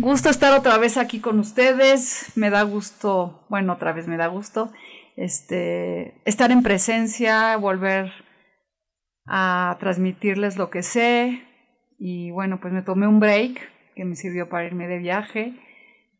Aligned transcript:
Gusto 0.00 0.30
estar 0.30 0.58
otra 0.58 0.78
vez 0.78 0.96
aquí 0.96 1.20
con 1.20 1.38
ustedes. 1.38 2.32
Me 2.36 2.50
da 2.50 2.62
gusto, 2.62 3.44
bueno, 3.48 3.74
otra 3.74 3.92
vez 3.92 4.08
me 4.08 4.16
da 4.16 4.26
gusto, 4.26 4.72
este, 5.16 6.20
estar 6.24 6.50
en 6.50 6.62
presencia, 6.62 7.56
volver 7.56 8.12
a 9.26 9.76
transmitirles 9.78 10.56
lo 10.56 10.70
que 10.70 10.82
sé. 10.82 11.42
Y 11.98 12.30
bueno, 12.30 12.60
pues 12.60 12.72
me 12.72 12.82
tomé 12.82 13.06
un 13.06 13.20
break 13.20 13.60
que 13.94 14.04
me 14.04 14.16
sirvió 14.16 14.48
para 14.48 14.64
irme 14.64 14.88
de 14.88 14.98
viaje 14.98 15.54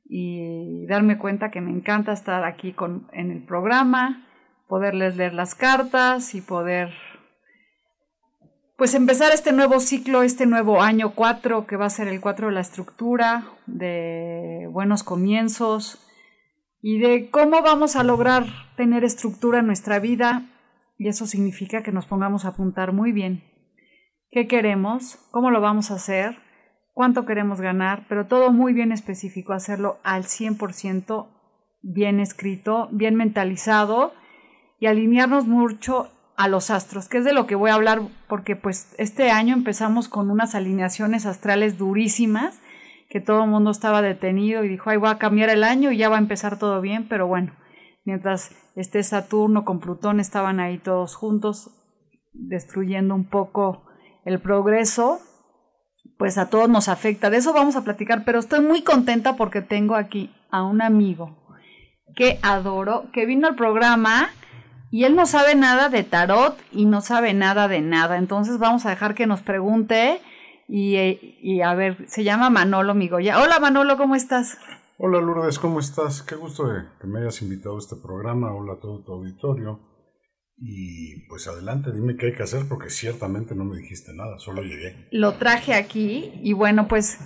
y 0.05 0.87
darme 0.87 1.17
cuenta 1.19 1.51
que 1.51 1.61
me 1.61 1.71
encanta 1.71 2.13
estar 2.13 2.45
aquí 2.45 2.73
con, 2.73 3.09
en 3.13 3.31
el 3.31 3.43
programa, 3.45 4.27
poderles 4.69 5.17
leer 5.17 5.33
las 5.33 5.55
cartas 5.55 6.35
y 6.35 6.41
poder 6.41 6.93
pues 8.81 8.95
empezar 8.95 9.31
este 9.35 9.53
nuevo 9.53 9.79
ciclo, 9.79 10.23
este 10.23 10.47
nuevo 10.47 10.81
año 10.81 11.13
4, 11.15 11.67
que 11.67 11.77
va 11.77 11.85
a 11.85 11.91
ser 11.91 12.09
el 12.09 12.19
4 12.19 12.47
de 12.47 12.55
la 12.55 12.63
estructura, 12.63 13.45
de 13.67 14.71
buenos 14.73 15.03
comienzos 15.03 16.03
y 16.81 16.99
de 16.99 17.29
cómo 17.29 17.61
vamos 17.61 17.95
a 17.95 18.05
lograr 18.05 18.47
tener 18.79 19.05
estructura 19.05 19.59
en 19.59 19.67
nuestra 19.67 19.99
vida. 19.99 20.47
Y 20.97 21.09
eso 21.09 21.27
significa 21.27 21.83
que 21.83 21.93
nos 21.93 22.07
pongamos 22.07 22.47
a 22.47 22.49
apuntar 22.49 22.95
muy 22.95 23.13
bien. 23.13 23.45
Qué 24.31 24.49
queremos, 24.49 25.29
cómo 25.31 25.51
lo 25.51 25.61
vamos 25.61 25.91
a 25.91 25.97
hacer, 25.97 26.39
cuánto 26.95 27.27
queremos 27.27 27.61
ganar, 27.61 28.07
pero 28.09 28.29
todo 28.29 28.51
muy 28.51 28.73
bien 28.73 28.93
específico, 28.93 29.53
hacerlo 29.53 29.99
al 30.05 30.25
100% 30.25 31.29
bien 31.83 32.19
escrito, 32.19 32.89
bien 32.93 33.15
mentalizado 33.15 34.15
y 34.79 34.87
alinearnos 34.87 35.47
mucho 35.47 36.11
a 36.41 36.49
los 36.49 36.71
astros, 36.71 37.07
que 37.07 37.19
es 37.19 37.25
de 37.27 37.35
lo 37.35 37.47
que 37.47 37.55
voy 37.55 37.69
a 37.69 37.75
hablar 37.75 38.01
porque 38.27 38.57
pues 38.57 38.95
este 38.97 39.31
año 39.31 39.55
empezamos 39.55 40.09
con 40.09 40.31
unas 40.31 40.55
alineaciones 40.55 41.27
astrales 41.27 41.77
durísimas, 41.77 42.63
que 43.11 43.21
todo 43.21 43.45
el 43.45 43.51
mundo 43.51 43.71
estaba 43.71 44.01
detenido 44.01 44.65
y 44.65 44.69
dijo, 44.69 44.89
ay, 44.89 44.97
voy 44.97 45.11
a 45.11 45.19
cambiar 45.19 45.51
el 45.51 45.65
año 45.65 45.93
y 45.93 45.99
ya 45.99 46.09
va 46.09 46.17
a 46.17 46.21
empezar 46.21 46.59
todo 46.59 46.81
bien, 46.81 47.09
pero 47.11 47.27
bueno, 47.27 47.53
mientras 48.07 48.53
este 48.75 49.03
Saturno 49.03 49.67
con 49.67 49.81
Plutón 49.81 50.19
estaban 50.19 50.61
ahí 50.61 50.79
todos 50.79 51.15
juntos, 51.15 51.73
destruyendo 52.33 53.15
un 53.15 53.29
poco 53.29 53.85
el 54.25 54.41
progreso, 54.41 55.21
pues 56.17 56.39
a 56.39 56.49
todos 56.49 56.71
nos 56.71 56.89
afecta. 56.89 57.29
De 57.29 57.37
eso 57.37 57.53
vamos 57.53 57.77
a 57.77 57.85
platicar, 57.85 58.25
pero 58.25 58.39
estoy 58.39 58.61
muy 58.61 58.81
contenta 58.81 59.37
porque 59.37 59.61
tengo 59.61 59.95
aquí 59.95 60.35
a 60.51 60.63
un 60.63 60.81
amigo 60.81 61.37
que 62.17 62.39
adoro, 62.43 63.11
que 63.13 63.27
vino 63.27 63.47
al 63.47 63.57
programa 63.57 64.31
y 64.91 65.05
él 65.05 65.15
no 65.15 65.27
sabe 65.27 65.55
nada 65.55 65.89
de 65.89 66.03
tarot 66.03 66.59
y 66.73 66.85
no 66.85 67.01
sabe 67.01 67.33
nada 67.33 67.69
de 67.69 67.81
nada. 67.81 68.19
Entonces 68.19 68.59
vamos 68.59 68.87
a 68.87 68.91
dejar 68.91 69.15
que 69.15 69.27
nos 69.27 69.41
pregunte 69.41 70.21
y, 70.69 70.97
y 71.41 71.63
a 71.63 71.75
ver, 71.75 72.09
se 72.09 72.25
llama 72.25 72.51
Manolo 72.51 72.95
Migoya. 72.95 73.41
Hola 73.41 73.61
Manolo, 73.61 73.97
¿cómo 73.97 74.17
estás? 74.17 74.59
Hola 74.99 75.21
Lourdes, 75.21 75.59
¿cómo 75.59 75.81
estás? 75.81 76.23
Qué 76.23 76.35
gusto 76.35 76.67
de 76.69 76.83
que 77.01 77.07
me 77.07 77.21
hayas 77.21 77.41
invitado 77.41 77.77
a 77.77 77.79
este 77.79 77.97
programa. 77.97 78.53
Hola 78.53 78.75
a 78.75 78.81
todo 78.81 79.03
tu 79.03 79.13
auditorio. 79.13 79.81
Y 80.63 81.27
pues 81.29 81.49
adelante, 81.49 81.91
dime 81.91 82.17
qué 82.17 82.27
hay 82.27 82.35
que 82.35 82.43
hacer 82.43 82.69
porque 82.69 82.91
ciertamente 82.91 83.55
no 83.55 83.65
me 83.65 83.79
dijiste 83.79 84.13
nada, 84.13 84.39
solo 84.39 84.61
llegué. 84.61 85.09
Lo 85.11 85.35
traje 85.35 85.73
aquí 85.73 86.33
y 86.43 86.53
bueno, 86.53 86.87
pues 86.87 87.19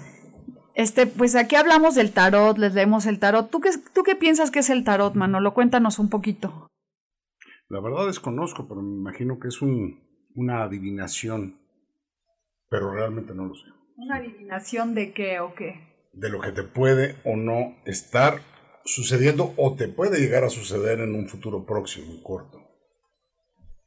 este, 0.75 1.06
pues 1.06 1.34
aquí 1.34 1.56
hablamos 1.56 1.96
del 1.96 2.12
tarot, 2.12 2.58
les 2.58 2.75
leemos 2.75 3.06
el 3.06 3.19
tarot. 3.19 3.50
¿Tú 3.50 3.60
qué, 3.60 3.70
¿Tú 3.92 4.04
qué 4.04 4.14
piensas 4.14 4.52
que 4.52 4.60
es 4.60 4.70
el 4.70 4.84
tarot, 4.84 5.14
Manolo? 5.14 5.52
Cuéntanos 5.52 5.98
un 5.98 6.10
poquito. 6.10 6.69
La 7.75 7.81
verdad 7.81 8.07
desconozco, 8.07 8.69
pero 8.69 8.81
me 8.83 8.95
imagino 8.95 9.41
que 9.41 9.49
es 9.49 9.61
un, 9.61 10.01
una 10.37 10.62
adivinación, 10.62 11.59
pero 12.71 12.93
realmente 12.93 13.35
no 13.35 13.47
lo 13.47 13.55
sé. 13.57 13.65
¿Una 13.97 14.19
adivinación 14.19 14.95
de 14.95 15.12
qué 15.12 15.41
o 15.41 15.57
qué? 15.57 16.09
De 16.12 16.29
lo 16.29 16.41
que 16.41 16.53
te 16.53 16.62
puede 16.62 17.17
o 17.25 17.35
no 17.35 17.75
estar 17.85 18.43
sucediendo 18.85 19.55
o 19.57 19.75
te 19.75 19.89
puede 19.89 20.21
llegar 20.21 20.45
a 20.45 20.51
suceder 20.51 21.01
en 21.01 21.17
un 21.17 21.27
futuro 21.27 21.67
próximo 21.67 22.15
y 22.15 22.23
corto. 22.23 22.62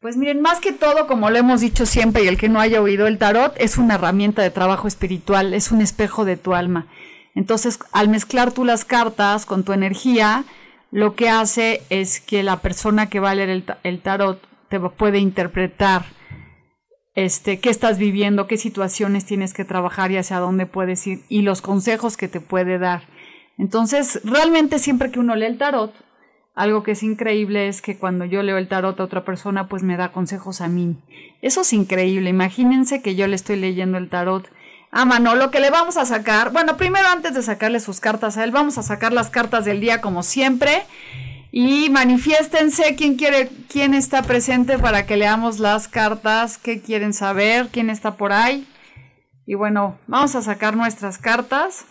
Pues 0.01 0.17
miren, 0.17 0.41
más 0.41 0.59
que 0.59 0.73
todo, 0.73 1.07
como 1.07 1.29
lo 1.29 1.37
hemos 1.37 1.61
dicho 1.61 1.85
siempre 1.85 2.25
y 2.25 2.27
el 2.27 2.37
que 2.37 2.49
no 2.49 2.59
haya 2.59 2.81
oído 2.81 3.07
el 3.07 3.17
tarot, 3.17 3.53
es 3.57 3.77
una 3.77 3.95
herramienta 3.95 4.41
de 4.41 4.51
trabajo 4.51 4.89
espiritual, 4.89 5.53
es 5.53 5.71
un 5.71 5.79
espejo 5.79 6.25
de 6.25 6.35
tu 6.35 6.53
alma. 6.53 6.87
Entonces, 7.35 7.79
al 7.93 8.09
mezclar 8.09 8.51
tú 8.51 8.65
las 8.65 8.83
cartas 8.83 9.45
con 9.45 9.63
tu 9.63 9.71
energía, 9.71 10.43
lo 10.91 11.15
que 11.15 11.29
hace 11.29 11.81
es 11.89 12.19
que 12.19 12.43
la 12.43 12.61
persona 12.61 13.09
que 13.09 13.19
va 13.19 13.31
a 13.31 13.35
leer 13.35 13.63
el, 13.83 14.01
tarot 14.01 14.41
te 14.69 14.79
puede 14.79 15.19
interpretar 15.19 16.05
este, 17.15 17.59
qué 17.59 17.69
estás 17.69 17.97
viviendo, 17.97 18.47
qué 18.47 18.57
situaciones 18.57 19.25
tienes 19.25 19.53
que 19.53 19.65
trabajar 19.65 20.11
y 20.11 20.17
hacia 20.17 20.39
dónde 20.39 20.65
puedes 20.65 21.05
ir 21.07 21.21
y 21.29 21.41
los 21.41 21.61
consejos 21.61 22.15
que 22.15 22.27
te 22.27 22.39
puede 22.39 22.77
dar. 22.77 23.03
Entonces, 23.57 24.21
realmente 24.23 24.79
siempre 24.79 25.11
que 25.11 25.19
uno 25.19 25.35
lee 25.35 25.47
el 25.47 25.57
tarot, 25.57 25.93
algo 26.53 26.83
que 26.83 26.91
es 26.91 27.03
increíble 27.03 27.67
es 27.67 27.81
que 27.81 27.97
cuando 27.97 28.25
yo 28.25 28.41
leo 28.43 28.57
el 28.57 28.67
tarot 28.67 28.99
a 28.99 29.03
otra 29.03 29.25
persona, 29.25 29.67
pues 29.67 29.83
me 29.83 29.97
da 29.97 30.11
consejos 30.11 30.61
a 30.61 30.67
mí. 30.67 30.95
Eso 31.41 31.61
es 31.61 31.73
increíble. 31.73 32.29
Imagínense 32.29 33.01
que 33.01 33.15
yo 33.15 33.27
le 33.27 33.35
estoy 33.35 33.57
leyendo 33.57 33.97
el 33.97 34.09
tarot 34.09 34.49
a 34.91 35.05
Manolo 35.05 35.51
que 35.51 35.59
le 35.59 35.69
vamos 35.69 35.97
a 35.97 36.05
sacar. 36.05 36.51
Bueno, 36.51 36.77
primero 36.77 37.07
antes 37.07 37.33
de 37.33 37.43
sacarle 37.43 37.79
sus 37.79 37.99
cartas 37.99 38.37
a 38.37 38.43
él, 38.43 38.51
vamos 38.51 38.77
a 38.77 38.83
sacar 38.83 39.13
las 39.13 39.29
cartas 39.29 39.65
del 39.65 39.79
día 39.79 40.01
como 40.01 40.23
siempre. 40.23 40.83
Y 41.51 41.89
manifiéstense 41.89 42.95
quién 42.95 43.15
quiere, 43.15 43.49
quién 43.69 43.93
está 43.93 44.21
presente 44.21 44.77
para 44.77 45.05
que 45.05 45.17
leamos 45.17 45.59
las 45.59 45.87
cartas, 45.87 46.57
qué 46.57 46.81
quieren 46.81 47.13
saber, 47.13 47.69
quién 47.69 47.89
está 47.89 48.15
por 48.15 48.31
ahí. 48.31 48.67
Y 49.45 49.55
bueno, 49.55 49.97
vamos 50.07 50.35
a 50.35 50.41
sacar 50.41 50.75
nuestras 50.75 51.17
cartas. 51.17 51.85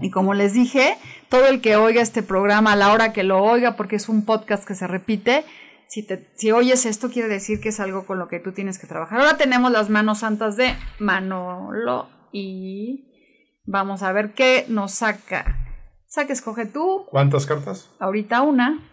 Y 0.00 0.10
como 0.10 0.32
les 0.32 0.54
dije, 0.54 0.96
todo 1.28 1.46
el 1.48 1.60
que 1.60 1.76
oiga 1.76 2.00
este 2.00 2.22
programa 2.22 2.72
a 2.72 2.76
la 2.76 2.92
hora 2.92 3.12
que 3.12 3.24
lo 3.24 3.42
oiga, 3.42 3.76
porque 3.76 3.96
es 3.96 4.08
un 4.08 4.24
podcast 4.24 4.64
que 4.64 4.74
se 4.74 4.86
repite, 4.86 5.44
si, 5.92 6.02
te, 6.02 6.26
si 6.36 6.50
oyes 6.52 6.86
esto, 6.86 7.10
quiere 7.10 7.28
decir 7.28 7.60
que 7.60 7.68
es 7.68 7.78
algo 7.78 8.06
con 8.06 8.18
lo 8.18 8.26
que 8.26 8.40
tú 8.40 8.52
tienes 8.52 8.78
que 8.78 8.86
trabajar. 8.86 9.20
Ahora 9.20 9.36
tenemos 9.36 9.70
las 9.70 9.90
manos 9.90 10.20
santas 10.20 10.56
de 10.56 10.74
Manolo 10.98 12.08
y 12.32 13.60
vamos 13.66 14.02
a 14.02 14.10
ver 14.12 14.32
qué 14.32 14.64
nos 14.70 14.92
saca. 14.92 15.58
Saca, 16.06 16.32
escoge 16.32 16.64
tú. 16.64 17.04
¿Cuántas 17.10 17.44
cartas? 17.44 17.90
Ahorita 17.98 18.40
una. 18.40 18.90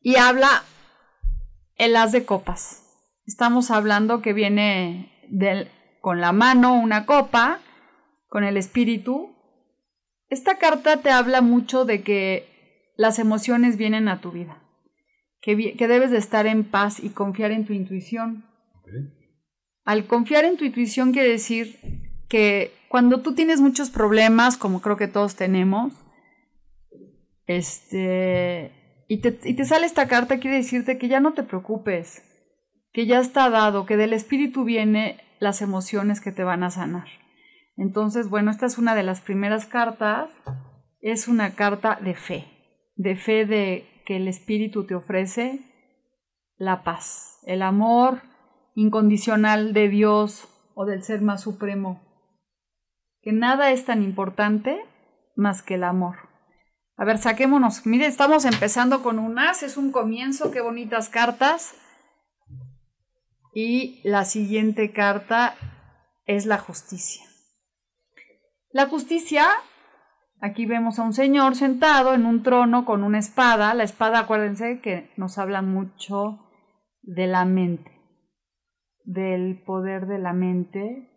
Y 0.00 0.14
habla 0.18 0.62
el 1.78 1.96
as 1.96 2.12
de 2.12 2.24
copas. 2.24 2.84
Estamos 3.26 3.72
hablando 3.72 4.22
que 4.22 4.34
viene 4.34 5.26
del, 5.30 5.68
con 6.00 6.20
la 6.20 6.30
mano 6.30 6.78
una 6.78 7.06
copa, 7.06 7.58
con 8.28 8.44
el 8.44 8.56
espíritu. 8.56 9.34
Esta 10.28 10.58
carta 10.58 10.98
te 10.98 11.10
habla 11.10 11.40
mucho 11.40 11.84
de 11.84 12.04
que 12.04 12.92
las 12.96 13.18
emociones 13.18 13.76
vienen 13.76 14.06
a 14.06 14.20
tu 14.20 14.30
vida 14.30 14.63
que, 15.44 15.76
debes 15.86 16.10
de 16.10 16.16
estar 16.16 16.46
en 16.46 16.64
paz 16.64 17.04
y 17.04 17.10
confiar 17.10 17.50
en 17.50 17.66
tu 17.66 17.74
intuición. 17.74 18.46
Al 19.84 20.06
confiar 20.06 20.46
en 20.46 20.56
tu 20.56 20.64
intuición 20.64 21.12
quiere 21.12 21.28
decir 21.28 21.78
que 22.30 22.72
cuando 22.88 23.20
tú 23.20 23.34
tienes 23.34 23.60
muchos 23.60 23.90
problemas, 23.90 24.56
como 24.56 24.80
creo 24.80 24.96
que 24.96 25.06
todos 25.06 25.36
tenemos, 25.36 25.92
este, 27.46 29.04
y 29.06 29.18
te, 29.18 29.38
y 29.44 29.54
te 29.54 29.66
sale 29.66 29.84
esta 29.84 30.08
carta, 30.08 30.38
quiere 30.38 30.56
decirte 30.56 30.96
que 30.96 31.08
ya 31.08 31.20
no 31.20 31.34
te 31.34 31.42
preocupes, 31.42 32.22
que 32.92 33.04
ya 33.04 33.20
está 33.20 33.50
dado, 33.50 33.84
que 33.84 33.98
del 33.98 34.14
espíritu 34.14 34.64
viene 34.64 35.20
las 35.40 35.60
emociones 35.60 36.22
que 36.22 36.32
te 36.32 36.44
van 36.44 36.62
a 36.62 36.70
sanar. 36.70 37.08
Entonces, 37.76 38.30
bueno, 38.30 38.50
esta 38.50 38.64
es 38.64 38.78
una 38.78 38.94
de 38.94 39.02
las 39.02 39.20
primeras 39.20 39.66
cartas, 39.66 40.30
es 41.02 41.28
una 41.28 41.54
carta 41.54 41.98
de 42.02 42.14
fe, 42.14 42.46
de 42.96 43.16
fe 43.16 43.44
de 43.44 43.93
que 44.04 44.16
el 44.16 44.28
espíritu 44.28 44.86
te 44.86 44.94
ofrece 44.94 45.60
la 46.56 46.84
paz, 46.84 47.38
el 47.46 47.62
amor 47.62 48.22
incondicional 48.74 49.72
de 49.72 49.88
Dios 49.88 50.48
o 50.74 50.84
del 50.84 51.02
ser 51.02 51.22
más 51.22 51.42
supremo, 51.42 52.02
que 53.22 53.32
nada 53.32 53.70
es 53.70 53.84
tan 53.84 54.02
importante 54.02 54.84
más 55.36 55.62
que 55.62 55.74
el 55.74 55.84
amor. 55.84 56.16
A 56.96 57.04
ver, 57.04 57.18
saquémonos. 57.18 57.86
Mire, 57.86 58.06
estamos 58.06 58.44
empezando 58.44 59.02
con 59.02 59.18
un 59.18 59.38
as, 59.38 59.62
es 59.62 59.76
un 59.76 59.90
comienzo, 59.90 60.50
qué 60.50 60.60
bonitas 60.60 61.08
cartas. 61.08 61.74
Y 63.52 64.00
la 64.04 64.24
siguiente 64.24 64.92
carta 64.92 65.56
es 66.26 66.46
la 66.46 66.58
justicia. 66.58 67.24
La 68.70 68.86
justicia, 68.86 69.46
aquí 70.44 70.66
vemos 70.66 70.98
a 70.98 71.04
un 71.04 71.14
señor 71.14 71.56
sentado 71.56 72.12
en 72.12 72.26
un 72.26 72.42
trono 72.42 72.84
con 72.84 73.02
una 73.02 73.18
espada. 73.18 73.72
La 73.72 73.82
espada, 73.82 74.20
acuérdense 74.20 74.80
que 74.82 75.10
nos 75.16 75.38
habla 75.38 75.62
mucho 75.62 76.38
de 77.00 77.26
la 77.26 77.46
mente, 77.46 77.90
del 79.04 79.62
poder 79.64 80.06
de 80.06 80.18
la 80.18 80.34
mente 80.34 81.10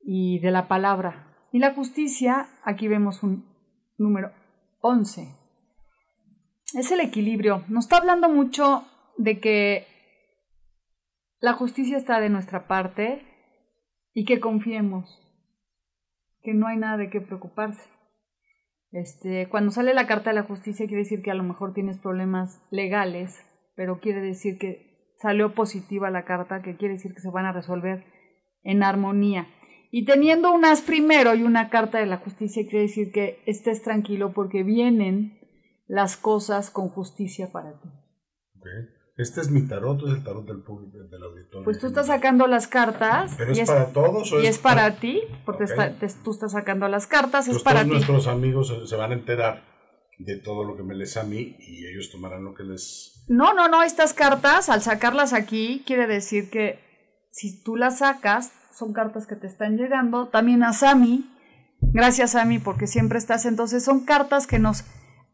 y 0.00 0.38
de 0.40 0.50
la 0.50 0.68
palabra. 0.68 1.36
Y 1.52 1.58
la 1.58 1.74
justicia, 1.74 2.48
aquí 2.64 2.88
vemos 2.88 3.22
un 3.22 3.44
número 3.98 4.32
11. 4.80 5.28
Es 6.74 6.90
el 6.90 7.00
equilibrio. 7.00 7.64
Nos 7.68 7.84
está 7.84 7.98
hablando 7.98 8.30
mucho 8.30 8.84
de 9.18 9.38
que 9.38 9.86
la 11.40 11.52
justicia 11.52 11.98
está 11.98 12.20
de 12.20 12.30
nuestra 12.30 12.66
parte 12.66 13.22
y 14.14 14.24
que 14.24 14.40
confiemos, 14.40 15.25
que 16.46 16.54
no 16.54 16.68
hay 16.68 16.76
nada 16.76 16.96
de 16.96 17.10
qué 17.10 17.20
preocuparse. 17.20 17.82
Este, 18.92 19.48
cuando 19.48 19.72
sale 19.72 19.94
la 19.94 20.06
carta 20.06 20.30
de 20.30 20.36
la 20.36 20.44
justicia 20.44 20.86
quiere 20.86 21.02
decir 21.02 21.20
que 21.20 21.32
a 21.32 21.34
lo 21.34 21.42
mejor 21.42 21.74
tienes 21.74 21.98
problemas 21.98 22.62
legales, 22.70 23.44
pero 23.74 23.98
quiere 23.98 24.20
decir 24.20 24.56
que 24.56 25.12
salió 25.18 25.56
positiva 25.56 26.08
la 26.08 26.24
carta, 26.24 26.62
que 26.62 26.76
quiere 26.76 26.94
decir 26.94 27.14
que 27.14 27.20
se 27.20 27.30
van 27.30 27.46
a 27.46 27.52
resolver 27.52 28.04
en 28.62 28.84
armonía. 28.84 29.48
Y 29.90 30.04
teniendo 30.04 30.52
un 30.52 30.64
as 30.64 30.82
primero 30.82 31.34
y 31.34 31.42
una 31.42 31.68
carta 31.68 31.98
de 31.98 32.06
la 32.06 32.18
justicia, 32.18 32.62
quiere 32.62 32.82
decir 32.82 33.10
que 33.10 33.42
estés 33.46 33.82
tranquilo 33.82 34.32
porque 34.32 34.62
vienen 34.62 35.40
las 35.88 36.16
cosas 36.16 36.70
con 36.70 36.88
justicia 36.88 37.50
para 37.50 37.80
ti. 37.80 37.88
Este 39.16 39.40
es 39.40 39.50
mi 39.50 39.66
tarot, 39.66 39.98
es 40.06 40.12
el 40.12 40.22
tarot 40.22 40.46
del 40.46 40.62
público, 40.62 40.98
del 40.98 41.22
auditorio. 41.22 41.64
Pues 41.64 41.78
tú 41.78 41.86
estás 41.86 42.08
sacando 42.08 42.46
las 42.46 42.68
cartas. 42.68 43.34
¿Pero 43.38 43.52
es, 43.52 43.66
para 43.66 43.86
todos 43.86 44.30
o 44.32 44.42
Y 44.42 44.46
es, 44.46 44.58
para, 44.58 44.96
ti, 44.96 45.22
porque 45.46 45.64
tú 46.22 46.32
estás 46.32 46.52
sacando 46.52 46.86
las 46.88 47.06
cartas, 47.06 47.48
es 47.48 47.62
para 47.62 47.80
todos 47.80 47.86
ti. 47.86 47.92
nuestros 47.94 48.26
amigos 48.26 48.74
se 48.84 48.96
van 48.96 49.12
a 49.12 49.14
enterar 49.14 49.64
de 50.18 50.36
todo 50.36 50.64
lo 50.64 50.76
que 50.76 50.82
me 50.82 50.94
les 50.94 51.16
a 51.16 51.24
mí 51.24 51.56
y 51.58 51.86
ellos 51.86 52.10
tomarán 52.10 52.44
lo 52.44 52.54
que 52.54 52.64
les... 52.64 53.24
No, 53.28 53.54
no, 53.54 53.68
no, 53.68 53.82
estas 53.82 54.12
cartas, 54.12 54.68
al 54.68 54.82
sacarlas 54.82 55.32
aquí, 55.32 55.82
quiere 55.86 56.06
decir 56.06 56.50
que 56.50 56.78
si 57.30 57.62
tú 57.62 57.76
las 57.76 57.98
sacas, 57.98 58.52
son 58.76 58.92
cartas 58.92 59.26
que 59.26 59.36
te 59.36 59.46
están 59.46 59.78
llegando. 59.78 60.28
También 60.28 60.62
a 60.62 60.74
Sami, 60.74 61.24
gracias 61.80 62.32
Sami 62.32 62.58
porque 62.58 62.86
siempre 62.86 63.18
estás. 63.18 63.46
Entonces 63.46 63.84
son 63.84 64.04
cartas 64.04 64.46
que 64.46 64.58
nos 64.58 64.84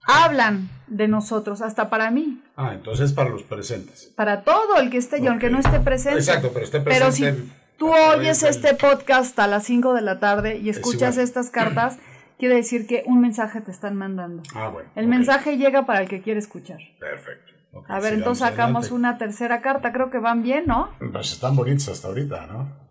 hablan 0.06 0.68
de 0.86 1.08
nosotros, 1.08 1.62
hasta 1.62 1.90
para 1.90 2.10
mí. 2.10 2.42
Ah, 2.56 2.72
entonces 2.74 3.12
para 3.12 3.30
los 3.30 3.42
presentes. 3.42 4.12
Para 4.16 4.42
todo 4.42 4.76
el 4.76 4.90
que 4.90 4.98
esté 4.98 5.20
y 5.20 5.26
aunque 5.26 5.50
no 5.50 5.58
esté 5.58 5.80
presente. 5.80 6.18
Exacto, 6.18 6.50
pero 6.52 6.64
esté 6.64 6.80
presente. 6.80 7.20
Pero 7.32 7.44
si 7.44 7.52
tú 7.78 7.92
oyes 7.92 8.42
este 8.42 8.74
podcast 8.74 9.38
a 9.38 9.46
las 9.46 9.64
5 9.64 9.94
de 9.94 10.02
la 10.02 10.18
tarde 10.18 10.58
y 10.58 10.68
escuchas 10.68 11.16
estas 11.16 11.50
cartas, 11.50 11.98
quiere 12.38 12.56
decir 12.56 12.86
que 12.86 13.04
un 13.06 13.20
mensaje 13.20 13.60
te 13.60 13.70
están 13.70 13.96
mandando. 13.96 14.42
Ah, 14.54 14.68
bueno. 14.68 14.90
El 14.96 15.06
mensaje 15.06 15.56
llega 15.56 15.86
para 15.86 16.00
el 16.00 16.08
que 16.08 16.22
quiere 16.22 16.40
escuchar. 16.40 16.78
Perfecto. 16.98 17.52
a 17.88 18.00
ver, 18.00 18.14
entonces 18.14 18.46
sacamos 18.46 18.90
una 18.90 19.18
tercera 19.18 19.62
carta. 19.62 19.92
Creo 19.92 20.10
que 20.10 20.18
van 20.18 20.42
bien, 20.42 20.64
¿no? 20.66 20.90
Pues 21.12 21.32
están 21.32 21.56
bonitas 21.56 21.88
hasta 21.88 22.08
ahorita, 22.08 22.46
¿no? 22.46 22.82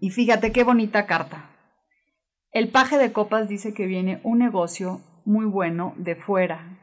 Y 0.00 0.10
fíjate 0.10 0.50
qué 0.50 0.64
bonita 0.64 1.06
carta. 1.06 1.50
El 2.52 2.70
paje 2.70 2.98
de 2.98 3.12
copas 3.12 3.48
dice 3.48 3.74
que 3.74 3.86
viene 3.86 4.20
un 4.24 4.38
negocio 4.38 5.02
muy 5.30 5.46
bueno 5.46 5.94
de 5.96 6.16
fuera, 6.16 6.76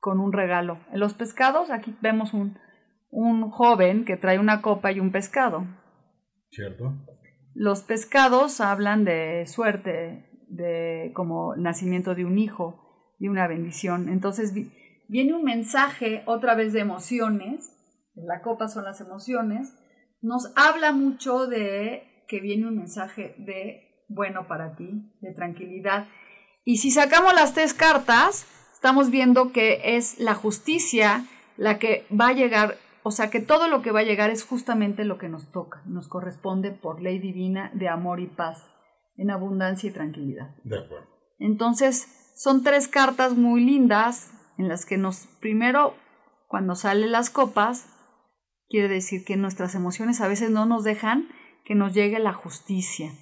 con 0.00 0.18
un 0.18 0.32
regalo. 0.32 0.78
En 0.90 1.00
los 1.00 1.12
pescados, 1.12 1.70
aquí 1.70 1.94
vemos 2.00 2.32
un, 2.32 2.58
un 3.10 3.50
joven 3.50 4.06
que 4.06 4.16
trae 4.16 4.38
una 4.38 4.62
copa 4.62 4.90
y 4.90 5.00
un 5.00 5.12
pescado. 5.12 5.66
¿Cierto? 6.50 6.94
Los 7.54 7.82
pescados 7.82 8.62
hablan 8.62 9.04
de 9.04 9.44
suerte, 9.46 10.24
de 10.48 11.12
como 11.14 11.56
nacimiento 11.56 12.14
de 12.14 12.24
un 12.24 12.38
hijo, 12.38 13.14
de 13.18 13.28
una 13.28 13.46
bendición. 13.46 14.08
Entonces 14.08 14.54
viene 15.06 15.34
un 15.34 15.44
mensaje 15.44 16.22
otra 16.24 16.54
vez 16.54 16.72
de 16.72 16.80
emociones, 16.80 17.70
la 18.14 18.40
copa 18.40 18.68
son 18.68 18.84
las 18.84 19.02
emociones, 19.02 19.74
nos 20.22 20.52
habla 20.56 20.92
mucho 20.92 21.46
de 21.46 22.24
que 22.28 22.40
viene 22.40 22.66
un 22.66 22.78
mensaje 22.78 23.34
de 23.36 24.06
bueno 24.08 24.46
para 24.48 24.74
ti, 24.74 25.12
de 25.20 25.34
tranquilidad. 25.34 26.06
Y 26.64 26.78
si 26.78 26.90
sacamos 26.90 27.34
las 27.34 27.54
tres 27.54 27.74
cartas, 27.74 28.46
estamos 28.72 29.10
viendo 29.10 29.52
que 29.52 29.96
es 29.96 30.18
la 30.18 30.34
justicia 30.34 31.24
la 31.56 31.78
que 31.78 32.06
va 32.10 32.28
a 32.28 32.32
llegar, 32.32 32.76
o 33.02 33.10
sea 33.10 33.30
que 33.30 33.40
todo 33.40 33.68
lo 33.68 33.82
que 33.82 33.92
va 33.92 34.00
a 34.00 34.04
llegar 34.04 34.30
es 34.30 34.44
justamente 34.44 35.04
lo 35.04 35.18
que 35.18 35.28
nos 35.28 35.50
toca, 35.52 35.82
nos 35.86 36.08
corresponde 36.08 36.72
por 36.72 37.00
ley 37.00 37.18
divina 37.18 37.70
de 37.74 37.88
amor 37.88 38.20
y 38.20 38.26
paz, 38.26 38.62
en 39.16 39.30
abundancia 39.30 39.88
y 39.88 39.92
tranquilidad. 39.92 40.56
De 40.64 40.78
acuerdo. 40.78 41.06
Entonces, 41.38 42.32
son 42.36 42.62
tres 42.62 42.88
cartas 42.88 43.36
muy 43.36 43.64
lindas 43.64 44.32
en 44.58 44.68
las 44.68 44.86
que 44.86 44.96
nos, 44.96 45.28
primero, 45.40 45.94
cuando 46.48 46.74
salen 46.74 47.12
las 47.12 47.30
copas, 47.30 47.86
quiere 48.68 48.88
decir 48.88 49.24
que 49.24 49.36
nuestras 49.36 49.74
emociones 49.74 50.20
a 50.20 50.28
veces 50.28 50.50
no 50.50 50.66
nos 50.66 50.82
dejan 50.84 51.28
que 51.64 51.74
nos 51.74 51.94
llegue 51.94 52.18
la 52.18 52.32
justicia, 52.32 53.12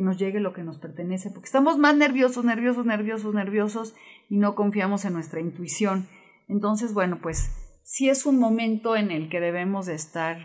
que 0.00 0.04
nos 0.06 0.16
llegue 0.16 0.40
lo 0.40 0.54
que 0.54 0.62
nos 0.62 0.78
pertenece, 0.78 1.28
porque 1.30 1.44
estamos 1.44 1.76
más 1.76 1.94
nerviosos, 1.94 2.42
nerviosos, 2.42 2.86
nerviosos, 2.86 3.34
nerviosos 3.34 3.94
y 4.30 4.38
no 4.38 4.54
confiamos 4.54 5.04
en 5.04 5.12
nuestra 5.12 5.40
intuición. 5.40 6.08
Entonces, 6.48 6.94
bueno, 6.94 7.18
pues 7.20 7.50
sí 7.84 8.08
es 8.08 8.24
un 8.24 8.38
momento 8.38 8.96
en 8.96 9.10
el 9.10 9.28
que 9.28 9.40
debemos 9.40 9.84
de 9.84 9.94
estar 9.94 10.38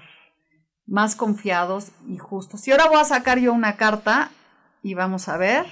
más 0.86 1.16
confiados 1.16 1.94
y 2.06 2.18
justos. 2.18 2.68
Y 2.68 2.72
ahora 2.72 2.90
voy 2.90 3.00
a 3.00 3.06
sacar 3.06 3.40
yo 3.40 3.54
una 3.54 3.78
carta 3.78 4.30
y 4.84 4.94
vamos 4.94 5.30
a 5.30 5.38
ver 5.38 5.66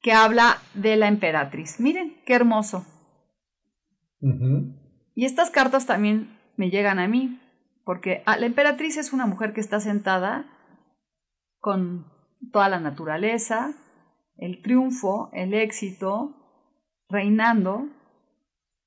que 0.00 0.10
habla 0.10 0.58
de 0.74 0.96
la 0.96 1.06
emperatriz. 1.06 1.78
Miren, 1.78 2.20
qué 2.26 2.34
hermoso. 2.34 2.84
Y 5.14 5.24
estas 5.24 5.50
cartas 5.50 5.86
también 5.86 6.36
me 6.56 6.70
llegan 6.70 6.98
a 6.98 7.06
mí, 7.06 7.40
porque 7.84 8.24
ah, 8.26 8.36
la 8.36 8.46
emperatriz 8.46 8.96
es 8.96 9.12
una 9.12 9.26
mujer 9.26 9.52
que 9.52 9.60
está 9.60 9.78
sentada 9.78 10.46
con 11.60 12.15
toda 12.52 12.68
la 12.68 12.80
naturaleza, 12.80 13.74
el 14.36 14.62
triunfo, 14.62 15.30
el 15.32 15.54
éxito, 15.54 16.34
reinando, 17.08 17.88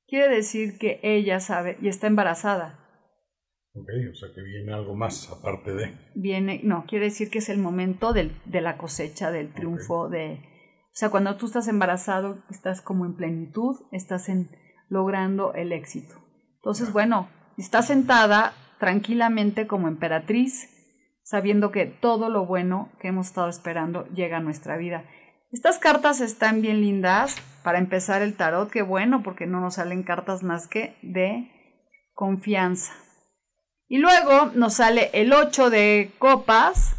quiere 0.08 0.28
decir 0.34 0.78
que 0.78 1.00
ella 1.04 1.40
sabe 1.40 1.78
y 1.82 1.88
está 1.88 2.08
embarazada. 2.08 2.80
Ok, 3.74 3.88
o 4.12 4.16
sea 4.16 4.30
que 4.34 4.42
viene 4.42 4.74
algo 4.74 4.96
más 4.96 5.32
aparte 5.32 5.74
de. 5.74 5.94
Viene, 6.16 6.62
no, 6.64 6.86
quiere 6.88 7.06
decir 7.06 7.30
que 7.30 7.38
es 7.38 7.50
el 7.50 7.60
momento 7.60 8.14
del, 8.14 8.32
de 8.46 8.62
la 8.62 8.78
cosecha, 8.78 9.32
del 9.32 9.54
triunfo, 9.54 10.10
de. 10.10 10.40
O 10.92 10.96
sea, 11.00 11.10
cuando 11.10 11.38
tú 11.38 11.46
estás 11.46 11.68
embarazado, 11.68 12.44
estás 12.50 12.82
como 12.82 13.06
en 13.06 13.16
plenitud, 13.16 13.76
estás 13.92 14.28
en, 14.28 14.50
logrando 14.90 15.54
el 15.54 15.72
éxito. 15.72 16.16
Entonces, 16.56 16.92
bueno, 16.92 17.30
está 17.58 17.82
sentada 17.84 18.54
tranquilamente 18.80 19.68
como 19.68 19.88
emperatriz, 19.88 20.79
sabiendo 21.30 21.70
que 21.70 21.86
todo 21.86 22.28
lo 22.28 22.48
bueno 22.48 22.90
que 23.00 23.10
hemos 23.10 23.28
estado 23.28 23.50
esperando 23.50 24.08
llega 24.08 24.38
a 24.38 24.40
nuestra 24.40 24.78
vida. 24.78 25.04
Estas 25.52 25.78
cartas 25.78 26.22
están 26.22 26.64
bien 26.64 26.82
lindas 26.82 27.36
para 27.64 27.78
empezar 27.78 28.24
el 28.24 28.36
tarot, 28.36 28.72
qué 28.72 28.82
bueno, 28.82 29.22
porque 29.22 29.46
no 29.46 29.62
nos 29.62 29.76
salen 29.76 30.02
cartas 30.02 30.42
más 30.42 30.68
que 30.68 30.98
de 31.04 31.52
confianza. 32.16 32.94
Y 33.88 34.00
luego 34.00 34.48
nos 34.56 34.74
sale 34.74 35.12
el 35.14 35.32
8 35.32 35.70
de 35.70 36.12
copas, 36.18 36.96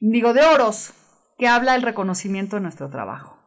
digo 0.00 0.32
de 0.32 0.42
oros, 0.42 0.92
que 1.38 1.46
habla 1.46 1.74
del 1.74 1.82
reconocimiento 1.82 2.56
de 2.56 2.62
nuestro 2.62 2.90
trabajo. 2.90 3.38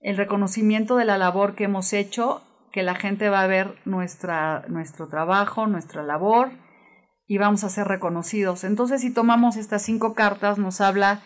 El 0.00 0.16
reconocimiento 0.16 0.96
de 0.96 1.04
la 1.04 1.16
labor 1.16 1.54
que 1.54 1.64
hemos 1.64 1.92
hecho, 1.92 2.42
que 2.72 2.82
la 2.82 2.96
gente 2.96 3.28
va 3.28 3.42
a 3.42 3.46
ver 3.46 3.76
nuestra, 3.84 4.64
nuestro 4.66 5.06
trabajo, 5.06 5.68
nuestra 5.68 6.02
labor, 6.02 6.50
y 7.28 7.38
vamos 7.38 7.62
a 7.62 7.68
ser 7.68 7.86
reconocidos. 7.86 8.64
Entonces, 8.64 9.02
si 9.02 9.12
tomamos 9.12 9.56
estas 9.56 9.82
cinco 9.82 10.14
cartas, 10.14 10.58
nos 10.58 10.80
habla 10.80 11.22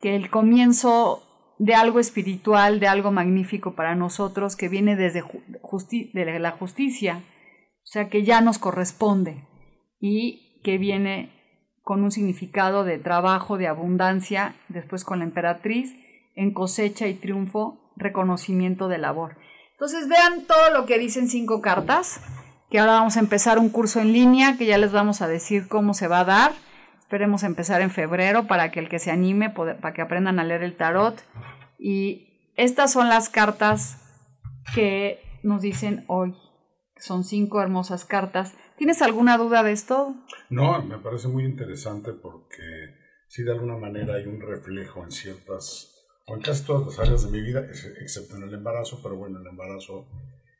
que 0.00 0.16
el 0.16 0.30
comienzo 0.30 1.22
de 1.58 1.74
algo 1.74 2.00
espiritual, 2.00 2.80
de 2.80 2.88
algo 2.88 3.12
magnífico 3.12 3.74
para 3.74 3.94
nosotros, 3.94 4.56
que 4.56 4.68
viene 4.68 4.96
desde 4.96 5.22
de 5.22 6.38
la 6.40 6.50
justicia, 6.52 7.18
o 7.18 7.86
sea, 7.86 8.08
que 8.08 8.24
ya 8.24 8.40
nos 8.40 8.58
corresponde. 8.58 9.46
y 10.00 10.60
que 10.64 10.78
viene 10.78 11.30
con 11.82 12.02
un 12.02 12.10
significado 12.10 12.84
de 12.84 12.98
trabajo, 12.98 13.58
de 13.58 13.68
abundancia, 13.68 14.56
después 14.68 15.04
con 15.04 15.18
la 15.18 15.26
emperatriz, 15.26 15.94
en 16.34 16.52
cosecha 16.52 17.06
y 17.06 17.14
triunfo, 17.14 17.92
reconocimiento 17.96 18.88
de 18.88 18.98
labor. 18.98 19.36
Entonces 19.72 20.08
vean 20.08 20.46
todo 20.46 20.72
lo 20.72 20.86
que 20.86 20.98
dicen 20.98 21.28
cinco 21.28 21.60
cartas, 21.60 22.20
que 22.74 22.80
ahora 22.80 22.94
vamos 22.94 23.16
a 23.16 23.20
empezar 23.20 23.60
un 23.60 23.68
curso 23.70 24.00
en 24.00 24.12
línea, 24.12 24.58
que 24.58 24.66
ya 24.66 24.78
les 24.78 24.90
vamos 24.90 25.22
a 25.22 25.28
decir 25.28 25.68
cómo 25.68 25.94
se 25.94 26.08
va 26.08 26.18
a 26.18 26.24
dar. 26.24 26.52
Esperemos 26.98 27.44
empezar 27.44 27.80
en 27.82 27.92
febrero 27.92 28.48
para 28.48 28.72
que 28.72 28.80
el 28.80 28.88
que 28.88 28.98
se 28.98 29.12
anime, 29.12 29.48
para 29.48 29.94
que 29.94 30.02
aprendan 30.02 30.40
a 30.40 30.42
leer 30.42 30.64
el 30.64 30.76
tarot. 30.76 31.22
Y 31.78 32.50
estas 32.56 32.92
son 32.92 33.08
las 33.08 33.28
cartas 33.28 34.02
que 34.74 35.20
nos 35.44 35.62
dicen 35.62 36.04
hoy. 36.08 36.34
Son 36.96 37.22
cinco 37.22 37.62
hermosas 37.62 38.04
cartas. 38.04 38.54
¿Tienes 38.76 39.02
alguna 39.02 39.38
duda 39.38 39.62
de 39.62 39.70
esto? 39.70 40.16
No, 40.50 40.82
me 40.82 40.98
parece 40.98 41.28
muy 41.28 41.44
interesante 41.44 42.12
porque 42.12 42.64
sí 43.28 43.44
de 43.44 43.52
alguna 43.52 43.76
manera 43.76 44.16
hay 44.16 44.26
un 44.26 44.40
reflejo 44.40 45.04
en 45.04 45.12
ciertas 45.12 45.94
o 46.26 46.34
en 46.34 46.42
casi 46.42 46.66
todas 46.66 46.86
las 46.86 46.98
áreas 46.98 47.22
de 47.22 47.30
mi 47.30 47.40
vida, 47.40 47.60
excepto 48.00 48.36
en 48.36 48.42
el 48.42 48.54
embarazo, 48.54 48.98
pero 49.00 49.14
bueno, 49.14 49.38
el 49.38 49.46
embarazo 49.46 50.08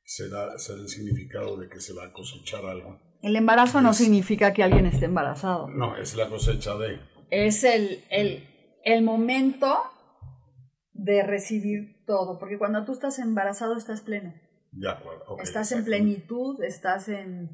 se 0.05 0.29
da, 0.29 0.53
el 0.53 0.89
significado 0.89 1.57
de 1.57 1.69
que 1.69 1.81
se 1.81 1.95
va 1.95 2.05
a 2.05 2.13
cosechar 2.13 2.65
algo. 2.65 3.01
El 3.23 3.37
embarazo 3.37 3.81
no 3.81 3.95
significa 3.95 4.53
que 4.53 4.63
alguien 4.63 4.87
esté 4.87 5.07
embarazado. 5.07 5.69
No, 5.69 5.97
es 5.97 6.15
la 6.15 6.29
cosecha 6.29 6.77
de... 6.77 7.01
Es 7.31 7.65
el, 7.65 8.05
el, 8.11 8.47
el 8.85 9.03
momento 9.03 9.79
de 10.93 11.23
recibir 11.23 12.05
todo, 12.07 12.39
porque 12.39 12.59
cuando 12.59 12.85
tú 12.85 12.93
estás 12.93 13.19
embarazado 13.19 13.77
estás 13.77 14.03
pleno. 14.03 14.35
De 14.73 14.91
acuerdo. 14.91 15.39
estás 15.41 15.73
en 15.73 15.85
plenitud, 15.85 16.63
estás 16.63 17.09
en, 17.09 17.51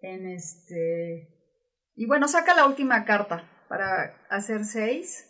en 0.00 0.26
este... 0.26 1.38
Y 1.94 2.06
bueno, 2.06 2.28
saca 2.28 2.54
la 2.54 2.66
última 2.66 3.04
carta 3.04 3.48
para 3.68 4.26
hacer 4.28 4.64
seis. 4.64 5.29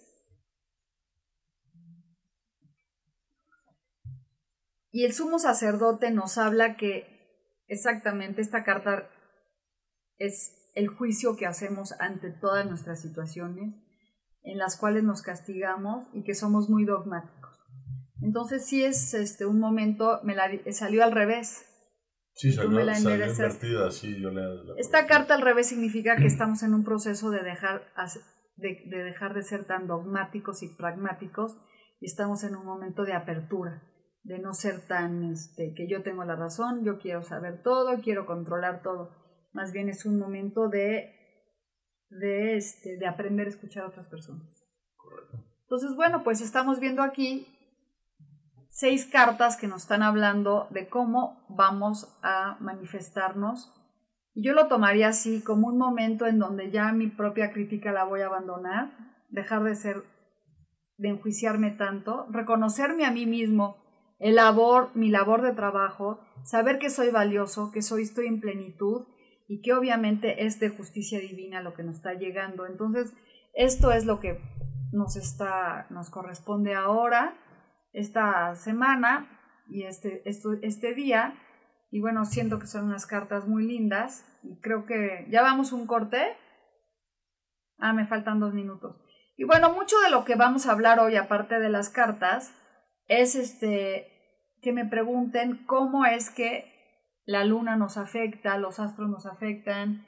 Y 4.92 5.04
el 5.04 5.12
sumo 5.12 5.38
sacerdote 5.38 6.11
nos 6.11 6.37
habla 6.37 6.76
que 6.76 7.64
exactamente 7.68 8.40
esta 8.40 8.64
carta 8.64 9.09
es 10.18 10.73
el 10.75 10.88
juicio 10.88 11.37
que 11.37 11.47
hacemos 11.47 11.92
ante 12.00 12.30
todas 12.30 12.66
nuestras 12.66 13.00
situaciones 13.00 13.75
en 14.42 14.59
las 14.59 14.76
cuales 14.76 15.04
nos 15.04 15.23
castigamos 15.23 16.06
y 16.12 16.25
que 16.25 16.35
somos 16.35 16.68
muy 16.68 16.85
dogmáticos. 16.85 17.56
Entonces 18.20 18.66
sí 18.66 18.82
es 18.82 19.14
este 19.14 19.47
un 19.47 19.61
momento, 19.61 20.20
me 20.25 20.35
la, 20.35 20.50
salió 20.73 21.04
al 21.04 21.12
revés. 21.12 21.66
Sí, 22.35 22.52
salió, 22.52 22.80
invertida, 22.80 23.90
sí, 23.90 24.20
yo 24.20 24.30
Esta 24.76 25.06
carta 25.06 25.35
al 25.35 25.42
revés 25.42 25.68
significa 25.68 26.16
que 26.16 26.26
estamos 26.26 26.62
en 26.62 26.75
un 26.75 26.85
proceso 26.85 27.30
de 27.30 27.42
dejar, 27.42 27.92
de, 28.56 28.82
de 28.87 29.04
dejar 29.04 29.35
de 29.35 29.42
ser 29.42 29.66
tan 29.66 29.87
dogmáticos 29.87 30.62
y 30.62 30.68
pragmáticos 30.68 31.56
y 32.00 32.06
estamos 32.06 32.42
en 32.44 32.56
un 32.56 32.64
momento 32.64 33.04
de 33.04 33.12
apertura 33.12 33.89
de 34.22 34.38
no 34.38 34.52
ser 34.54 34.86
tan, 34.86 35.24
este, 35.32 35.72
que 35.74 35.88
yo 35.88 36.02
tengo 36.02 36.24
la 36.24 36.36
razón, 36.36 36.84
yo 36.84 36.98
quiero 36.98 37.22
saber 37.22 37.62
todo, 37.62 38.00
quiero 38.02 38.26
controlar 38.26 38.82
todo. 38.82 39.10
Más 39.52 39.72
bien 39.72 39.88
es 39.88 40.04
un 40.04 40.18
momento 40.18 40.68
de, 40.68 41.14
de, 42.10 42.56
este, 42.56 42.96
de 42.98 43.06
aprender 43.06 43.46
a 43.46 43.50
escuchar 43.50 43.84
a 43.84 43.88
otras 43.88 44.06
personas. 44.08 44.46
Entonces, 45.62 45.94
bueno, 45.96 46.22
pues 46.22 46.40
estamos 46.40 46.80
viendo 46.80 47.02
aquí 47.02 47.46
seis 48.68 49.06
cartas 49.06 49.56
que 49.56 49.68
nos 49.68 49.82
están 49.82 50.02
hablando 50.02 50.68
de 50.70 50.88
cómo 50.88 51.46
vamos 51.48 52.18
a 52.22 52.56
manifestarnos. 52.60 53.72
Y 54.34 54.44
yo 54.44 54.54
lo 54.54 54.68
tomaría 54.68 55.08
así 55.08 55.42
como 55.42 55.68
un 55.68 55.78
momento 55.78 56.26
en 56.26 56.38
donde 56.38 56.70
ya 56.70 56.92
mi 56.92 57.08
propia 57.08 57.52
crítica 57.52 57.92
la 57.92 58.04
voy 58.04 58.20
a 58.20 58.26
abandonar, 58.26 58.90
dejar 59.28 59.62
de 59.64 59.74
ser, 59.74 60.04
de 60.96 61.08
enjuiciarme 61.08 61.72
tanto, 61.72 62.26
reconocerme 62.30 63.04
a 63.04 63.10
mí 63.10 63.26
mismo 63.26 63.89
el 64.20 64.36
labor, 64.36 64.90
mi 64.94 65.10
labor 65.10 65.42
de 65.42 65.54
trabajo, 65.54 66.20
saber 66.44 66.78
que 66.78 66.90
soy 66.90 67.10
valioso, 67.10 67.72
que 67.72 67.82
soy, 67.82 68.02
estoy 68.02 68.26
en 68.26 68.40
plenitud 68.40 69.06
y 69.48 69.62
que 69.62 69.72
obviamente 69.72 70.44
es 70.44 70.60
de 70.60 70.68
justicia 70.68 71.18
divina 71.18 71.62
lo 71.62 71.74
que 71.74 71.82
nos 71.82 71.96
está 71.96 72.14
llegando. 72.14 72.66
Entonces, 72.66 73.12
esto 73.54 73.90
es 73.90 74.04
lo 74.04 74.20
que 74.20 74.38
nos 74.92 75.16
está, 75.16 75.86
nos 75.90 76.10
corresponde 76.10 76.74
ahora, 76.74 77.36
esta 77.92 78.54
semana 78.54 79.28
y 79.68 79.84
este, 79.84 80.22
este 80.24 80.94
día. 80.94 81.34
Y 81.90 82.00
bueno, 82.00 82.24
siento 82.26 82.58
que 82.58 82.66
son 82.66 82.84
unas 82.84 83.06
cartas 83.06 83.48
muy 83.48 83.66
lindas 83.66 84.24
y 84.42 84.60
creo 84.60 84.84
que 84.84 85.26
ya 85.30 85.42
vamos 85.42 85.72
un 85.72 85.86
corte. 85.86 86.36
Ah, 87.78 87.92
me 87.94 88.06
faltan 88.06 88.38
dos 88.38 88.52
minutos. 88.52 89.00
Y 89.36 89.44
bueno, 89.44 89.72
mucho 89.72 89.98
de 90.00 90.10
lo 90.10 90.24
que 90.24 90.34
vamos 90.34 90.66
a 90.66 90.72
hablar 90.72 91.00
hoy, 91.00 91.16
aparte 91.16 91.58
de 91.58 91.70
las 91.70 91.88
cartas, 91.88 92.52
es 93.11 93.35
este 93.35 94.07
que 94.62 94.73
me 94.73 94.87
pregunten 94.87 95.64
cómo 95.67 96.07
es 96.07 96.31
que 96.31 96.71
la 97.26 97.45
luna 97.45 97.76
nos 97.76 97.97
afecta, 97.97 98.57
los 98.57 98.79
astros 98.79 99.11
nos 99.11 99.26
afectan. 99.26 100.07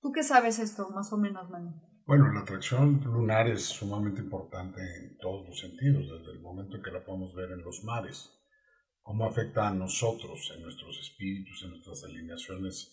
¿Tú 0.00 0.10
qué 0.12 0.24
sabes 0.24 0.58
esto, 0.58 0.90
más 0.90 1.12
o 1.12 1.18
menos, 1.18 1.48
Manu? 1.50 1.72
Bueno, 2.04 2.32
la 2.32 2.40
atracción 2.40 3.00
lunar 3.04 3.48
es 3.48 3.62
sumamente 3.62 4.20
importante 4.20 4.80
en 4.80 5.16
todos 5.18 5.48
los 5.48 5.60
sentidos, 5.60 6.02
desde 6.10 6.32
el 6.32 6.40
momento 6.40 6.76
en 6.76 6.82
que 6.82 6.90
la 6.90 7.04
podemos 7.04 7.32
ver 7.34 7.52
en 7.52 7.62
los 7.62 7.84
mares, 7.84 8.28
cómo 9.02 9.24
afecta 9.24 9.68
a 9.68 9.74
nosotros, 9.74 10.52
en 10.56 10.62
nuestros 10.62 10.98
espíritus, 10.98 11.62
en 11.62 11.70
nuestras 11.70 12.02
alineaciones 12.02 12.92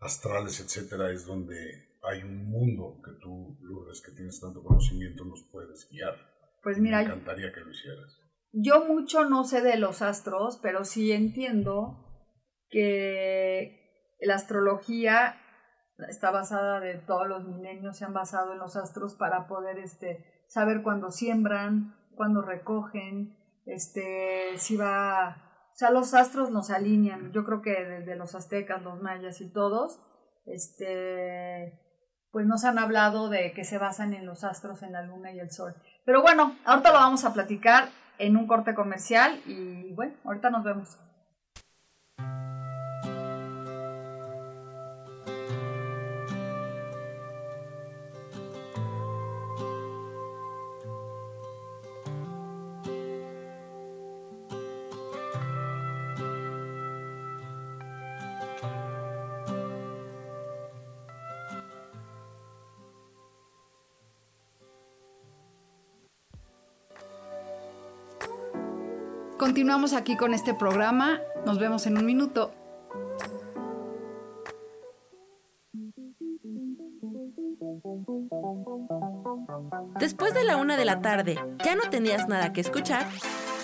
astrales, 0.00 0.60
etcétera, 0.60 1.10
es 1.10 1.26
donde 1.26 1.98
hay 2.02 2.22
un 2.22 2.48
mundo 2.48 3.00
que 3.04 3.10
tú, 3.20 3.58
Lourdes, 3.60 4.00
que 4.02 4.12
tienes 4.12 4.40
tanto 4.40 4.62
conocimiento, 4.62 5.24
nos 5.24 5.42
puedes 5.50 5.88
guiar. 5.90 6.14
Pues 6.62 6.78
mira, 6.78 6.98
me 6.98 7.04
encantaría 7.06 7.52
que 7.52 7.60
lo 7.60 7.72
hicieras. 7.72 8.23
Yo 8.56 8.84
mucho 8.84 9.24
no 9.24 9.42
sé 9.42 9.62
de 9.62 9.76
los 9.76 10.00
astros, 10.00 10.60
pero 10.62 10.84
sí 10.84 11.10
entiendo 11.10 11.98
que 12.70 14.16
la 14.20 14.36
astrología 14.36 15.40
está 16.08 16.30
basada 16.30 16.78
de 16.78 16.94
todos 16.94 17.26
los 17.26 17.44
milenios, 17.48 17.98
se 17.98 18.04
han 18.04 18.12
basado 18.12 18.52
en 18.52 18.60
los 18.60 18.76
astros 18.76 19.16
para 19.16 19.48
poder 19.48 19.78
este, 19.80 20.44
saber 20.48 20.82
cuándo 20.82 21.10
siembran, 21.10 21.96
cuándo 22.14 22.42
recogen, 22.42 23.36
este, 23.66 24.56
si 24.56 24.76
va, 24.76 25.36
o 25.72 25.76
sea, 25.76 25.90
los 25.90 26.14
astros 26.14 26.52
nos 26.52 26.70
alinean, 26.70 27.32
yo 27.32 27.44
creo 27.44 27.60
que 27.60 27.72
desde 27.84 28.14
los 28.14 28.36
aztecas, 28.36 28.82
los 28.82 29.02
mayas 29.02 29.40
y 29.40 29.52
todos, 29.52 30.00
este, 30.46 31.80
pues 32.30 32.46
nos 32.46 32.64
han 32.64 32.78
hablado 32.78 33.30
de 33.30 33.52
que 33.52 33.64
se 33.64 33.78
basan 33.78 34.14
en 34.14 34.26
los 34.26 34.44
astros, 34.44 34.84
en 34.84 34.92
la 34.92 35.02
luna 35.02 35.32
y 35.32 35.40
el 35.40 35.50
sol. 35.50 35.74
Pero 36.04 36.22
bueno, 36.22 36.56
ahorita 36.64 36.92
lo 36.92 36.98
vamos 36.98 37.24
a 37.24 37.32
platicar 37.32 37.88
en 38.18 38.36
un 38.36 38.46
corte 38.46 38.74
comercial 38.74 39.40
y 39.46 39.92
bueno, 39.92 40.12
ahorita 40.24 40.50
nos 40.50 40.64
vemos. 40.64 40.96
Continuamos 69.54 69.92
aquí 69.92 70.16
con 70.16 70.34
este 70.34 70.52
programa. 70.52 71.20
Nos 71.46 71.60
vemos 71.60 71.86
en 71.86 71.96
un 71.96 72.04
minuto. 72.04 72.52
Después 80.00 80.34
de 80.34 80.42
la 80.42 80.56
una 80.56 80.76
de 80.76 80.84
la 80.84 81.00
tarde, 81.00 81.38
¿ya 81.64 81.76
no 81.76 81.88
tenías 81.88 82.26
nada 82.26 82.52
que 82.52 82.62
escuchar? 82.62 83.06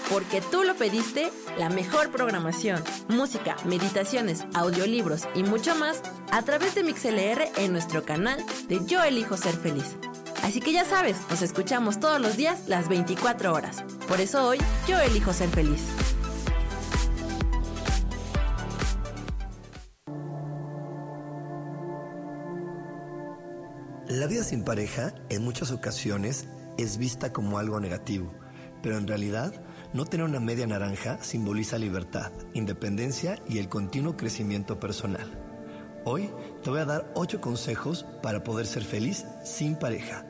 Porque 0.09 0.41
tú 0.41 0.63
lo 0.63 0.77
pediste, 0.77 1.33
la 1.59 1.69
mejor 1.71 2.13
programación, 2.13 2.81
música, 3.09 3.57
meditaciones, 3.65 4.47
audiolibros 4.55 5.27
y 5.35 5.43
mucho 5.43 5.75
más 5.75 6.03
a 6.31 6.43
través 6.43 6.77
de 6.77 6.85
MixLR 6.85 7.49
en 7.57 7.73
nuestro 7.73 8.05
canal 8.05 8.39
de 8.69 8.79
Yo 8.87 9.03
Elijo 9.03 9.37
Ser 9.37 9.55
Feliz. 9.55 9.97
Así 10.43 10.61
que 10.61 10.73
ya 10.73 10.85
sabes, 10.85 11.17
nos 11.31 11.43
escuchamos 11.43 12.01
todos 12.01 12.21
los 12.21 12.37
días 12.37 12.67
las 12.67 12.89
24 12.89 13.53
horas. 13.53 13.85
Por 14.09 14.21
eso 14.21 14.47
hoy 14.47 14.59
yo 14.89 14.99
elijo 14.99 15.33
ser 15.33 15.49
feliz. 15.49 15.83
La 24.09 24.27
vida 24.27 24.43
sin 24.43 24.65
pareja 24.65 25.15
en 25.29 25.45
muchas 25.45 25.71
ocasiones 25.71 26.49
es 26.79 26.99
vista 26.99 27.33
como 27.33 27.59
algo 27.59 27.79
negativo, 27.79 28.35
pero 28.83 28.99
en 28.99 29.07
realidad 29.07 29.53
no 29.93 30.05
tener 30.05 30.27
una 30.27 30.41
media 30.41 30.67
naranja 30.67 31.23
simboliza 31.23 31.79
libertad, 31.79 32.33
independencia 32.53 33.41
y 33.49 33.59
el 33.59 33.69
continuo 33.69 34.17
crecimiento 34.17 34.81
personal. 34.81 35.31
Hoy 36.05 36.31
te 36.63 36.71
voy 36.71 36.81
a 36.81 36.87
dar 36.87 37.13
8 37.15 37.41
consejos 37.41 38.05
para 38.23 38.43
poder 38.43 38.67
ser 38.67 38.83
feliz 38.83 39.27
sin 39.45 39.77
pareja. 39.77 40.30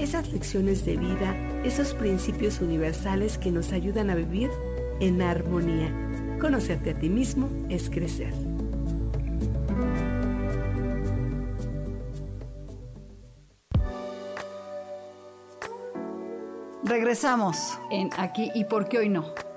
esas 0.00 0.32
lecciones 0.32 0.86
de 0.86 0.96
vida, 0.96 1.36
esos 1.62 1.92
principios 1.92 2.60
universales 2.62 3.36
que 3.36 3.50
nos 3.50 3.72
ayudan 3.72 4.08
a 4.08 4.14
vivir 4.14 4.50
en 4.98 5.20
armonía. 5.20 5.92
Conocerte 6.40 6.92
a 6.92 6.98
ti 6.98 7.10
mismo 7.10 7.50
es 7.68 7.90
crecer. 7.90 8.32
Regresamos 16.82 17.78
en 17.90 18.08
aquí 18.16 18.50
y 18.54 18.64
por 18.64 18.88
qué 18.88 18.98
hoy 18.98 19.10
no. 19.10 19.49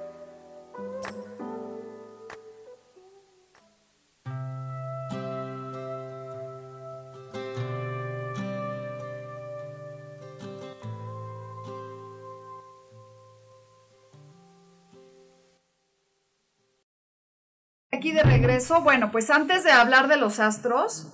Regreso, 18.54 18.84
bueno, 18.84 19.12
pues 19.12 19.32
antes 19.32 19.64
de 19.64 19.72
hablar 19.72 20.08
de 20.08 20.16
los 20.16 20.40
astros, 20.40 21.12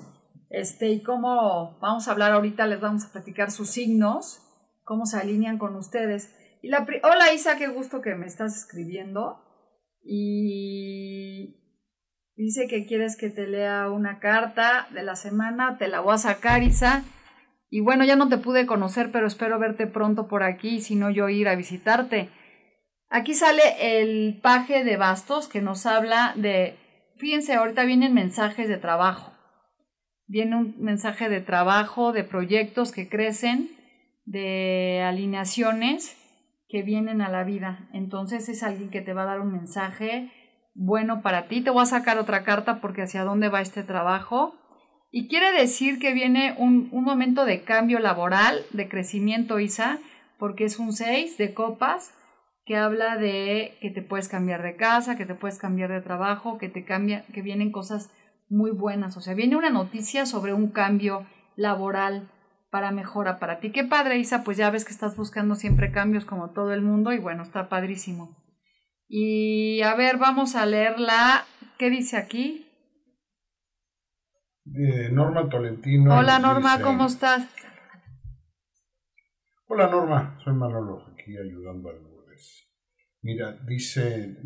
este, 0.49 0.89
y 0.89 1.01
cómo 1.01 1.79
vamos 1.79 2.05
a 2.05 2.11
hablar 2.11 2.33
ahorita, 2.33 2.67
les 2.67 2.81
vamos 2.81 3.05
a 3.05 3.13
platicar 3.13 3.49
sus 3.49 3.69
signos 3.69 4.41
cómo 4.83 5.05
se 5.05 5.17
alinean 5.17 5.57
con 5.57 5.77
ustedes. 5.77 6.35
Y 6.61 6.67
la 6.67 6.85
Hola 7.01 7.31
Isa, 7.31 7.55
qué 7.57 7.69
gusto 7.69 8.01
que 8.01 8.13
me 8.15 8.25
estás 8.25 8.57
escribiendo. 8.57 9.41
Y 10.03 11.55
dice 12.35 12.67
que 12.67 12.85
quieres 12.85 13.15
que 13.15 13.29
te 13.29 13.47
lea 13.47 13.89
una 13.89 14.19
carta 14.19 14.89
de 14.91 15.03
la 15.03 15.15
semana, 15.15 15.77
te 15.77 15.87
la 15.87 16.01
voy 16.01 16.15
a 16.15 16.17
sacar 16.17 16.61
Isa. 16.61 17.05
Y 17.69 17.79
bueno, 17.79 18.03
ya 18.03 18.17
no 18.17 18.27
te 18.27 18.37
pude 18.37 18.65
conocer, 18.65 19.11
pero 19.13 19.27
espero 19.27 19.59
verte 19.59 19.87
pronto 19.87 20.27
por 20.27 20.43
aquí, 20.43 20.81
si 20.81 20.95
no 20.95 21.09
yo 21.09 21.29
ir 21.29 21.47
a 21.47 21.55
visitarte. 21.55 22.31
Aquí 23.09 23.33
sale 23.33 24.01
el 24.01 24.41
paje 24.41 24.83
de 24.83 24.97
bastos 24.97 25.47
que 25.47 25.61
nos 25.61 25.85
habla 25.85 26.33
de, 26.35 26.77
fíjense, 27.19 27.53
ahorita 27.53 27.83
vienen 27.83 28.13
mensajes 28.13 28.67
de 28.67 28.77
trabajo. 28.77 29.33
Viene 30.25 30.55
un 30.55 30.75
mensaje 30.79 31.29
de 31.29 31.41
trabajo, 31.41 32.11
de 32.13 32.23
proyectos 32.23 32.91
que 32.91 33.09
crecen 33.09 33.69
de 34.25 35.01
alineaciones 35.03 36.15
que 36.67 36.83
vienen 36.83 37.21
a 37.21 37.29
la 37.29 37.43
vida. 37.43 37.89
Entonces 37.93 38.47
es 38.47 38.63
alguien 38.63 38.89
que 38.89 39.01
te 39.01 39.13
va 39.13 39.23
a 39.23 39.25
dar 39.25 39.41
un 39.41 39.51
mensaje 39.51 40.31
bueno 40.75 41.21
para 41.21 41.47
ti. 41.47 41.61
Te 41.61 41.71
voy 41.71 41.81
a 41.81 41.87
sacar 41.87 42.19
otra 42.19 42.43
carta 42.43 42.79
porque 42.79 43.01
hacia 43.01 43.23
dónde 43.23 43.49
va 43.49 43.61
este 43.61 43.83
trabajo. 43.83 44.53
Y 45.11 45.27
quiere 45.27 45.51
decir 45.51 45.97
que 45.97 46.13
viene 46.13 46.55
un, 46.59 46.89
un 46.91 47.03
momento 47.03 47.43
de 47.43 47.63
cambio 47.63 47.97
laboral, 47.97 48.63
de 48.71 48.87
crecimiento, 48.87 49.59
Isa, 49.59 49.97
porque 50.37 50.65
es 50.65 50.77
un 50.77 50.93
6 50.93 51.39
de 51.39 51.55
copas 51.55 52.13
que 52.69 52.77
habla 52.77 53.17
de 53.17 53.79
que 53.81 53.89
te 53.89 54.03
puedes 54.03 54.29
cambiar 54.29 54.61
de 54.61 54.75
casa, 54.75 55.17
que 55.17 55.25
te 55.25 55.33
puedes 55.33 55.57
cambiar 55.57 55.89
de 55.89 56.01
trabajo, 56.01 56.59
que 56.59 56.69
te 56.69 56.85
cambia, 56.85 57.25
que 57.33 57.41
vienen 57.41 57.71
cosas 57.71 58.11
muy 58.47 58.69
buenas. 58.69 59.17
O 59.17 59.21
sea, 59.21 59.33
viene 59.33 59.55
una 59.55 59.71
noticia 59.71 60.27
sobre 60.27 60.53
un 60.53 60.69
cambio 60.69 61.25
laboral 61.55 62.29
para 62.69 62.91
mejora 62.91 63.39
para 63.39 63.59
ti. 63.59 63.71
Qué 63.71 63.85
padre, 63.85 64.19
Isa, 64.19 64.43
pues 64.43 64.55
ya 64.55 64.69
ves 64.69 64.85
que 64.85 64.91
estás 64.91 65.17
buscando 65.17 65.55
siempre 65.55 65.91
cambios 65.91 66.25
como 66.25 66.51
todo 66.51 66.71
el 66.71 66.83
mundo 66.83 67.11
y 67.11 67.17
bueno, 67.17 67.41
está 67.41 67.69
padrísimo. 67.69 68.37
Y 69.07 69.81
a 69.81 69.95
ver, 69.95 70.17
vamos 70.17 70.55
a 70.55 70.67
leerla. 70.67 71.45
¿Qué 71.79 71.89
dice 71.89 72.17
aquí? 72.17 72.67
Norma 75.11 75.49
Tolentino. 75.49 76.15
Hola 76.15 76.37
Norma, 76.37 76.79
¿cómo 76.83 77.07
estás? 77.07 77.47
Hola 79.65 79.87
Norma, 79.87 80.37
soy 80.43 80.53
Manolo, 80.53 81.07
aquí 81.11 81.35
ayudando 81.35 81.89
a 81.89 81.93
Lourdes. 81.93 82.08
Mira, 83.21 83.57
dice 83.65 84.37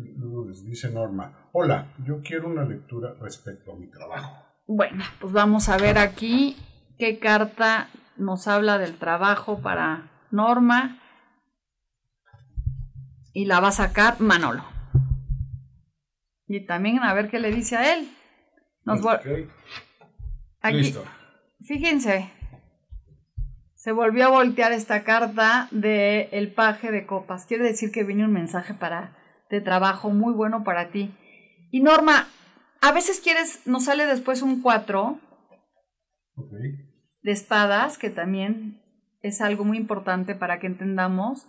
dice 0.64 0.90
Norma, 0.90 1.48
hola, 1.52 1.94
yo 2.04 2.22
quiero 2.22 2.48
una 2.48 2.64
lectura 2.64 3.14
respecto 3.20 3.72
a 3.72 3.76
mi 3.76 3.88
trabajo. 3.88 4.44
Bueno, 4.66 5.04
pues 5.20 5.32
vamos 5.32 5.68
a 5.68 5.76
ver 5.76 5.98
aquí 5.98 6.56
qué 6.98 7.18
carta 7.18 7.88
nos 8.16 8.48
habla 8.48 8.78
del 8.78 8.96
trabajo 8.96 9.60
para 9.60 10.10
Norma 10.30 11.00
y 13.32 13.44
la 13.44 13.60
va 13.60 13.68
a 13.68 13.72
sacar 13.72 14.20
Manolo. 14.20 14.64
Y 16.46 16.66
también 16.66 16.98
a 17.00 17.14
ver 17.14 17.30
qué 17.30 17.38
le 17.38 17.52
dice 17.52 17.76
a 17.76 17.94
él. 17.94 18.08
Nos 18.84 19.00
Aquí, 20.60 20.76
Listo. 20.76 21.04
Fíjense, 21.62 22.30
se 23.84 23.92
volvió 23.92 24.24
a 24.24 24.30
voltear 24.30 24.72
esta 24.72 25.04
carta 25.04 25.68
de 25.70 26.30
el 26.32 26.52
paje 26.52 26.90
de 26.90 27.06
copas. 27.06 27.44
Quiere 27.44 27.64
decir 27.64 27.92
que 27.92 28.02
viene 28.02 28.24
un 28.24 28.32
mensaje 28.32 28.74
para 28.74 29.16
de 29.50 29.60
trabajo 29.60 30.10
muy 30.10 30.32
bueno 30.32 30.64
para 30.64 30.90
ti. 30.90 31.14
Y 31.70 31.80
Norma, 31.80 32.26
a 32.80 32.92
veces 32.92 33.20
quieres, 33.20 33.66
nos 33.66 33.84
sale 33.84 34.06
después 34.06 34.42
un 34.42 34.62
4. 34.62 35.20
Okay 36.36 36.84
de 37.24 37.32
espadas, 37.32 37.98
que 37.98 38.10
también 38.10 38.80
es 39.22 39.40
algo 39.40 39.64
muy 39.64 39.78
importante 39.78 40.34
para 40.34 40.60
que 40.60 40.66
entendamos 40.68 41.46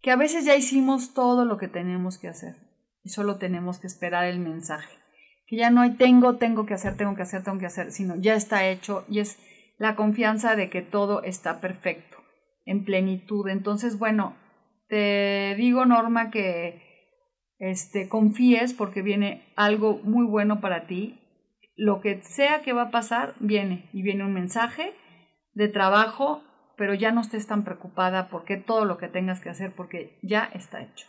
que 0.00 0.10
a 0.10 0.16
veces 0.16 0.44
ya 0.44 0.56
hicimos 0.56 1.14
todo 1.14 1.44
lo 1.44 1.58
que 1.58 1.68
tenemos 1.68 2.18
que 2.18 2.28
hacer 2.28 2.56
y 3.04 3.10
solo 3.10 3.36
tenemos 3.36 3.78
que 3.78 3.86
esperar 3.86 4.24
el 4.24 4.40
mensaje. 4.40 4.98
Que 5.46 5.56
ya 5.56 5.70
no 5.70 5.82
hay 5.82 5.96
tengo, 5.96 6.36
tengo 6.38 6.64
que 6.64 6.74
hacer, 6.74 6.96
tengo 6.96 7.14
que 7.14 7.22
hacer, 7.22 7.44
tengo 7.44 7.58
que 7.58 7.66
hacer, 7.66 7.92
sino 7.92 8.16
ya 8.16 8.34
está 8.34 8.66
hecho 8.66 9.04
y 9.08 9.20
es 9.20 9.38
la 9.78 9.96
confianza 9.96 10.56
de 10.56 10.70
que 10.70 10.82
todo 10.82 11.22
está 11.22 11.60
perfecto, 11.60 12.18
en 12.64 12.84
plenitud. 12.84 13.48
Entonces, 13.48 13.98
bueno, 13.98 14.36
te 14.88 15.54
digo, 15.56 15.84
Norma, 15.84 16.30
que 16.30 16.82
este, 17.58 18.08
confíes 18.08 18.74
porque 18.74 19.02
viene 19.02 19.52
algo 19.56 20.00
muy 20.04 20.26
bueno 20.26 20.60
para 20.60 20.86
ti. 20.86 21.18
Lo 21.76 22.00
que 22.00 22.20
sea 22.22 22.62
que 22.62 22.72
va 22.72 22.82
a 22.82 22.90
pasar, 22.90 23.34
viene 23.40 23.88
y 23.92 24.02
viene 24.02 24.24
un 24.24 24.34
mensaje 24.34 24.92
de 25.54 25.68
trabajo 25.68 26.42
pero 26.76 26.94
ya 26.94 27.12
no 27.12 27.20
estés 27.20 27.46
tan 27.46 27.62
preocupada 27.62 28.28
porque 28.28 28.56
todo 28.56 28.84
lo 28.84 28.98
que 28.98 29.08
tengas 29.08 29.40
que 29.40 29.50
hacer, 29.50 29.72
porque 29.72 30.18
ya 30.22 30.50
está 30.52 30.82
hecho. 30.82 31.06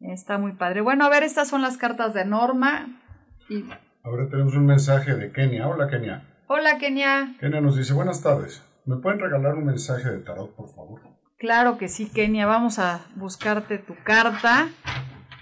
Está 0.00 0.38
muy 0.38 0.52
padre. 0.52 0.80
Bueno, 0.80 1.04
a 1.04 1.08
ver, 1.08 1.22
estas 1.22 1.48
son 1.48 1.62
las 1.62 1.76
cartas 1.76 2.14
de 2.14 2.24
Norma. 2.24 3.00
Y... 3.48 3.64
Ahora 4.02 4.28
tenemos 4.28 4.54
un 4.54 4.66
mensaje 4.66 5.14
de 5.14 5.32
Kenia. 5.32 5.68
Hola, 5.68 5.88
Kenia. 5.88 6.22
Hola, 6.50 6.78
Kenia. 6.78 7.36
Kenia 7.40 7.60
nos 7.60 7.76
dice, 7.76 7.92
buenas 7.92 8.22
tardes. 8.22 8.62
¿Me 8.86 8.96
pueden 8.96 9.20
regalar 9.20 9.56
un 9.56 9.66
mensaje 9.66 10.08
de 10.08 10.20
tarot, 10.20 10.56
por 10.56 10.74
favor? 10.74 11.02
Claro 11.36 11.76
que 11.76 11.88
sí, 11.88 12.08
Kenia. 12.08 12.46
Vamos 12.46 12.78
a 12.78 13.06
buscarte 13.16 13.76
tu 13.76 13.94
carta. 14.02 14.70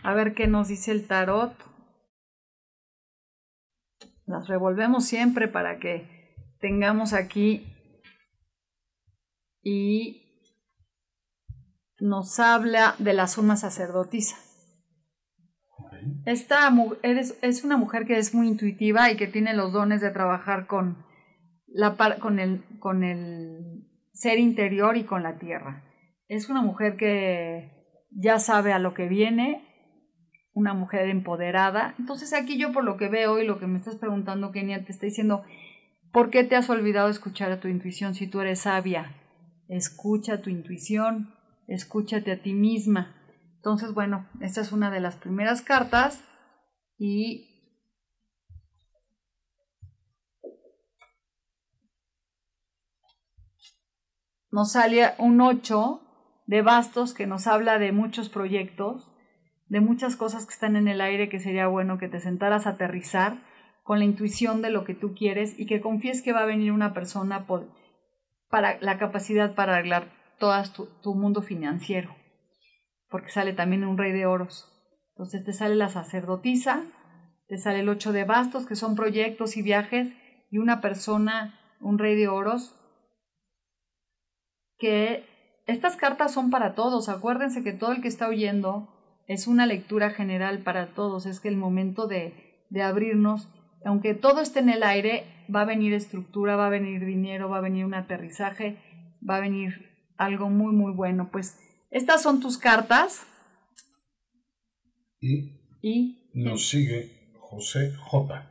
A 0.03 0.15
ver 0.15 0.35
qué 0.35 0.49
nos 0.49 0.67
dice 0.67 0.91
el 0.91 1.07
tarot. 1.07 1.53
Las 4.27 4.49
revolvemos 4.49 5.05
siempre 5.05 5.47
para 5.47 5.79
que 5.79 6.35
tengamos 6.59 7.13
aquí 7.13 7.73
y 9.63 10.25
nos 12.01 12.41
habla 12.41 12.97
de 12.99 13.13
la 13.13 13.29
suma 13.29 13.55
sacerdotisa. 13.55 14.46
Esta 16.27 16.73
es 17.05 17.65
una 17.65 17.77
mujer 17.77 18.05
que 18.05 18.19
es 18.19 18.35
muy 18.35 18.49
intuitiva 18.49 19.13
y 19.13 19.17
que 19.17 19.29
tiene 19.29 19.55
los 19.55 19.73
dones 19.73 20.01
de 20.01 20.11
trabajar 20.11 20.67
con, 20.67 21.07
la, 21.69 21.97
con, 22.19 22.41
el, 22.41 22.65
con 22.81 23.05
el 23.05 23.87
ser 24.13 24.41
interior 24.41 24.97
y 24.97 25.05
con 25.05 25.23
la 25.23 25.39
tierra. 25.39 25.85
Es 26.27 26.51
una 26.51 26.63
mujer 26.63 26.97
que 26.97 27.71
ya 28.11 28.41
sabe 28.41 28.73
a 28.73 28.81
lo 28.81 28.93
que 28.93 29.07
viene, 29.07 29.63
una 30.53 30.75
mujer 30.75 31.09
empoderada. 31.09 31.95
Entonces 31.97 32.33
aquí 32.33 32.59
yo 32.59 32.73
por 32.73 32.83
lo 32.83 32.97
que 32.97 33.09
veo 33.09 33.39
y 33.39 33.47
lo 33.47 33.61
que 33.61 33.69
me 33.69 33.79
estás 33.79 33.95
preguntando, 33.95 34.51
Kenia, 34.51 34.85
te 34.85 34.91
está 34.91 35.07
diciendo, 35.07 35.45
¿por 36.11 36.31
qué 36.31 36.43
te 36.43 36.57
has 36.57 36.69
olvidado 36.69 37.09
escuchar 37.09 37.53
a 37.53 37.61
tu 37.61 37.69
intuición 37.69 38.17
si 38.17 38.27
tú 38.27 38.41
eres 38.41 38.63
sabia? 38.63 39.15
Escucha 39.69 40.43
tu 40.43 40.51
intuición, 40.51 41.37
escúchate 41.69 42.33
a 42.33 42.43
ti 42.43 42.53
misma. 42.53 43.16
Entonces, 43.67 43.95
bueno, 43.95 44.29
esta 44.41 44.61
es 44.61 44.71
una 44.71 44.93
de 44.93 45.01
las 45.01 45.17
primeras 45.17 45.61
cartas 45.61 46.23
y 46.99 47.49
nos 54.53 54.71
sale 54.71 55.15
un 55.19 55.41
8 55.41 56.01
de 56.47 56.63
bastos 56.63 57.13
que 57.13 57.27
nos 57.27 57.49
habla 57.49 57.81
de 57.81 57.91
muchos 57.91 58.29
proyectos, 58.29 59.11
de 59.67 59.81
muchas 59.81 60.15
cosas 60.15 60.47
que 60.47 60.55
están 60.55 60.77
en 60.77 60.87
el 60.87 61.01
aire 61.01 61.29
que 61.29 61.41
sería 61.41 61.67
bueno 61.67 61.99
que 61.99 62.07
te 62.07 62.21
sentaras 62.21 62.69
a 62.69 62.71
aterrizar 62.71 63.43
con 63.83 63.99
la 63.99 64.05
intuición 64.05 64.63
de 64.63 64.71
lo 64.71 64.85
que 64.85 64.95
tú 64.95 65.13
quieres 65.17 65.59
y 65.59 65.67
que 65.67 65.81
confíes 65.81 66.23
que 66.23 66.33
va 66.33 66.43
a 66.43 66.47
venir 66.47 66.71
una 66.71 66.95
persona 66.95 67.49
para 68.49 68.81
la 68.81 68.97
capacidad 68.97 69.57
para 69.57 69.75
arreglar 69.75 70.13
todo 70.39 70.63
tu 71.03 71.17
mundo 71.17 71.43
financiero 71.43 72.15
porque 73.09 73.31
sale 73.31 73.53
también 73.53 73.85
un 73.85 73.99
rey 73.99 74.13
de 74.13 74.27
oros. 74.27 74.73
Entonces 75.11 75.45
te 75.45 75.53
sale 75.53 75.75
la 75.75 75.89
sacerdotisa, 75.89 76.85
te 77.49 77.59
sale 77.59 77.81
el 77.81 77.89
ocho 77.89 78.13
de 78.13 78.25
bastos, 78.25 78.67
que 78.67 78.77
son 78.77 78.97
proyectos 78.97 79.57
y 79.57 79.63
viajes, 79.63 80.13
y 80.51 80.59
una 80.59 80.81
persona, 80.81 81.59
un 81.81 81.99
rey 81.99 82.17
de 82.17 82.29
oros, 82.29 82.77
que 84.79 85.25
estas 85.67 85.97
cartas 85.97 86.33
son 86.33 86.51
para 86.51 86.75
todos. 86.75 87.09
Acuérdense 87.09 87.63
que 87.63 87.73
todo 87.73 87.93
el 87.93 88.03
que 88.03 88.09
está 88.09 88.29
oyendo 88.29 88.93
es 89.27 89.47
una 89.47 89.67
lectura 89.67 90.11
general 90.11 90.63
para 90.63 90.95
todos. 90.95 91.27
Es 91.27 91.41
que 91.41 91.49
el 91.49 91.57
momento 91.57 92.07
de, 92.07 92.67
de 92.71 92.83
abrirnos, 92.83 93.49
aunque 93.85 94.15
todo 94.15 94.41
esté 94.41 94.61
en 94.61 94.71
el 94.71 94.83
aire, 94.83 95.25
va 95.55 95.63
a 95.63 95.67
venir 95.67 95.95
estructura, 95.95 96.57
va 96.57 96.67
a 96.67 96.71
venir 96.71 97.05
dinero, 97.05 97.49
va 97.49 97.59
a 97.59 97.63
venir 97.63 97.85
un 97.85 97.95
aterrizaje, 97.95 98.79
va 99.29 99.37
a 99.37 99.41
venir 99.41 100.13
algo 100.17 100.49
muy, 100.51 100.73
muy 100.73 100.93
bueno. 100.93 101.31
Pues 101.33 101.59
estas 101.91 102.23
son 102.23 102.41
tus 102.41 102.59
cartas. 102.59 103.27
Y, 105.21 106.33
nos 106.35 106.69
sigue 106.69 107.33
José 107.41 107.95
J, 107.97 108.51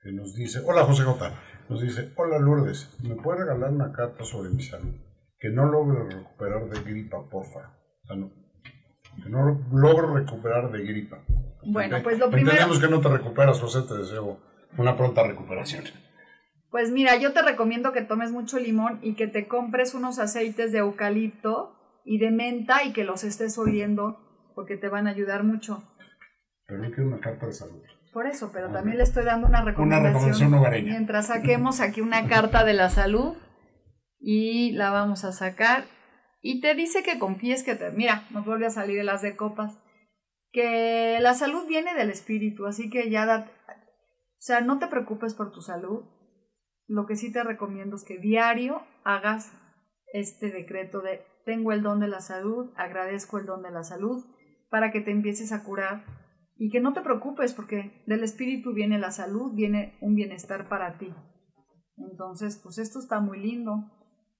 que 0.00 0.12
nos 0.12 0.34
dice, 0.34 0.60
hola 0.66 0.84
José 0.84 1.04
J, 1.04 1.32
nos 1.68 1.80
dice, 1.80 2.12
hola 2.16 2.38
Lourdes, 2.38 2.90
¿me 3.02 3.14
puede 3.14 3.40
regalar 3.40 3.70
una 3.70 3.92
carta 3.92 4.24
sobre 4.24 4.50
mi 4.50 4.62
salud? 4.62 4.94
Que 5.38 5.48
no 5.48 5.64
logro 5.66 6.08
recuperar 6.08 6.68
de 6.68 6.82
gripa, 6.82 7.28
porfa. 7.28 7.78
que 8.06 9.28
no 9.28 9.64
logro 9.72 10.14
recuperar 10.14 10.70
de 10.70 10.84
gripa. 10.84 11.24
Bueno, 11.64 11.98
pues 12.02 12.18
lo 12.18 12.30
primero... 12.30 12.52
Entendemos 12.52 12.78
que 12.80 12.88
no 12.88 13.00
te 13.00 13.08
recuperas, 13.08 13.60
José, 13.60 13.82
te 13.82 13.94
deseo 13.94 14.40
una 14.76 14.96
pronta 14.96 15.22
recuperación. 15.22 15.84
Pues 16.70 16.90
mira, 16.90 17.16
yo 17.16 17.32
te 17.32 17.42
recomiendo 17.42 17.92
que 17.92 18.02
tomes 18.02 18.32
mucho 18.32 18.58
limón 18.58 18.98
y 19.02 19.14
que 19.14 19.26
te 19.26 19.46
compres 19.46 19.94
unos 19.94 20.18
aceites 20.18 20.72
de 20.72 20.78
eucalipto 20.78 21.76
y 22.04 22.18
de 22.18 22.30
menta 22.30 22.84
y 22.84 22.92
que 22.92 23.04
los 23.04 23.24
estés 23.24 23.56
oliendo 23.58 24.18
porque 24.54 24.76
te 24.76 24.88
van 24.88 25.06
a 25.06 25.10
ayudar 25.10 25.44
mucho. 25.44 25.82
Pero 26.66 26.80
no 26.80 26.88
quiero 26.90 27.08
una 27.08 27.20
carta 27.20 27.46
de 27.46 27.52
salud. 27.52 27.82
Por 28.12 28.26
eso, 28.26 28.50
pero 28.52 28.70
también 28.70 28.98
le 28.98 29.04
estoy 29.04 29.24
dando 29.24 29.46
una 29.46 29.62
recomendación. 29.64 30.52
Una 30.52 30.70
Mientras 30.70 31.28
saquemos 31.28 31.80
aquí 31.80 32.00
una 32.00 32.28
carta 32.28 32.64
de 32.64 32.74
la 32.74 32.90
salud 32.90 33.36
y 34.20 34.72
la 34.72 34.90
vamos 34.90 35.24
a 35.24 35.32
sacar. 35.32 35.84
Y 36.42 36.60
te 36.60 36.74
dice 36.74 37.02
que 37.02 37.18
confíes 37.18 37.62
que 37.62 37.74
te... 37.74 37.90
Mira, 37.90 38.26
nos 38.30 38.44
vuelve 38.44 38.66
a 38.66 38.70
salir 38.70 38.98
de 38.98 39.04
las 39.04 39.22
de 39.22 39.36
copas. 39.36 39.78
Que 40.52 41.18
la 41.20 41.32
salud 41.34 41.66
viene 41.66 41.94
del 41.94 42.10
espíritu, 42.10 42.66
así 42.66 42.90
que 42.90 43.08
ya 43.08 43.24
da... 43.24 43.50
O 43.68 44.44
sea, 44.44 44.60
no 44.60 44.78
te 44.78 44.88
preocupes 44.88 45.34
por 45.34 45.52
tu 45.52 45.62
salud. 45.62 46.04
Lo 46.88 47.06
que 47.06 47.16
sí 47.16 47.32
te 47.32 47.42
recomiendo 47.44 47.96
es 47.96 48.04
que 48.04 48.18
diario 48.18 48.82
hagas 49.04 49.52
este 50.12 50.50
decreto 50.50 51.00
de 51.00 51.24
tengo 51.44 51.72
el 51.72 51.82
don 51.82 52.00
de 52.00 52.08
la 52.08 52.20
salud, 52.20 52.70
agradezco 52.76 53.38
el 53.38 53.46
don 53.46 53.62
de 53.62 53.70
la 53.70 53.84
salud, 53.84 54.24
para 54.70 54.90
que 54.90 55.00
te 55.00 55.10
empieces 55.10 55.52
a 55.52 55.64
curar 55.64 56.04
y 56.56 56.70
que 56.70 56.80
no 56.80 56.92
te 56.92 57.00
preocupes 57.00 57.52
porque 57.52 58.02
del 58.06 58.22
espíritu 58.22 58.72
viene 58.72 58.98
la 58.98 59.10
salud, 59.10 59.52
viene 59.54 59.98
un 60.00 60.14
bienestar 60.14 60.68
para 60.68 60.98
ti. 60.98 61.12
Entonces, 61.98 62.60
pues 62.62 62.78
esto 62.78 62.98
está 62.98 63.20
muy 63.20 63.38
lindo, 63.38 63.90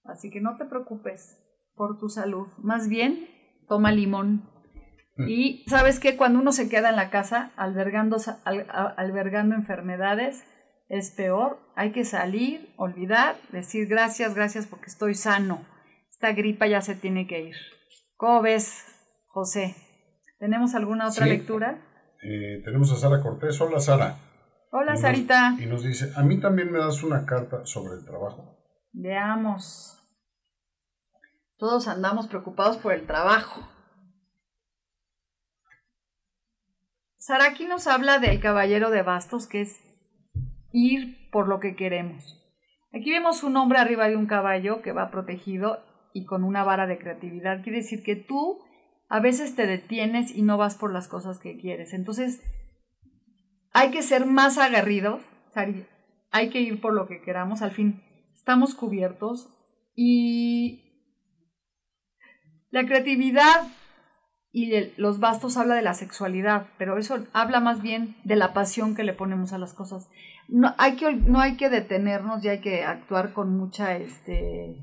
así 0.04 0.30
que 0.30 0.40
no 0.40 0.56
te 0.56 0.64
preocupes 0.64 1.38
por 1.74 1.98
tu 1.98 2.08
salud, 2.08 2.48
más 2.58 2.88
bien 2.88 3.28
toma 3.68 3.92
limón. 3.92 4.48
Mm. 5.16 5.28
Y 5.28 5.64
sabes 5.68 6.00
que 6.00 6.16
cuando 6.16 6.40
uno 6.40 6.52
se 6.52 6.68
queda 6.68 6.90
en 6.90 6.96
la 6.96 7.10
casa 7.10 7.52
albergando, 7.56 8.16
albergando 8.44 9.54
enfermedades, 9.54 10.44
es 10.88 11.10
peor, 11.10 11.58
hay 11.74 11.92
que 11.92 12.04
salir, 12.04 12.72
olvidar, 12.76 13.36
decir 13.50 13.86
gracias, 13.86 14.34
gracias 14.34 14.66
porque 14.66 14.86
estoy 14.86 15.14
sano 15.14 15.71
esta 16.22 16.36
gripa 16.36 16.68
ya 16.68 16.80
se 16.80 16.94
tiene 16.94 17.26
que 17.26 17.40
ir. 17.40 17.56
¿Cómo 18.14 18.42
ves, 18.42 18.84
José? 19.26 19.74
¿Tenemos 20.38 20.76
alguna 20.76 21.08
otra 21.08 21.26
lectura? 21.26 21.84
Eh, 22.22 22.62
tenemos 22.64 22.92
a 22.92 22.96
Sara 22.96 23.20
Cortés. 23.20 23.60
Hola, 23.60 23.80
Sara. 23.80 24.18
Hola, 24.70 24.94
Sarita. 24.94 25.56
y 25.58 25.66
nos 25.66 25.82
dice, 25.82 26.12
a 26.14 26.22
mí 26.22 26.38
también 26.38 26.70
me 26.70 26.78
das 26.78 27.02
una 27.02 27.26
carta 27.26 27.66
sobre 27.66 27.94
el 27.98 28.04
trabajo. 28.04 28.56
Veamos. 28.92 29.98
Todos 31.56 31.88
andamos 31.88 32.28
preocupados 32.28 32.76
por 32.76 32.92
el 32.92 33.04
trabajo. 33.04 33.68
Sara 37.18 37.46
aquí 37.46 37.66
nos 37.66 37.88
habla 37.88 38.20
del 38.20 38.38
caballero 38.38 38.90
de 38.90 39.02
bastos, 39.02 39.48
que 39.48 39.62
es 39.62 39.82
ir 40.70 41.28
por 41.32 41.48
lo 41.48 41.58
que 41.58 41.74
queremos. 41.74 42.38
Aquí 42.94 43.10
vemos 43.10 43.42
un 43.42 43.56
hombre 43.56 43.80
arriba 43.80 44.08
de 44.08 44.16
un 44.16 44.26
caballo 44.26 44.82
que 44.82 44.92
va 44.92 45.10
protegido 45.10 45.80
y 46.12 46.24
con 46.24 46.44
una 46.44 46.64
vara 46.64 46.86
de 46.86 46.98
creatividad. 46.98 47.62
Quiere 47.62 47.78
decir 47.78 48.02
que 48.02 48.16
tú 48.16 48.60
a 49.08 49.20
veces 49.20 49.54
te 49.54 49.66
detienes 49.66 50.34
y 50.34 50.42
no 50.42 50.56
vas 50.56 50.76
por 50.76 50.92
las 50.92 51.08
cosas 51.08 51.38
que 51.38 51.58
quieres. 51.58 51.92
Entonces, 51.92 52.42
hay 53.72 53.90
que 53.90 54.02
ser 54.02 54.26
más 54.26 54.58
agarridos, 54.58 55.22
hay 56.30 56.50
que 56.50 56.60
ir 56.60 56.80
por 56.80 56.94
lo 56.94 57.06
que 57.06 57.20
queramos. 57.20 57.62
Al 57.62 57.72
fin, 57.72 58.02
estamos 58.34 58.74
cubiertos 58.74 59.48
y 59.94 60.92
la 62.70 62.86
creatividad 62.86 63.68
y 64.50 64.92
los 64.96 65.18
bastos 65.18 65.56
habla 65.56 65.74
de 65.74 65.82
la 65.82 65.94
sexualidad, 65.94 66.68
pero 66.76 66.98
eso 66.98 67.26
habla 67.32 67.60
más 67.60 67.80
bien 67.80 68.16
de 68.24 68.36
la 68.36 68.52
pasión 68.52 68.94
que 68.94 69.04
le 69.04 69.14
ponemos 69.14 69.52
a 69.52 69.58
las 69.58 69.72
cosas. 69.72 70.08
No 70.48 70.74
hay 70.76 70.96
que, 70.96 71.14
no 71.14 71.40
hay 71.40 71.56
que 71.56 71.70
detenernos 71.70 72.44
y 72.44 72.48
hay 72.48 72.60
que 72.60 72.84
actuar 72.84 73.32
con 73.32 73.56
mucha, 73.56 73.96
este, 73.96 74.76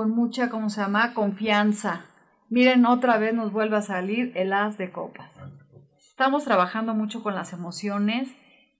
con 0.00 0.12
mucha, 0.12 0.48
¿cómo 0.48 0.70
se 0.70 0.80
llama? 0.80 1.12
Confianza. 1.12 2.06
Miren, 2.48 2.86
otra 2.86 3.18
vez 3.18 3.34
nos 3.34 3.52
vuelve 3.52 3.76
a 3.76 3.82
salir 3.82 4.32
el 4.34 4.54
as 4.54 4.78
de 4.78 4.90
copas. 4.90 5.30
Estamos 5.98 6.42
trabajando 6.46 6.94
mucho 6.94 7.22
con 7.22 7.34
las 7.34 7.52
emociones, 7.52 8.34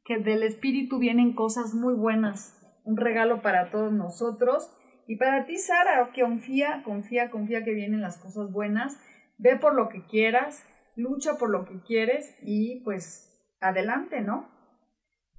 que 0.06 0.16
del 0.16 0.42
espíritu 0.42 0.98
vienen 0.98 1.34
cosas 1.34 1.74
muy 1.74 1.92
buenas, 1.92 2.58
un 2.84 2.96
regalo 2.96 3.42
para 3.42 3.70
todos 3.70 3.92
nosotros. 3.92 4.70
Y 5.06 5.16
para 5.16 5.44
ti, 5.44 5.58
Sara, 5.58 6.10
confía, 6.18 6.82
confía, 6.86 7.30
confía 7.30 7.64
que 7.64 7.74
vienen 7.74 8.00
las 8.00 8.16
cosas 8.16 8.50
buenas. 8.50 8.98
Ve 9.36 9.56
por 9.56 9.74
lo 9.74 9.90
que 9.90 10.06
quieras, 10.06 10.64
lucha 10.96 11.36
por 11.36 11.50
lo 11.50 11.66
que 11.66 11.82
quieres 11.82 12.34
y 12.40 12.80
pues 12.82 13.30
adelante, 13.60 14.22
¿no? 14.22 14.48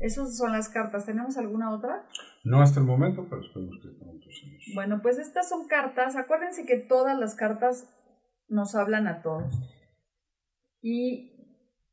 Esas 0.02 0.38
son 0.38 0.52
las 0.52 0.70
cartas. 0.70 1.06
¿Tenemos 1.06 1.38
alguna 1.38 1.74
otra? 1.74 2.08
No 2.44 2.62
hasta 2.62 2.80
el 2.80 2.86
momento, 2.86 3.28
pero 3.30 3.42
esperemos 3.42 3.80
que 3.82 3.90
pronto 4.00 4.28
sí. 4.32 4.74
Bueno, 4.74 5.02
pues 5.02 5.20
estas 5.20 5.48
son 5.48 5.68
cartas. 5.68 6.16
Acuérdense 6.16 6.66
que 6.66 6.78
todas 6.78 7.18
las 7.18 7.36
cartas 7.36 7.88
nos 8.48 8.76
hablan 8.76 9.08
a 9.08 9.22
todos. 9.22 9.54
Y 10.82 11.32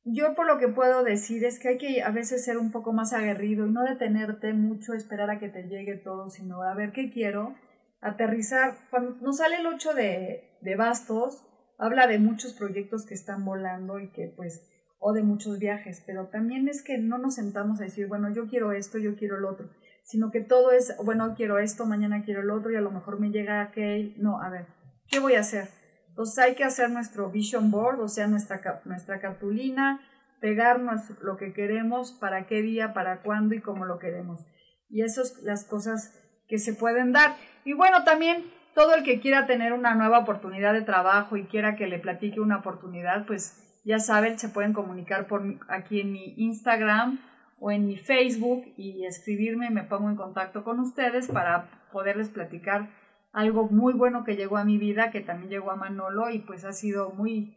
yo 0.05 0.35
por 0.35 0.47
lo 0.47 0.59
que 0.59 0.69
puedo 0.69 1.05
decir 1.05 1.45
es 1.45 1.59
que 1.59 1.69
hay 1.69 1.79
que 1.79 2.03
a 2.03 2.11
veces 2.11 2.45
ser 2.45 2.57
un 2.57 2.73
poco 2.73 2.93
más 2.93 3.13
aguerrido 3.13 3.67
y 3.67 3.71
no 3.71 3.83
detenerte 3.83 4.55
mucho, 4.55 4.95
esperar 4.95 5.31
a 5.31 5.39
que 5.39 5.49
te 5.49 5.65
llegue 5.65 5.97
todo, 5.97 6.31
sino 6.31 6.63
a 6.63 6.75
ver 6.75 6.93
qué 6.93 7.11
quiero, 7.11 7.55
aterrizar. 8.01 8.77
Cuando 8.91 9.17
nos 9.21 9.39
sale 9.39 9.57
el 9.57 9.67
8 9.67 9.93
de, 9.93 10.59
de 10.63 10.77
bastos, 10.77 11.45
habla 11.79 12.07
de 12.07 12.19
muchos 12.19 12.55
proyectos 12.55 13.05
que 13.05 13.15
están 13.15 13.45
volando 13.45 14.01
y 14.01 14.11
que 14.11 14.33
pues 14.35 14.67
o 14.99 15.13
de 15.13 15.23
muchos 15.23 15.59
viajes, 15.59 16.03
pero 16.07 16.27
también 16.27 16.69
es 16.69 16.83
que 16.83 16.99
no 16.99 17.19
nos 17.19 17.37
sentamos 17.37 17.81
a 17.81 17.85
decir, 17.85 18.09
bueno, 18.09 18.33
yo 18.33 18.49
quiero 18.49 18.73
esto, 18.73 18.99
yo 18.99 19.17
quiero 19.17 19.39
lo 19.39 19.51
otro, 19.51 19.71
sino 20.03 20.31
que 20.31 20.41
todo 20.41 20.73
es, 20.73 20.95
bueno, 21.05 21.35
quiero 21.37 21.59
esto, 21.59 21.87
mañana 21.87 22.23
quiero 22.25 22.43
lo 22.43 22.57
otro 22.57 22.71
y 22.71 22.77
a 22.77 22.81
lo 22.81 22.91
mejor 22.91 23.21
me 23.21 23.31
llega 23.31 23.61
aquel, 23.61 24.15
no, 24.19 24.41
a 24.41 24.51
ver, 24.51 24.67
¿qué 25.09 25.21
voy 25.21 25.35
a 25.35 25.41
hacer? 25.41 25.69
Entonces 26.09 26.39
hay 26.39 26.55
que 26.57 26.65
hacer 26.65 26.91
nuestro 26.91 27.31
vision 27.31 27.71
board, 27.71 28.01
o 28.01 28.09
sea, 28.09 28.27
nuestra, 28.27 28.83
nuestra 28.85 29.21
cartulina, 29.21 30.01
pegarnos 30.41 31.03
lo 31.23 31.37
que 31.37 31.53
queremos, 31.53 32.13
para 32.13 32.47
qué 32.47 32.63
día, 32.63 32.93
para 32.93 33.23
cuándo 33.23 33.55
y 33.55 33.61
cómo 33.61 33.85
lo 33.85 33.99
queremos. 33.99 34.41
Y 34.89 35.03
esas 35.03 35.43
las 35.43 35.65
cosas 35.65 36.13
que 36.49 36.59
se 36.59 36.73
pueden 36.73 37.13
dar. 37.13 37.37
Y 37.65 37.75
bueno, 37.75 38.05
también 38.05 38.51
todo 38.75 38.95
el 38.95 39.05
que 39.05 39.21
quiera 39.21 39.47
tener 39.47 39.73
una 39.73 39.95
nueva 39.95 40.21
oportunidad 40.21 40.73
de 40.73 40.83
trabajo 40.83 41.37
y 41.37 41.47
quiera 41.47 41.77
que 41.77 41.87
le 41.87 41.99
platique 41.99 42.41
una 42.41 42.59
oportunidad, 42.59 43.27
pues 43.27 43.68
ya 43.89 43.99
saben, 43.99 44.39
se 44.39 44.51
pueden 44.51 44.75
comunicar 44.75 45.27
por 45.27 45.43
aquí 45.71 46.01
en 46.01 46.13
mi 46.13 46.35
Instagram 46.37 47.21
o 47.59 47.71
en 47.71 47.87
mi 47.87 47.97
Facebook 47.97 48.65
y 48.77 49.07
escribirme, 49.07 49.71
me 49.71 49.83
pongo 49.83 50.11
en 50.11 50.17
contacto 50.17 50.63
con 50.63 50.79
ustedes 50.79 51.29
para 51.29 51.89
poderles 51.91 52.29
platicar 52.29 52.91
algo 53.33 53.67
muy 53.71 53.95
bueno 53.95 54.25
que 54.25 54.37
llegó 54.37 54.59
a 54.59 54.65
mi 54.65 54.77
vida, 54.77 55.11
que 55.11 55.23
también 55.23 55.49
llegó 55.49 55.71
a 55.71 55.77
Manolo 55.77 56.29
y 56.29 56.41
pues 56.41 56.67
ha 56.67 56.75
sido 56.75 57.13
muy 57.13 57.57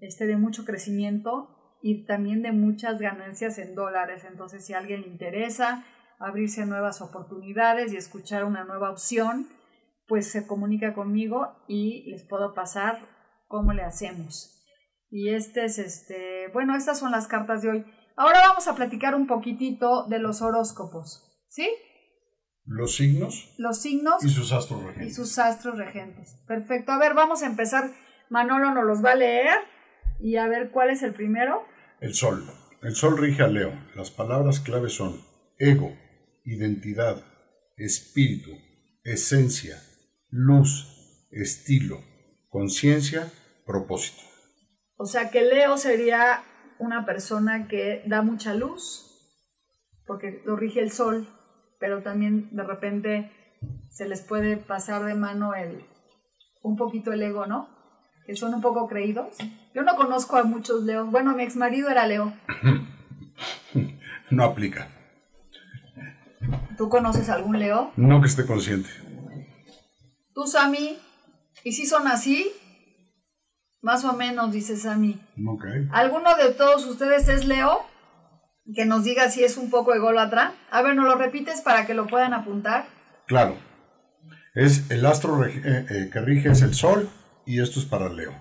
este 0.00 0.28
de 0.28 0.36
mucho 0.36 0.64
crecimiento 0.64 1.50
y 1.82 2.06
también 2.06 2.42
de 2.42 2.52
muchas 2.52 3.00
ganancias 3.00 3.58
en 3.58 3.74
dólares. 3.74 4.24
Entonces, 4.30 4.64
si 4.64 4.74
a 4.74 4.78
alguien 4.78 5.00
le 5.00 5.08
interesa 5.08 5.84
abrirse 6.20 6.66
nuevas 6.66 7.02
oportunidades 7.02 7.92
y 7.92 7.96
escuchar 7.96 8.44
una 8.44 8.62
nueva 8.62 8.92
opción, 8.92 9.48
pues 10.06 10.30
se 10.30 10.46
comunica 10.46 10.94
conmigo 10.94 11.56
y 11.66 12.08
les 12.12 12.22
puedo 12.22 12.54
pasar 12.54 13.00
cómo 13.48 13.72
le 13.72 13.82
hacemos. 13.82 14.53
Y 15.14 15.28
este 15.28 15.64
es 15.64 15.78
este, 15.78 16.48
bueno, 16.52 16.74
estas 16.74 16.98
son 16.98 17.12
las 17.12 17.28
cartas 17.28 17.62
de 17.62 17.70
hoy. 17.70 17.84
Ahora 18.16 18.40
vamos 18.48 18.66
a 18.66 18.74
platicar 18.74 19.14
un 19.14 19.28
poquitito 19.28 20.08
de 20.08 20.18
los 20.18 20.42
horóscopos, 20.42 21.46
¿sí? 21.48 21.70
Los 22.64 22.96
signos. 22.96 23.54
Los 23.56 23.80
signos. 23.80 24.24
Y 24.24 24.28
sus 24.28 24.50
astros 24.50 24.82
regentes. 24.82 25.12
Y 25.12 25.14
sus 25.14 25.38
astros 25.38 25.78
regentes. 25.78 26.34
Perfecto. 26.48 26.90
A 26.90 26.98
ver, 26.98 27.14
vamos 27.14 27.44
a 27.44 27.46
empezar. 27.46 27.92
Manolo 28.28 28.74
nos 28.74 28.84
los 28.84 29.04
va 29.04 29.12
a 29.12 29.14
leer 29.14 29.54
y 30.18 30.34
a 30.34 30.48
ver 30.48 30.72
cuál 30.72 30.90
es 30.90 31.04
el 31.04 31.14
primero. 31.14 31.62
El 32.00 32.14
sol. 32.14 32.44
El 32.82 32.96
sol 32.96 33.16
rige 33.16 33.44
a 33.44 33.46
Leo. 33.46 33.70
Las 33.94 34.10
palabras 34.10 34.58
clave 34.58 34.88
son 34.88 35.20
ego, 35.60 35.96
identidad, 36.44 37.22
espíritu, 37.76 38.50
esencia, 39.04 39.80
luz, 40.28 41.28
estilo, 41.30 42.00
conciencia, 42.48 43.30
propósito. 43.64 44.33
O 44.96 45.06
sea 45.06 45.30
que 45.30 45.42
Leo 45.42 45.76
sería 45.76 46.42
una 46.78 47.04
persona 47.04 47.66
que 47.66 48.02
da 48.06 48.22
mucha 48.22 48.54
luz, 48.54 49.10
porque 50.06 50.42
lo 50.44 50.56
rige 50.56 50.80
el 50.80 50.92
sol, 50.92 51.28
pero 51.80 52.02
también 52.02 52.48
de 52.52 52.62
repente 52.62 53.32
se 53.90 54.08
les 54.08 54.22
puede 54.22 54.56
pasar 54.56 55.04
de 55.04 55.14
mano 55.14 55.54
el, 55.54 55.84
un 56.62 56.76
poquito 56.76 57.12
el 57.12 57.22
ego, 57.22 57.46
¿no? 57.46 57.68
Que 58.26 58.36
son 58.36 58.54
un 58.54 58.60
poco 58.60 58.88
creídos. 58.88 59.36
Yo 59.74 59.82
no 59.82 59.96
conozco 59.96 60.36
a 60.36 60.44
muchos 60.44 60.84
Leos. 60.84 61.10
Bueno, 61.10 61.34
mi 61.34 61.42
ex 61.42 61.56
marido 61.56 61.90
era 61.90 62.06
Leo. 62.06 62.32
no 64.30 64.44
aplica. 64.44 64.88
¿Tú 66.78 66.88
conoces 66.88 67.28
algún 67.28 67.58
Leo? 67.58 67.92
No 67.96 68.20
que 68.20 68.28
esté 68.28 68.46
consciente. 68.46 68.88
¿Tú, 70.34 70.46
Sammy? 70.46 70.98
¿Y 71.62 71.72
si 71.72 71.86
son 71.86 72.08
así? 72.08 72.50
Más 73.84 74.02
o 74.06 74.14
menos, 74.14 74.50
dice 74.50 74.78
Sammy. 74.78 75.20
Ok. 75.46 75.66
¿Alguno 75.92 76.34
de 76.36 76.52
todos 76.54 76.86
ustedes 76.86 77.28
es 77.28 77.44
Leo? 77.44 77.84
Que 78.74 78.86
nos 78.86 79.04
diga 79.04 79.28
si 79.28 79.44
es 79.44 79.58
un 79.58 79.68
poco 79.68 79.94
ególatra. 79.94 80.54
A 80.70 80.80
ver, 80.80 80.96
¿nos 80.96 81.04
lo 81.04 81.16
repites 81.16 81.60
para 81.60 81.86
que 81.86 81.92
lo 81.92 82.06
puedan 82.06 82.32
apuntar? 82.32 82.86
Claro. 83.26 83.58
Es 84.54 84.90
el 84.90 85.04
astro 85.04 85.44
eh, 85.44 85.60
eh, 85.64 86.10
que 86.10 86.20
rige 86.20 86.50
es 86.50 86.62
el 86.62 86.72
sol 86.72 87.10
y 87.44 87.60
esto 87.60 87.78
es 87.78 87.84
para 87.84 88.08
Leo. 88.08 88.32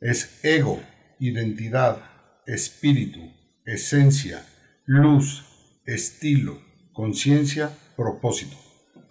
Es 0.00 0.42
ego, 0.42 0.82
identidad, 1.18 1.98
espíritu, 2.46 3.20
esencia, 3.66 4.46
luz, 4.86 5.44
estilo, 5.84 6.58
conciencia, 6.94 7.70
propósito. 7.98 8.56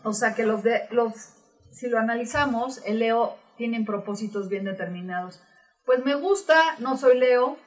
O 0.04 0.14
sea 0.14 0.34
que 0.34 0.48
los 0.48 0.64
de 0.64 0.88
los 0.90 1.14
si 1.72 1.90
lo 1.90 2.00
analizamos, 2.00 2.82
el 2.88 2.98
Leo 2.98 3.38
tiene 3.58 3.84
propósitos 3.84 4.50
bien 4.50 4.66
determinados. 4.66 5.42
Pues 5.86 6.04
me 6.04 6.16
gusta, 6.16 6.56
no 6.80 6.98
soy 6.98 7.20
Leo, 7.20 7.58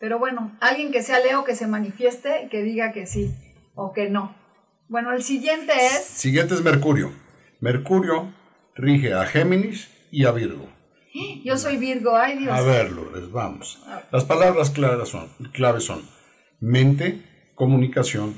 pero 0.00 0.18
bueno, 0.18 0.56
alguien 0.60 0.92
que 0.92 1.02
sea 1.02 1.20
Leo 1.20 1.44
que 1.44 1.54
se 1.54 1.66
manifieste, 1.66 2.48
que 2.50 2.62
diga 2.62 2.92
que 2.92 3.06
sí 3.06 3.34
o 3.74 3.92
que 3.92 4.08
no. 4.08 4.34
Bueno, 4.88 5.12
el 5.12 5.22
siguiente 5.22 5.72
es... 5.74 6.04
Siguiente 6.04 6.54
es 6.54 6.62
Mercurio. 6.62 7.12
Mercurio 7.60 8.32
rige 8.74 9.14
a 9.14 9.26
Géminis 9.26 9.90
y 10.10 10.24
a 10.24 10.32
Virgo. 10.32 10.68
Yo 11.44 11.56
soy 11.56 11.76
Virgo, 11.78 12.14
ay 12.16 12.38
Dios. 12.38 12.54
A 12.56 12.60
ver, 12.60 12.92
Lourdes, 12.92 13.30
vamos. 13.30 13.82
Las 14.12 14.24
palabras 14.24 14.70
claves 14.70 15.08
son, 15.08 15.28
claves 15.52 15.84
son 15.84 16.02
mente, 16.60 17.22
comunicación, 17.54 18.36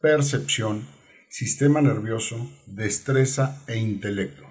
percepción, 0.00 0.86
sistema 1.28 1.80
nervioso, 1.80 2.36
destreza 2.66 3.62
e 3.66 3.76
intelecto. 3.76 4.45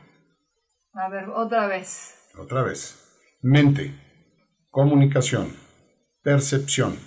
A 0.95 1.09
ver, 1.09 1.27
otra 1.29 1.67
vez. 1.67 2.15
Otra 2.37 2.63
vez. 2.63 2.95
Mente, 3.41 3.93
comunicación, 4.69 5.53
percepción, 6.23 6.97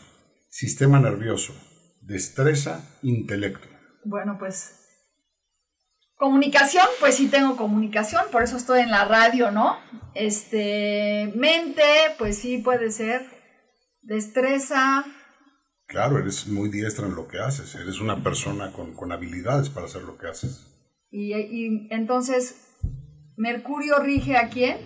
sistema 0.51 1.01
nervioso, 1.01 1.55
destreza, 2.03 2.99
intelecto. 3.03 3.67
Bueno, 4.05 4.37
pues 4.39 4.75
comunicación, 6.17 6.85
pues 7.01 7.15
sí 7.15 7.29
tengo 7.29 7.57
comunicación, 7.57 8.25
por 8.31 8.43
eso 8.43 8.59
estoy 8.59 8.81
en 8.81 8.91
la 8.91 9.07
radio, 9.07 9.51
¿no? 9.51 9.79
Este, 10.15 11.33
mente, 11.35 11.83
pues 12.19 12.37
sí 12.39 12.59
puede 12.59 12.91
ser. 12.91 13.25
Destreza. 14.03 15.05
Claro, 15.87 16.19
eres 16.19 16.47
muy 16.47 16.69
diestra 16.69 17.07
en 17.07 17.15
lo 17.15 17.27
que 17.27 17.39
haces, 17.39 17.75
eres 17.75 18.01
una 18.01 18.23
persona 18.23 18.71
con, 18.73 19.13
habilidades 19.13 19.71
para 19.71 19.87
hacer 19.87 20.03
lo 20.03 20.19
que 20.19 20.27
haces. 20.27 20.67
Y, 21.11 21.35
y 21.35 21.89
entonces, 21.91 22.68
¿Mercurio 23.39 24.01
rige 24.01 24.37
a 24.37 24.49
quién? 24.49 24.79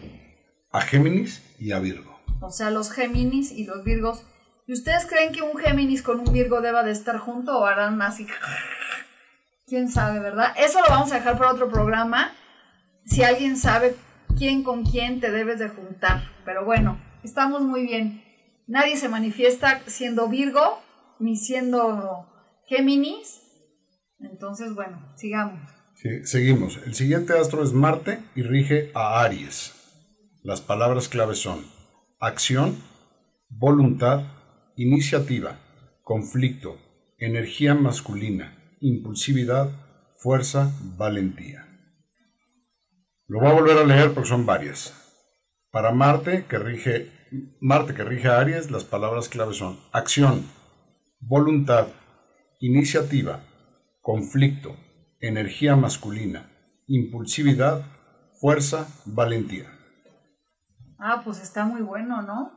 A 0.72 0.82
Géminis 0.82 1.42
y 1.58 1.72
a 1.72 1.78
Virgo. 1.78 2.20
O 2.42 2.50
sea, 2.50 2.70
los 2.70 2.92
Géminis 2.92 3.50
y 3.50 3.64
los 3.64 3.82
Virgos. 3.82 4.26
¿Y 4.66 4.74
ustedes 4.74 5.06
creen 5.06 5.32
que 5.32 5.40
un 5.40 5.56
Géminis 5.56 6.02
con 6.02 6.20
un 6.20 6.30
Virgo 6.34 6.60
deba 6.60 6.82
de 6.82 6.90
estar 6.90 7.16
junto 7.16 7.58
o 7.58 7.64
harán 7.64 8.02
así? 8.02 8.26
¿Quién 9.66 9.90
sabe, 9.90 10.20
verdad? 10.20 10.52
Eso 10.58 10.80
lo 10.80 10.88
vamos 10.90 11.10
a 11.12 11.14
dejar 11.14 11.38
para 11.38 11.50
otro 11.50 11.70
programa. 11.70 12.34
Si 13.06 13.24
alguien 13.24 13.56
sabe 13.56 13.96
quién 14.36 14.62
con 14.62 14.84
quién 14.84 15.20
te 15.20 15.30
debes 15.30 15.58
de 15.58 15.70
juntar. 15.70 16.20
Pero 16.44 16.66
bueno, 16.66 17.00
estamos 17.24 17.62
muy 17.62 17.86
bien. 17.86 18.22
Nadie 18.66 18.98
se 18.98 19.08
manifiesta 19.08 19.80
siendo 19.86 20.28
Virgo 20.28 20.78
ni 21.18 21.38
siendo 21.38 22.30
Géminis. 22.66 23.40
Entonces, 24.20 24.74
bueno, 24.74 25.10
sigamos 25.16 25.81
seguimos. 26.24 26.78
El 26.84 26.94
siguiente 26.94 27.32
astro 27.38 27.62
es 27.62 27.72
Marte 27.72 28.20
y 28.34 28.42
rige 28.42 28.90
a 28.94 29.22
Aries. 29.22 29.72
Las 30.42 30.60
palabras 30.60 31.08
claves 31.08 31.38
son 31.38 31.64
acción, 32.18 32.76
voluntad, 33.48 34.24
iniciativa, 34.76 35.58
conflicto, 36.02 36.78
energía 37.18 37.74
masculina, 37.74 38.76
impulsividad, 38.80 39.70
fuerza, 40.16 40.72
valentía. 40.96 41.66
Lo 43.26 43.40
voy 43.40 43.50
a 43.50 43.54
volver 43.54 43.78
a 43.78 43.84
leer 43.84 44.12
porque 44.12 44.28
son 44.28 44.44
varias. 44.44 44.94
Para 45.70 45.92
Marte, 45.92 46.44
que 46.48 46.58
rige, 46.58 47.10
Marte 47.60 47.94
que 47.94 48.04
rige 48.04 48.28
a 48.28 48.40
Aries, 48.40 48.70
las 48.70 48.84
palabras 48.84 49.28
claves 49.28 49.56
son 49.56 49.78
acción, 49.92 50.46
voluntad, 51.20 51.88
iniciativa, 52.60 53.44
conflicto, 54.00 54.76
energía 55.22 55.76
masculina, 55.76 56.50
impulsividad, 56.86 57.82
fuerza, 58.40 58.88
valentía. 59.06 59.70
Ah, 60.98 61.22
pues 61.24 61.40
está 61.40 61.64
muy 61.64 61.80
bueno, 61.80 62.22
¿no? 62.22 62.52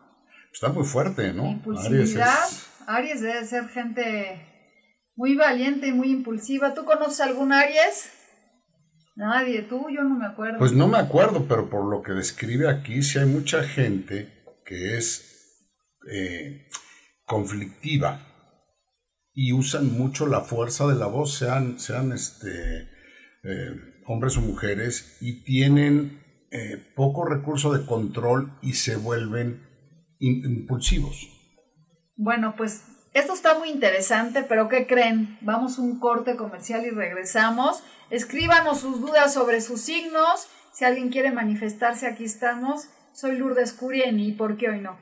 Está 0.51 0.69
muy 0.69 0.84
fuerte, 0.84 1.32
¿no? 1.32 1.51
Impulsividad. 1.51 2.49
Aries, 2.88 3.21
debe 3.21 3.45
ser 3.45 3.67
gente 3.69 4.51
Muy 5.15 5.36
valiente 5.36 5.88
y 5.88 5.93
muy 5.93 6.10
impulsiva. 6.12 6.73
¿Tú 6.73 6.84
conoces 6.84 7.21
algún 7.21 7.54
Aries? 7.54 8.12
Nadie, 9.15 9.62
tú, 9.62 9.88
yo 9.89 10.04
no 10.04 10.15
me 10.15 10.25
acuerdo. 10.25 10.58
Pues 10.58 10.73
no 10.73 10.88
me 10.88 10.97
acuerdo, 10.97 11.45
pero 11.47 11.69
por 11.69 11.86
lo 11.86 12.01
que 12.01 12.12
describe 12.12 12.69
aquí, 12.69 13.01
sí 13.01 13.17
hay 13.17 13.25
mucha 13.25 13.63
gente 13.63 14.43
que 14.65 14.97
es 14.97 15.63
eh, 16.12 16.67
conflictiva 17.25 18.34
y 19.35 19.51
usan 19.51 19.97
mucho 19.97 20.25
la 20.25 20.41
fuerza 20.41 20.87
de 20.87 20.95
la 20.95 21.07
voz, 21.07 21.37
sean, 21.37 21.77
sean 21.77 22.13
este, 22.13 22.89
eh, 23.43 24.01
hombres 24.07 24.37
o 24.37 24.41
mujeres, 24.41 25.17
y 25.19 25.43
tienen 25.43 26.23
eh, 26.51 26.81
poco 26.95 27.25
recurso 27.25 27.73
de 27.73 27.85
control 27.85 28.57
y 28.61 28.73
se 28.73 28.95
vuelven 28.95 29.61
impulsivos. 30.19 31.27
Bueno, 32.15 32.55
pues 32.55 32.83
esto 33.13 33.33
está 33.33 33.59
muy 33.59 33.69
interesante, 33.69 34.43
pero 34.43 34.69
¿qué 34.69 34.87
creen? 34.87 35.37
Vamos 35.41 35.77
a 35.77 35.81
un 35.81 35.99
corte 35.99 36.37
comercial 36.37 36.85
y 36.85 36.89
regresamos. 36.89 37.83
Escríbanos 38.09 38.79
sus 38.79 39.01
dudas 39.01 39.33
sobre 39.33 39.59
sus 39.59 39.81
signos. 39.81 40.47
Si 40.73 40.85
alguien 40.85 41.09
quiere 41.09 41.31
manifestarse, 41.31 42.07
aquí 42.07 42.23
estamos. 42.23 42.87
Soy 43.13 43.37
Lourdes 43.37 43.73
Curieni 43.73 44.29
y 44.29 44.31
¿por 44.31 44.55
qué 44.55 44.69
hoy 44.69 44.79
no? 44.79 44.97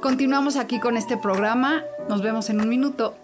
Continuamos 0.00 0.56
aquí 0.56 0.80
con 0.80 0.96
este 0.96 1.18
programa. 1.18 1.84
Nos 2.08 2.22
vemos 2.22 2.48
en 2.48 2.62
un 2.62 2.70
minuto. 2.70 3.14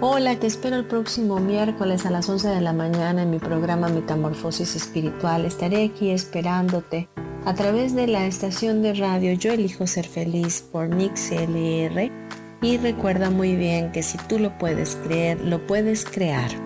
Hola, 0.00 0.36
te 0.40 0.48
espero 0.48 0.74
el 0.74 0.84
próximo 0.86 1.38
miércoles 1.38 2.06
a 2.06 2.10
las 2.10 2.28
11 2.28 2.48
de 2.48 2.60
la 2.60 2.72
mañana 2.72 3.22
en 3.22 3.30
mi 3.30 3.38
programa 3.38 3.88
Metamorfosis 3.88 4.74
Espiritual. 4.74 5.44
Estaré 5.44 5.84
aquí 5.84 6.10
esperándote 6.10 7.08
a 7.44 7.54
través 7.54 7.94
de 7.94 8.08
la 8.08 8.26
estación 8.26 8.82
de 8.82 8.94
radio 8.94 9.32
Yo 9.34 9.52
elijo 9.52 9.86
ser 9.86 10.08
feliz 10.08 10.60
por 10.60 10.88
Mix 10.88 11.30
LR. 11.30 12.10
Y 12.62 12.78
recuerda 12.78 13.30
muy 13.30 13.54
bien 13.54 13.92
que 13.92 14.02
si 14.02 14.18
tú 14.18 14.40
lo 14.40 14.58
puedes 14.58 14.96
creer, 14.96 15.40
lo 15.40 15.64
puedes 15.68 16.04
crear. 16.04 16.65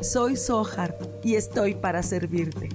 soy 0.00 0.36
Sohar 0.36 0.96
y 1.22 1.34
estoy 1.34 1.74
para 1.74 2.02
servirte. 2.02 2.68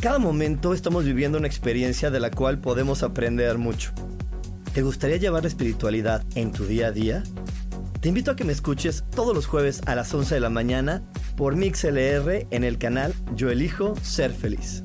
Cada 0.00 0.18
momento 0.18 0.72
estamos 0.72 1.04
viviendo 1.04 1.38
una 1.38 1.46
experiencia 1.46 2.10
de 2.10 2.20
la 2.20 2.30
cual 2.30 2.60
podemos 2.60 3.02
aprender 3.02 3.58
mucho. 3.58 3.92
¿Te 4.72 4.82
gustaría 4.82 5.18
llevar 5.18 5.42
la 5.42 5.48
espiritualidad 5.48 6.24
en 6.34 6.52
tu 6.52 6.64
día 6.64 6.86
a 6.86 6.92
día? 6.92 7.22
Te 8.00 8.08
invito 8.08 8.30
a 8.30 8.36
que 8.36 8.44
me 8.44 8.52
escuches 8.52 9.04
todos 9.14 9.34
los 9.34 9.46
jueves 9.46 9.82
a 9.84 9.94
las 9.94 10.12
11 10.14 10.36
de 10.36 10.40
la 10.40 10.48
mañana 10.48 11.02
por 11.36 11.54
MixLR 11.54 12.46
en 12.50 12.64
el 12.64 12.78
canal 12.78 13.12
Yo 13.36 13.50
Elijo 13.50 13.94
Ser 13.96 14.32
Feliz. 14.32 14.84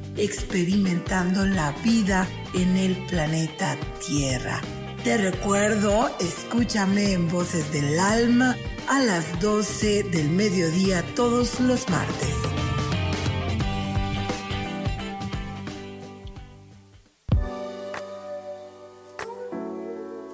experimentando 0.17 1.45
la 1.45 1.71
vida 1.83 2.27
en 2.53 2.77
el 2.77 2.95
planeta 3.07 3.77
Tierra. 4.05 4.61
Te 5.03 5.17
recuerdo, 5.17 6.09
escúchame 6.19 7.13
en 7.13 7.27
Voces 7.27 7.71
del 7.73 7.99
Alma 7.99 8.55
a 8.87 8.99
las 8.99 9.39
12 9.39 10.03
del 10.03 10.29
mediodía 10.29 11.03
todos 11.15 11.59
los 11.59 11.89
martes. 11.89 12.35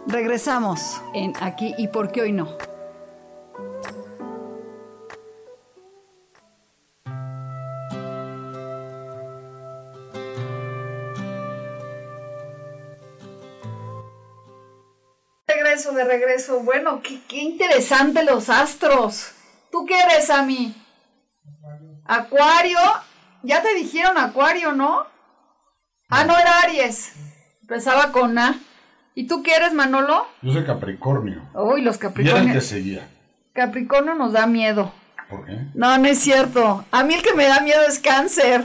Regresamos 0.07 1.01
en 1.13 1.33
Aquí 1.39 1.75
y 1.77 1.89
por 1.89 2.11
qué 2.11 2.21
hoy 2.21 2.31
no. 2.31 2.57
De 15.85 16.03
regreso. 16.03 16.61
Bueno, 16.61 17.01
qué, 17.01 17.21
qué 17.27 17.37
interesante 17.37 18.23
los 18.23 18.49
astros. 18.49 19.31
¿Tú 19.71 19.85
qué 19.85 19.99
eres, 19.99 20.29
a 20.29 20.41
mí? 20.43 20.75
Acuario. 22.05 22.79
Ya 23.43 23.61
te 23.61 23.75
dijeron 23.75 24.17
Acuario, 24.17 24.71
¿no? 24.73 25.05
Ah, 26.09 26.23
no 26.25 26.37
era 26.37 26.59
Aries. 26.61 27.13
Empezaba 27.61 28.11
con 28.11 28.37
A. 28.37 28.59
¿Y 29.13 29.27
tú 29.27 29.43
qué 29.43 29.55
eres, 29.55 29.73
Manolo? 29.73 30.27
Yo 30.41 30.53
soy 30.53 30.65
Capricornio. 30.65 31.41
Uy, 31.53 31.81
los 31.81 31.97
Capricornios. 31.97 32.53
que 32.53 32.61
seguía. 32.61 33.07
Capricornio 33.53 34.15
nos 34.15 34.33
da 34.33 34.47
miedo. 34.47 34.91
¿Por 35.29 35.45
qué? 35.45 35.57
No, 35.73 35.97
no 35.97 36.07
es 36.07 36.19
cierto. 36.19 36.85
A 36.91 37.03
mí 37.03 37.13
el 37.13 37.21
que 37.21 37.33
me 37.33 37.47
da 37.47 37.59
miedo 37.61 37.81
es 37.87 37.99
cáncer. 37.99 38.63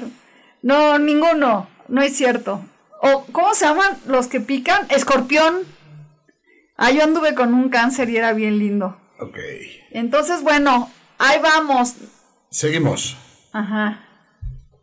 No, 0.62 0.98
ninguno. 0.98 1.68
No 1.88 2.02
es 2.02 2.16
cierto. 2.16 2.62
O, 3.00 3.24
¿cómo 3.32 3.54
se 3.54 3.66
llaman 3.66 3.98
los 4.06 4.28
que 4.28 4.40
pican? 4.40 4.86
Escorpión. 4.88 5.62
Ah, 6.84 6.90
yo 6.90 7.04
anduve 7.04 7.36
con 7.36 7.54
un 7.54 7.68
cáncer 7.68 8.10
y 8.10 8.16
era 8.16 8.32
bien 8.32 8.58
lindo. 8.58 8.96
Ok. 9.20 9.38
Entonces, 9.92 10.42
bueno, 10.42 10.90
ahí 11.16 11.38
vamos. 11.40 11.94
Seguimos. 12.50 13.16
Ajá. 13.52 14.04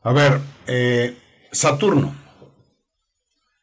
A 0.01 0.13
ver, 0.13 0.39
eh, 0.65 1.17
Saturno. 1.51 2.15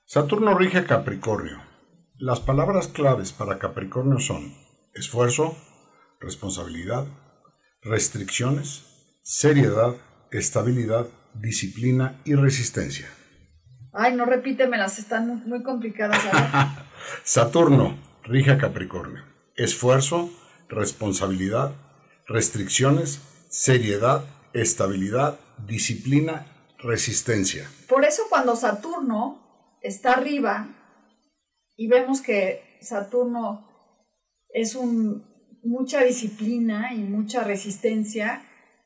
Saturno 0.05 0.53
rige 0.53 0.85
Capricornio. 0.85 1.63
Las 2.19 2.41
palabras 2.41 2.89
claves 2.89 3.33
para 3.33 3.59
Capricornio 3.59 4.19
son 4.19 4.55
esfuerzo, 4.93 5.57
responsabilidad, 6.21 7.07
restricciones, 7.81 9.19
seriedad, 9.23 9.95
estabilidad, 10.31 11.07
disciplina 11.33 12.21
y 12.27 12.35
resistencia. 12.35 13.09
Ay, 13.95 14.15
no 14.15 14.27
repítemelas, 14.27 14.99
están 14.99 15.43
muy 15.47 15.63
complicadas. 15.63 16.21
Saturno 17.25 18.05
rige 18.27 18.51
a 18.51 18.59
Capricornio. 18.59 19.25
Esfuerzo, 19.57 20.31
responsabilidad, 20.69 21.73
restricciones, 22.27 23.21
seriedad, 23.49 24.25
estabilidad, 24.53 25.39
disciplina 25.67 26.47
Resistencia. 26.79 27.71
Por 27.89 28.05
eso 28.05 28.25
cuando 28.29 28.55
Saturno 28.55 29.79
está 29.81 30.13
arriba 30.13 30.69
y 31.77 31.89
vemos 31.89 32.21
que 32.21 32.79
Saturno 32.83 33.67
es 34.51 34.75
un, 34.75 35.25
mucha 35.65 36.05
disciplina 36.05 36.93
y 36.93 36.99
mucha 36.99 37.45
resistencia, 37.45 38.43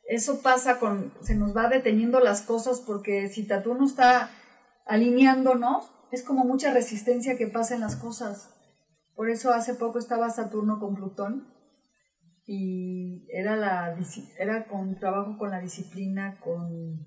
eso 0.09 0.41
pasa 0.41 0.79
con, 0.79 1.13
se 1.21 1.35
nos 1.35 1.55
va 1.55 1.69
deteniendo 1.69 2.21
las 2.21 2.43
cosas 2.43 2.81
porque 2.81 3.29
si 3.29 3.45
Saturno 3.45 3.85
está 3.85 4.31
alineándonos, 4.87 5.91
es 6.13 6.23
como 6.23 6.45
mucha 6.45 6.73
resistencia 6.73 7.37
que 7.37 7.49
pasa 7.49 7.75
en 7.75 7.81
las 7.81 7.97
cosas. 7.97 8.55
Por 9.21 9.29
eso 9.29 9.53
hace 9.53 9.75
poco 9.75 9.99
estaba 9.99 10.31
Saturno 10.31 10.81
con 10.81 10.95
Plutón 10.95 11.47
y 12.47 13.27
era, 13.31 13.55
la, 13.55 13.95
era 14.39 14.67
con 14.67 14.99
trabajo 14.99 15.37
con 15.37 15.51
la 15.51 15.61
disciplina, 15.61 16.41
con, 16.41 17.07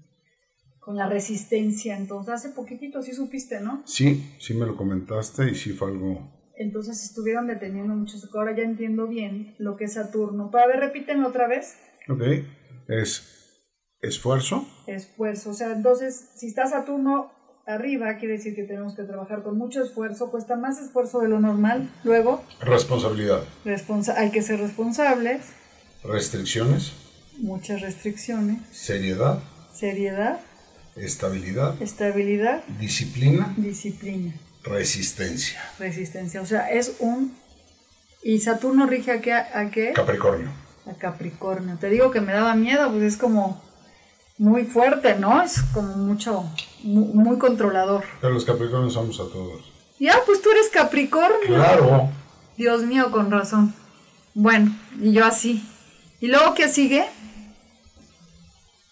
con 0.79 0.95
la 0.95 1.09
resistencia. 1.09 1.97
Entonces, 1.97 2.35
hace 2.35 2.49
poquitito 2.49 3.01
sí 3.01 3.13
supiste, 3.13 3.61
¿no? 3.61 3.81
Sí, 3.87 4.35
sí 4.37 4.53
me 4.53 4.67
lo 4.67 4.77
comentaste 4.77 5.49
y 5.49 5.55
sí 5.55 5.71
fue 5.71 5.89
algo... 5.89 6.51
Entonces 6.55 7.03
estuvieron 7.03 7.47
deteniendo 7.47 7.95
mucho. 7.95 8.15
Ahora 8.35 8.55
ya 8.55 8.61
entiendo 8.61 9.07
bien 9.07 9.55
lo 9.57 9.75
que 9.75 9.85
es 9.85 9.93
Saturno. 9.93 10.51
Para 10.51 10.67
ver, 10.67 10.81
repítenlo 10.81 11.29
otra 11.29 11.47
vez. 11.47 11.79
Ok, 12.07 12.21
es 12.89 13.59
esfuerzo. 14.01 14.67
Esfuerzo, 14.85 15.49
o 15.49 15.53
sea, 15.55 15.71
entonces 15.71 16.33
si 16.35 16.45
está 16.45 16.67
Saturno 16.67 17.31
arriba, 17.65 18.17
quiere 18.17 18.35
decir 18.37 18.55
que 18.55 18.63
tenemos 18.63 18.93
que 18.95 19.03
trabajar 19.03 19.41
con 19.43 19.57
mucho 19.57 19.83
esfuerzo, 19.83 20.29
cuesta 20.31 20.55
más 20.55 20.79
esfuerzo 20.79 21.19
de 21.21 21.29
lo 21.29 21.39
normal. 21.39 21.89
Luego, 22.03 22.43
Responsabilidad. 22.59 23.41
responsa 23.65 24.19
hay 24.19 24.31
que 24.31 24.41
ser 24.41 24.59
responsables, 24.59 25.41
Restricciones. 26.03 26.91
muchas 27.37 27.81
restricciones, 27.81 28.57
Seriedad. 28.71 29.39
seriedad, 29.73 30.39
Estabilidad. 30.95 31.81
estabilidad, 31.81 32.63
Disciplina. 32.79 33.53
disciplina, 33.57 34.33
Resistencia. 34.63 35.59
resistencia. 35.79 36.41
O 36.41 36.45
sea, 36.45 36.69
es 36.71 36.95
un... 36.99 37.35
¿Y 38.21 38.39
Saturno 38.39 38.85
rige 38.85 39.11
a 39.11 39.19
qué? 39.21 39.33
A, 39.33 39.69
qué? 39.71 39.91
Capricornio. 39.93 40.49
a 40.85 40.93
Capricornio. 40.93 41.77
Te 41.79 41.89
digo 41.89 42.11
que 42.11 42.21
me 42.21 42.31
daba 42.33 42.55
miedo, 42.55 42.89
pues 42.91 43.03
es 43.03 43.17
como 43.17 43.61
muy 44.37 44.65
fuerte, 44.65 45.15
¿no? 45.15 45.41
Es 45.41 45.61
como 45.73 45.95
mucho, 45.95 46.49
muy, 46.83 47.05
muy 47.13 47.37
controlador. 47.37 48.03
Pero 48.21 48.33
los 48.33 48.45
Capricornios 48.45 48.93
somos 48.93 49.19
a 49.19 49.23
todos. 49.23 49.61
Ya, 49.99 50.15
pues 50.25 50.41
tú 50.41 50.49
eres 50.51 50.69
Capricornio. 50.69 51.47
Claro. 51.47 52.09
Dios 52.57 52.83
mío, 52.83 53.11
con 53.11 53.31
razón. 53.31 53.73
Bueno, 54.33 54.75
y 54.99 55.11
yo 55.11 55.25
así. 55.25 55.63
¿Y 56.19 56.27
luego 56.27 56.53
qué 56.53 56.67
sigue? 56.67 57.05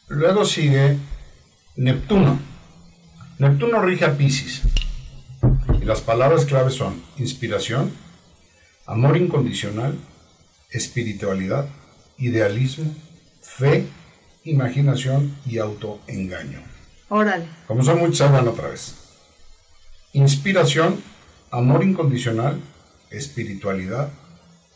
Luego 0.07 0.45
sigue 0.45 0.97
Neptuno. 1.75 2.39
Neptuno 3.39 3.81
rige 3.81 4.05
a 4.05 4.17
Pisces. 4.17 4.61
Y 5.81 5.85
las 5.85 6.01
palabras 6.01 6.45
claves 6.45 6.75
son 6.75 7.01
inspiración, 7.17 7.91
amor 8.85 9.17
incondicional, 9.17 9.97
espiritualidad, 10.69 11.67
idealismo, 12.17 12.93
fe, 13.41 13.87
imaginación 14.43 15.37
y 15.45 15.57
autoengaño. 15.59 16.61
Órale. 17.09 17.45
Como 17.67 17.83
son 17.83 17.99
muchos, 17.99 18.21
hablan 18.21 18.47
otra 18.47 18.69
vez. 18.69 18.95
Inspiración, 20.13 21.01
amor 21.51 21.83
incondicional, 21.83 22.59
espiritualidad, 23.09 24.09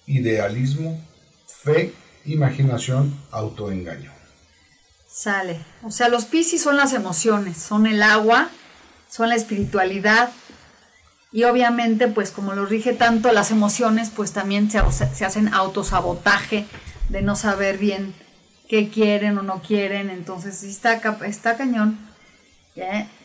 idealismo, 0.06 1.02
fe, 1.48 1.94
imaginación, 2.26 3.18
autoengaño. 3.32 4.12
Sale. 5.08 5.60
O 5.82 5.92
sea, 5.92 6.10
los 6.10 6.26
Piscis 6.26 6.62
son 6.62 6.76
las 6.76 6.94
emociones, 6.94 7.58
son 7.58 7.88
el 7.88 8.04
agua, 8.04 8.50
son 9.10 9.30
la 9.30 9.36
espiritualidad. 9.36 10.32
Y 11.32 11.44
obviamente, 11.44 12.08
pues 12.08 12.32
como 12.32 12.54
los 12.54 12.70
rige 12.70 12.94
tanto 12.94 13.32
las 13.32 13.52
emociones, 13.52 14.12
pues 14.14 14.32
también 14.34 14.70
se, 14.70 14.82
se 14.92 15.26
hacen 15.26 15.54
autosabotaje 15.54 16.66
de 17.10 17.22
no 17.22 17.36
saber 17.36 17.78
bien 17.78 18.14
qué 18.68 18.90
quieren 18.90 19.38
o 19.38 19.44
no 19.44 19.62
quieren. 19.62 20.10
Entonces, 20.10 20.58
sí 20.58 20.70
está, 20.70 21.02
está 21.26 21.58
cañón. 21.58 21.98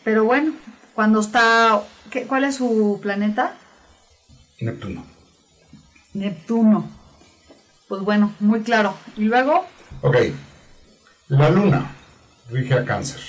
Pero 0.03 0.23
bueno, 0.23 0.53
cuando 0.95 1.19
está... 1.19 1.81
¿qué- 2.09 2.25
¿Cuál 2.27 2.43
es 2.45 2.55
su 2.55 2.99
planeta? 3.01 3.57
Neptuno. 4.59 5.05
Neptuno. 6.13 6.89
Pues 7.87 8.01
bueno, 8.03 8.33
muy 8.39 8.61
claro. 8.61 8.95
Y 9.17 9.23
luego, 9.23 9.65
Ok. 10.01 10.15
La 11.27 11.49
luna 11.49 11.95
rige 12.49 12.73
a 12.73 12.85
cáncer. 12.85 13.21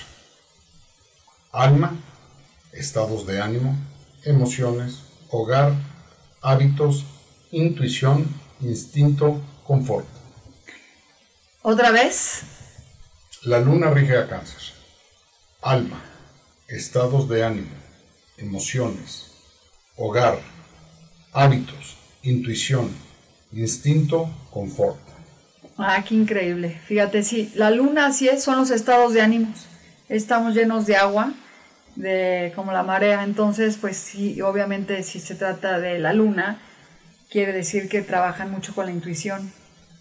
Alma, 1.52 1.92
estados 2.72 3.26
de 3.26 3.40
ánimo, 3.42 3.76
emociones, 4.24 5.02
hogar, 5.30 5.72
hábitos, 6.40 7.04
intuición, 7.50 8.26
instinto, 8.60 9.40
confort. 9.64 10.06
Otra 11.62 11.90
vez, 11.90 12.42
La 13.44 13.58
luna 13.58 13.90
rige 13.90 14.16
a 14.16 14.28
cáncer. 14.28 14.60
Alma, 15.62 16.00
estados 16.68 17.28
de 17.28 17.44
ánimo, 17.44 17.74
emociones, 18.36 19.32
hogar, 19.96 20.38
hábitos, 21.32 21.96
intuición, 22.22 22.90
instinto, 23.52 24.28
confort. 24.50 25.00
Ah, 25.76 26.04
qué 26.06 26.14
increíble. 26.14 26.80
Fíjate, 26.86 27.22
sí, 27.22 27.50
la 27.54 27.70
luna 27.70 28.06
así 28.06 28.28
es, 28.28 28.42
son 28.44 28.58
los 28.58 28.70
estados 28.70 29.12
de 29.14 29.22
ánimos. 29.22 29.66
Estamos 30.08 30.54
llenos 30.54 30.86
de 30.86 30.96
agua, 30.96 31.32
de 31.96 32.52
como 32.54 32.72
la 32.72 32.82
marea. 32.82 33.24
Entonces, 33.24 33.76
pues 33.80 33.96
sí, 33.96 34.40
obviamente 34.40 35.02
si 35.02 35.18
se 35.18 35.34
trata 35.34 35.80
de 35.80 35.98
la 35.98 36.12
luna, 36.12 36.60
quiere 37.30 37.52
decir 37.52 37.88
que 37.88 38.02
trabajan 38.02 38.50
mucho 38.50 38.74
con 38.74 38.86
la 38.86 38.92
intuición, 38.92 39.52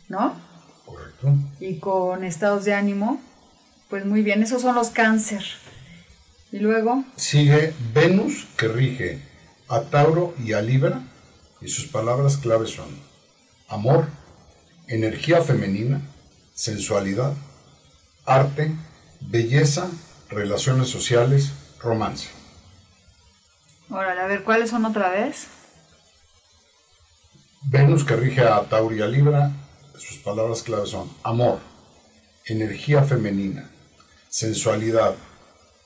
¿no? 0.10 0.51
Correcto. 0.92 1.34
Y 1.60 1.80
con 1.80 2.24
estados 2.24 2.66
de 2.66 2.74
ánimo, 2.74 3.22
pues 3.90 4.06
muy 4.06 4.24
bien, 4.24 4.44
esos 4.44 4.62
son 4.62 4.76
los 4.76 4.90
cáncer. 4.90 5.44
Y 6.52 6.60
luego, 6.60 7.06
Sigue 7.16 7.74
Venus, 7.94 8.46
que 8.58 8.68
rige 8.68 9.22
a 9.70 9.82
Tauro 9.84 10.36
y 10.44 10.52
a 10.52 10.62
Libra, 10.62 11.02
y 11.62 11.70
sus 11.70 11.88
palabras 11.88 12.36
claves 12.38 12.72
son 12.72 12.90
amor, 13.70 14.08
energía 14.88 15.42
femenina, 15.42 16.02
sensualidad, 16.54 17.34
arte, 18.26 18.74
belleza, 19.22 19.90
relaciones 20.30 20.90
sociales, 20.90 21.54
romance. 21.80 22.28
órale, 23.90 24.22
a 24.22 24.28
ver, 24.28 24.44
¿cuáles 24.44 24.70
son 24.70 24.84
otra 24.84 25.10
vez? 25.10 25.48
Venus, 27.64 28.04
que 28.04 28.16
rige 28.18 28.42
a 28.42 28.62
Tauro 28.64 28.94
y 28.94 29.02
a 29.02 29.08
Libra, 29.08 29.52
sus 29.98 30.18
palabras 30.18 30.64
claves 30.64 30.90
son 30.90 31.10
amor, 31.24 31.60
energía 32.46 33.04
femenina, 33.04 33.70
sensualidad, 34.30 35.16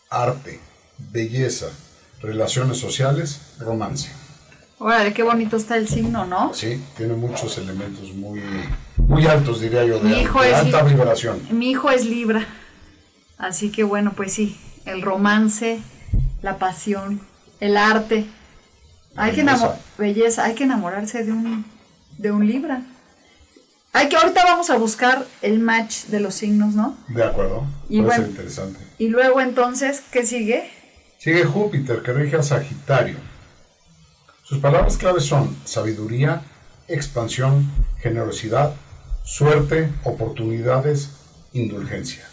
arte, 0.10 0.60
belleza, 0.98 1.68
relaciones 2.22 2.78
sociales, 2.78 3.42
romance. 3.60 4.10
Órale, 4.78 5.14
qué 5.14 5.24
bonito 5.24 5.58
está 5.58 5.78
el 5.78 5.88
signo, 5.88 6.26
¿no? 6.26 6.54
Sí, 6.54 6.82
tiene 6.98 7.14
muchos 7.14 7.58
elementos 7.58 8.14
muy, 8.14 8.42
muy 8.98 9.26
altos, 9.26 9.62
diría 9.62 9.86
yo, 9.86 10.00
de, 10.00 10.10
Mi 10.10 10.22
hijo 10.22 10.42
de 10.42 10.52
es 10.52 10.56
alta 10.56 10.84
vibración. 10.84 11.42
Mi 11.52 11.72
hijo 11.72 11.90
es 11.90 12.06
Libra, 12.06 12.46
así 13.38 13.72
que 13.72 13.84
bueno, 13.84 14.14
pues 14.16 14.34
sí, 14.34 14.58
el 14.86 15.02
romance, 15.02 15.80
la 16.42 16.58
pasión, 16.58 17.22
el 17.60 17.78
arte. 17.78 18.26
Hay 19.16 19.32
que 19.32 19.44
Belleza. 19.44 19.66
enamor 19.66 19.78
belleza, 19.98 20.44
hay 20.44 20.56
que 20.56 20.64
enamorarse 20.66 21.24
de 21.24 21.32
un 21.32 21.66
de 22.18 22.32
un 22.32 22.46
Libra. 22.46 22.82
Hay 23.96 24.10
que 24.10 24.18
ahorita 24.18 24.44
vamos 24.44 24.70
a 24.70 24.78
buscar 24.78 25.26
el 25.42 25.60
match 25.60 26.08
de 26.08 26.20
los 26.20 26.36
signos, 26.36 26.76
¿no? 26.76 26.98
De 27.08 27.24
acuerdo, 27.24 27.66
Y 27.88 27.96
ser 27.96 28.04
bueno. 28.06 28.26
interesante. 28.28 28.80
Y 28.98 29.08
luego 29.08 29.40
entonces, 29.40 30.04
¿qué 30.12 30.26
sigue? 30.26 30.70
Sigue 31.18 31.46
Júpiter, 31.46 32.04
que 32.04 32.12
rige 32.12 32.36
a 32.36 32.44
Sagitario. 32.44 33.16
Sus 34.44 34.60
palabras 34.60 34.98
claves 34.98 35.24
son 35.24 35.56
sabiduría, 35.64 36.42
expansión, 36.90 37.72
generosidad, 38.00 38.74
suerte, 39.24 39.90
oportunidades, 40.04 41.12
indulgencia. 41.54 42.28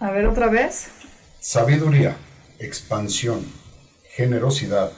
A 0.00 0.10
ver 0.10 0.26
otra 0.26 0.48
vez. 0.48 0.88
Sabiduría, 1.38 2.16
expansión, 2.58 3.46
generosidad, 4.16 4.90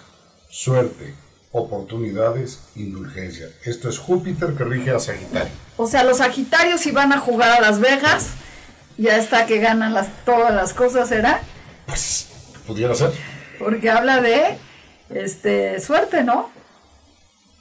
suerte, 0.48 1.14
oportunidades, 1.54 2.58
indulgencia. 2.74 3.48
Esto 3.64 3.88
es 3.88 3.98
Júpiter 3.98 4.54
que 4.54 4.64
rige 4.64 4.90
a 4.90 4.98
Sagitario. 4.98 5.52
O 5.76 5.86
sea, 5.86 6.02
los 6.02 6.18
Sagitarios 6.18 6.80
si 6.80 6.90
van 6.90 7.12
a 7.12 7.20
jugar 7.20 7.52
a 7.52 7.60
Las 7.60 7.78
Vegas, 7.78 8.30
ya 8.98 9.16
está 9.16 9.46
que 9.46 9.60
ganan 9.60 9.94
las, 9.94 10.08
todas 10.24 10.52
las 10.52 10.74
cosas, 10.74 11.08
¿será? 11.08 11.40
Pues 11.86 12.28
pudiera 12.66 12.92
ser. 12.96 13.12
Porque 13.60 13.88
habla 13.88 14.20
de 14.20 14.58
este 15.10 15.78
suerte, 15.78 16.24
¿no? 16.24 16.50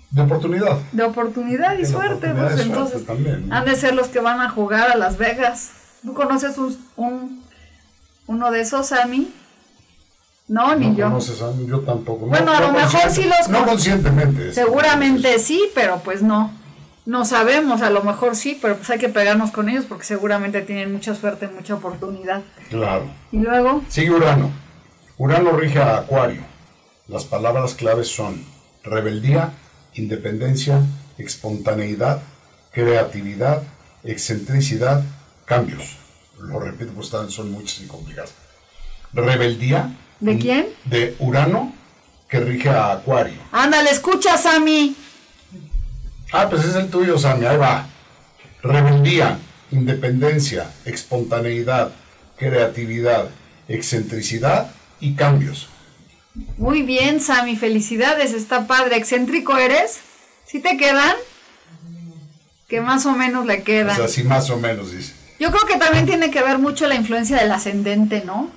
De 0.09 0.23
oportunidad. 0.23 0.79
De 0.91 1.03
oportunidad 1.03 1.75
y 1.75 1.83
De 1.83 1.85
suerte, 1.85 2.31
oportunidad 2.31 2.47
pues 2.47 2.53
suerte 2.53 2.69
entonces 2.73 3.05
también, 3.05 3.47
¿no? 3.47 3.55
han 3.55 3.65
de 3.65 3.75
ser 3.75 3.93
los 3.93 4.07
que 4.07 4.19
van 4.19 4.41
a 4.41 4.49
jugar 4.49 4.89
a 4.89 4.97
Las 4.97 5.19
Vegas. 5.19 5.69
¿Tú 6.01 6.15
conoces 6.15 6.57
un, 6.57 6.75
un, 6.95 7.43
uno 8.25 8.49
de 8.49 8.61
esos, 8.61 8.87
Sammy. 8.87 9.31
No, 10.47 10.75
ni 10.75 10.95
yo. 10.95 11.05
conoces 11.07 11.41
a 11.41 11.51
mí, 11.51 11.65
yo 11.67 11.79
tampoco. 11.81 12.25
Bueno, 12.25 12.51
a 12.51 12.59
lo 12.59 12.71
mejor 12.73 13.09
sí 13.09 13.23
los 13.23 13.47
No 13.49 13.59
con- 13.59 13.69
conscientemente. 13.69 14.53
Seguramente 14.53 15.39
sí, 15.39 15.63
pero 15.73 15.99
pues 16.03 16.21
no. 16.21 16.51
No 17.05 17.25
sabemos, 17.25 17.81
a 17.81 17.89
lo 17.89 18.01
mejor 18.03 18.35
sí, 18.35 18.57
pero 18.61 18.77
pues 18.77 18.89
hay 18.89 18.97
que 18.99 19.09
pegarnos 19.09 19.51
con 19.51 19.67
ellos 19.69 19.85
porque 19.87 20.05
seguramente 20.05 20.61
tienen 20.61 20.91
mucha 20.93 21.15
suerte, 21.15 21.47
mucha 21.47 21.75
oportunidad. 21.75 22.41
Claro. 22.69 23.05
Y 23.31 23.39
luego, 23.39 23.83
Sigue 23.89 24.11
Urano. 24.11 24.51
Urano 25.17 25.51
rige 25.51 25.79
a 25.79 25.97
Acuario. 25.97 26.41
Las 27.07 27.25
palabras 27.25 27.73
claves 27.73 28.07
son 28.07 28.45
rebeldía, 28.83 29.51
independencia, 29.95 30.81
espontaneidad, 31.17 32.21
creatividad, 32.71 33.63
excentricidad, 34.03 35.03
cambios. 35.45 35.97
Lo 36.39 36.59
repito, 36.59 36.91
pues 36.93 37.07
son 37.33 37.51
muchas 37.51 37.81
y 37.81 37.87
complicadas. 37.87 38.33
Rebeldía. 39.13 39.91
¿De 40.23 40.37
quién? 40.37 40.67
De 40.85 41.15
Urano, 41.19 41.73
que 42.29 42.39
rige 42.39 42.69
a 42.69 42.93
Acuario. 42.93 43.37
ándale, 43.51 43.89
escucha, 43.89 44.37
Sammy. 44.37 44.95
Ah, 46.31 46.47
pues 46.49 46.63
es 46.65 46.75
el 46.75 46.89
tuyo, 46.89 47.17
Sammy, 47.19 47.45
ahí 47.45 47.57
va. 47.57 47.87
Rebeldía, 48.61 49.37
independencia, 49.71 50.71
espontaneidad, 50.85 51.91
creatividad, 52.37 53.29
excentricidad 53.67 54.71
y 55.01 55.15
cambios. 55.15 55.67
Muy 56.57 56.81
bien, 56.83 57.19
Sammy, 57.19 57.55
felicidades, 57.57 58.33
está 58.33 58.65
padre. 58.65 58.95
¿Excéntrico 58.95 59.57
eres? 59.57 59.99
¿Sí 60.45 60.61
te 60.61 60.77
quedan? 60.77 61.15
Que 62.69 62.79
más 62.79 63.05
o 63.05 63.11
menos 63.11 63.45
le 63.45 63.59
O 63.59 63.63
quedan. 63.63 63.95
sea, 63.95 64.05
así 64.05 64.23
más 64.23 64.49
o 64.49 64.57
menos 64.57 64.91
dice. 64.91 65.13
Yo 65.39 65.51
creo 65.51 65.65
que 65.67 65.77
también 65.77 66.05
tiene 66.05 66.31
que 66.31 66.41
ver 66.41 66.57
mucho 66.57 66.87
la 66.87 66.95
influencia 66.95 67.37
del 67.37 67.51
ascendente, 67.51 68.23
¿no? 68.25 68.49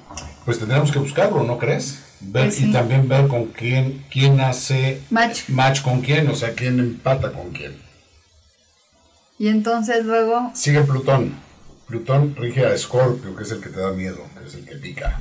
Pues 0.46 0.60
tendremos 0.60 0.92
que 0.92 1.00
buscarlo, 1.00 1.42
¿no 1.42 1.58
crees? 1.58 1.98
Ver, 2.20 2.44
Pues 2.44 2.54
sí. 2.54 2.68
Y 2.68 2.72
también 2.72 3.08
ver 3.08 3.26
con 3.26 3.46
quién, 3.46 4.06
quién 4.08 4.40
hace 4.40 5.02
Match. 5.10 5.82
con 5.82 6.00
quién, 6.02 6.28
o 6.28 6.36
sea, 6.36 6.54
quién 6.54 6.78
empata 6.78 7.32
con 7.32 7.50
quién. 7.50 7.76
Y 9.40 9.48
entonces 9.48 10.04
luego, 10.04 10.52
Sigue 10.54 10.82
Plutón. 10.82 11.34
Plutón 11.88 12.36
rige 12.36 12.64
a 12.64 12.72
Escorpio, 12.72 13.34
que 13.34 13.42
es 13.42 13.50
el 13.50 13.60
que 13.60 13.70
te 13.70 13.80
da 13.80 13.90
miedo, 13.90 14.24
que 14.38 14.46
es 14.46 14.54
el 14.54 14.64
que 14.64 14.76
pica. 14.76 15.20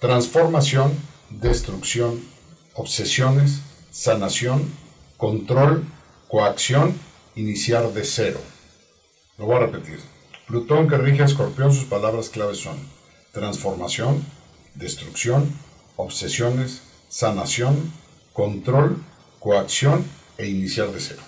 Transformación, 0.00 0.92
destrucción, 1.30 2.20
obsesiones, 2.74 3.60
sanación, 3.92 4.72
control, 5.16 5.84
coacción, 6.26 6.98
iniciar 7.36 7.92
de 7.92 8.04
cero. 8.04 8.40
Lo 9.38 9.46
voy 9.46 9.56
a 9.56 9.60
repetir. 9.60 10.00
Plutón 10.48 10.88
que 10.88 10.96
rige 10.96 11.22
a 11.22 11.26
Escorpión, 11.26 11.72
sus 11.72 11.84
palabras 11.84 12.28
claves 12.28 12.58
son 12.58 12.97
transformación, 13.38 14.24
destrucción, 14.74 15.48
obsesiones, 15.96 16.82
sanación, 17.08 17.92
control, 18.32 19.02
coacción 19.38 20.04
e 20.38 20.46
iniciar 20.48 20.88
de 20.92 21.00
cero. 21.00 21.22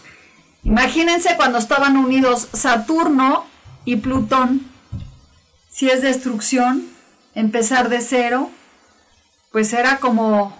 imagínense 0.64 1.36
cuando 1.36 1.58
estaban 1.58 1.96
unidos 1.96 2.48
Saturno 2.52 3.44
y 3.84 3.96
Plutón. 3.96 4.62
Si 5.70 5.88
es 5.88 6.02
destrucción, 6.02 6.84
empezar 7.34 7.88
de 7.88 8.00
cero, 8.00 8.50
pues 9.52 9.72
era 9.72 9.98
como... 9.98 10.58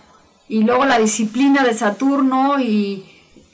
Y 0.49 0.63
luego 0.65 0.85
la 0.85 0.99
disciplina 0.99 1.63
de 1.65 1.75
Saturno 1.75 2.59
y, 2.61 3.05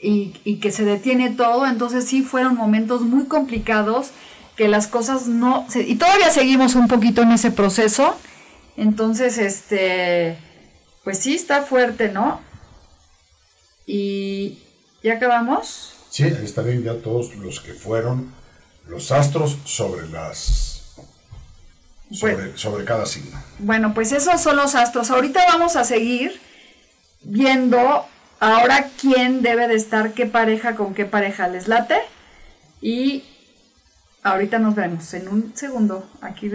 y- 0.01 0.33
y 0.43 0.55
que 0.59 0.71
se 0.71 0.83
detiene 0.85 1.29
todo. 1.31 1.65
Entonces 1.67 2.05
sí 2.05 2.23
fueron 2.23 2.55
momentos 2.55 3.01
muy 3.01 3.25
complicados 3.25 4.09
que 4.57 4.67
las 4.67 4.87
cosas 4.87 5.27
no... 5.27 5.65
se- 5.69 5.83
y 5.83 5.95
todavía 5.95 6.31
seguimos 6.31 6.75
un 6.75 6.87
poquito 6.87 7.21
en 7.21 7.31
ese 7.31 7.51
proceso. 7.51 8.17
Entonces, 8.75 9.37
este... 9.37 10.37
Pues 11.03 11.19
sí, 11.19 11.35
está 11.35 11.61
fuerte, 11.61 12.09
¿no? 12.09 12.41
Y... 13.85 14.59
¿Ya 15.03 15.13
acabamos? 15.13 15.93
Sí, 16.09 16.23
ahí 16.23 16.37
estarían 16.43 16.83
ya 16.83 16.95
todos 16.95 17.35
los 17.35 17.59
que 17.61 17.73
fueron 17.73 18.33
los 18.87 19.11
astros 19.11 19.57
sobre 19.65 20.07
las 20.09 20.95
sobre, 22.11 22.57
sobre 22.57 22.83
cada 22.85 23.05
signo. 23.05 23.41
Bueno, 23.59 23.93
pues 23.93 24.11
esos 24.11 24.41
son 24.41 24.55
los 24.55 24.75
astros. 24.75 25.11
Ahorita 25.11 25.45
vamos 25.47 25.75
a 25.75 25.83
seguir 25.83 26.41
viendo 27.21 28.05
ahora 28.39 28.89
quién 28.99 29.41
debe 29.41 29.67
de 29.67 29.75
estar, 29.75 30.13
qué 30.13 30.25
pareja 30.25 30.75
con 30.75 30.93
qué 30.93 31.05
pareja 31.05 31.47
les 31.47 31.67
late. 31.67 31.97
Y 32.81 33.23
ahorita 34.23 34.59
nos 34.59 34.75
vemos 34.75 35.13
en 35.13 35.27
un 35.27 35.55
segundo 35.55 36.09
aquí. 36.21 36.49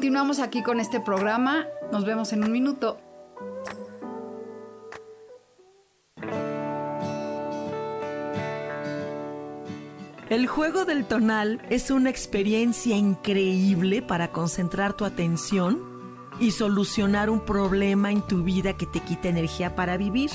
Continuamos 0.00 0.38
aquí 0.38 0.62
con 0.62 0.80
este 0.80 0.98
programa. 0.98 1.66
Nos 1.92 2.06
vemos 2.06 2.32
en 2.32 2.42
un 2.42 2.50
minuto. 2.50 2.98
El 10.30 10.46
juego 10.46 10.86
del 10.86 11.04
tonal 11.04 11.60
es 11.68 11.90
una 11.90 12.08
experiencia 12.08 12.96
increíble 12.96 14.00
para 14.00 14.32
concentrar 14.32 14.94
tu 14.94 15.04
atención 15.04 15.82
y 16.40 16.52
solucionar 16.52 17.28
un 17.28 17.44
problema 17.44 18.10
en 18.10 18.22
tu 18.22 18.42
vida 18.42 18.78
que 18.78 18.86
te 18.86 19.00
quita 19.00 19.28
energía 19.28 19.76
para 19.76 19.98
vivir. 19.98 20.30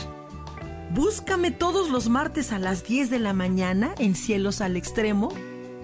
Búscame 0.91 1.49
todos 1.49 1.89
los 1.89 2.07
martes 2.07 2.51
a 2.51 2.59
las 2.59 2.83
10 2.83 3.09
de 3.09 3.17
la 3.17 3.33
mañana 3.33 3.95
en 3.97 4.13
Cielos 4.13 4.61
al 4.61 4.77
Extremo, 4.77 5.29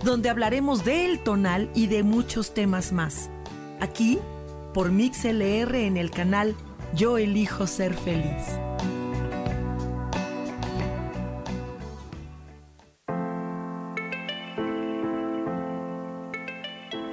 donde 0.04 0.30
hablaremos 0.30 0.86
del 0.86 1.24
tonal 1.24 1.72
y 1.74 1.88
de 1.88 2.04
muchos 2.04 2.54
temas 2.54 2.92
más. 2.92 3.32
Aquí, 3.82 4.20
por 4.76 4.92
MixLR 4.92 5.76
en 5.76 5.98
el 5.98 6.12
canal 6.12 6.56
Yo 6.96 7.18
elijo 7.18 7.66
ser 7.66 7.96
feliz. 7.96 8.60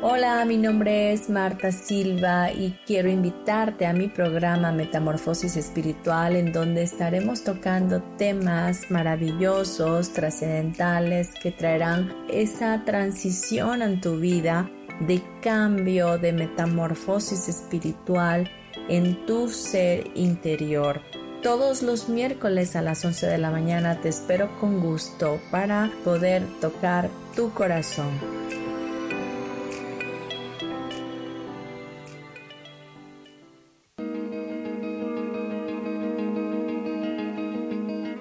Hola, 0.03 0.45
mi 0.45 0.59
nombre 0.59 1.13
es 1.13 1.31
Marta 1.31 1.73
Silva 1.73 2.53
y 2.53 2.77
quiero 2.87 3.09
invitarte 3.09 3.87
a 3.87 3.95
mi 3.95 4.09
programa 4.09 4.71
Metamorfosis 4.71 5.57
Espiritual 5.57 6.37
en 6.37 6.53
donde 6.53 6.83
estaremos 6.83 7.45
tocando 7.45 8.03
temas 8.19 8.91
maravillosos, 8.91 10.13
trascendentales 10.13 11.31
que 11.43 11.51
traerán 11.51 12.15
esa 12.29 12.85
transición 12.85 13.81
en 13.81 14.03
tu 14.03 14.17
vida 14.17 14.71
de 15.01 15.23
cambio, 15.43 16.19
de 16.19 16.33
metamorfosis 16.33 17.49
espiritual 17.49 18.51
en 18.89 19.27
tu 19.27 19.49
ser 19.49 20.11
interior. 20.15 21.01
Todos 21.43 21.83
los 21.83 22.09
miércoles 22.09 22.75
a 22.75 22.83
las 22.83 23.05
11 23.05 23.27
de 23.27 23.39
la 23.39 23.51
mañana 23.51 24.01
te 24.01 24.09
espero 24.09 24.59
con 24.59 24.81
gusto 24.81 25.41
para 25.51 25.91
poder 26.05 26.43
tocar 26.61 27.09
tu 27.37 27.53
corazón. 27.53 28.11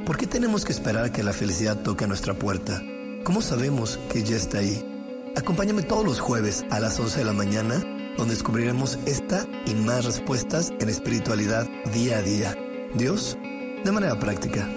¿Por 0.05 0.15
qué 0.15 0.27
tenemos 0.27 0.63
que 0.63 0.71
esperar 0.71 1.11
que 1.11 1.23
la 1.23 1.33
felicidad 1.33 1.81
toque 1.81 2.05
a 2.05 2.07
nuestra 2.07 2.35
puerta? 2.35 2.81
¿Cómo 3.23 3.41
sabemos 3.41 3.99
que 4.09 4.23
ya 4.23 4.37
está 4.37 4.59
ahí? 4.59 4.96
Acompáñame 5.37 5.83
todos 5.83 6.03
los 6.03 6.19
jueves 6.19 6.65
a 6.71 6.79
las 6.79 6.99
11 6.99 7.19
de 7.19 7.25
la 7.25 7.31
mañana, 7.31 7.75
donde 8.17 8.33
descubriremos 8.33 8.97
esta 9.05 9.45
y 9.67 9.75
más 9.75 10.03
respuestas 10.03 10.73
en 10.79 10.89
espiritualidad 10.89 11.67
día 11.93 12.17
a 12.17 12.21
día. 12.23 12.55
Dios, 12.95 13.37
de 13.85 13.91
manera 13.91 14.17
práctica. 14.19 14.67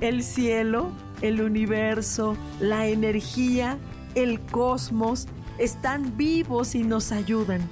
El 0.00 0.22
cielo, 0.22 0.92
el 1.20 1.42
universo, 1.42 2.36
la 2.60 2.86
energía, 2.86 3.76
el 4.14 4.38
cosmos 4.38 5.26
están 5.58 6.16
vivos 6.16 6.76
y 6.76 6.84
nos 6.84 7.10
ayudan. 7.10 7.68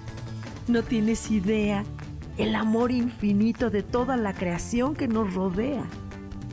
No 0.66 0.82
tienes 0.82 1.30
idea 1.30 1.84
el 2.42 2.54
amor 2.54 2.90
infinito 2.90 3.70
de 3.70 3.82
toda 3.82 4.16
la 4.16 4.32
creación 4.32 4.94
que 4.94 5.08
nos 5.08 5.34
rodea. 5.34 5.84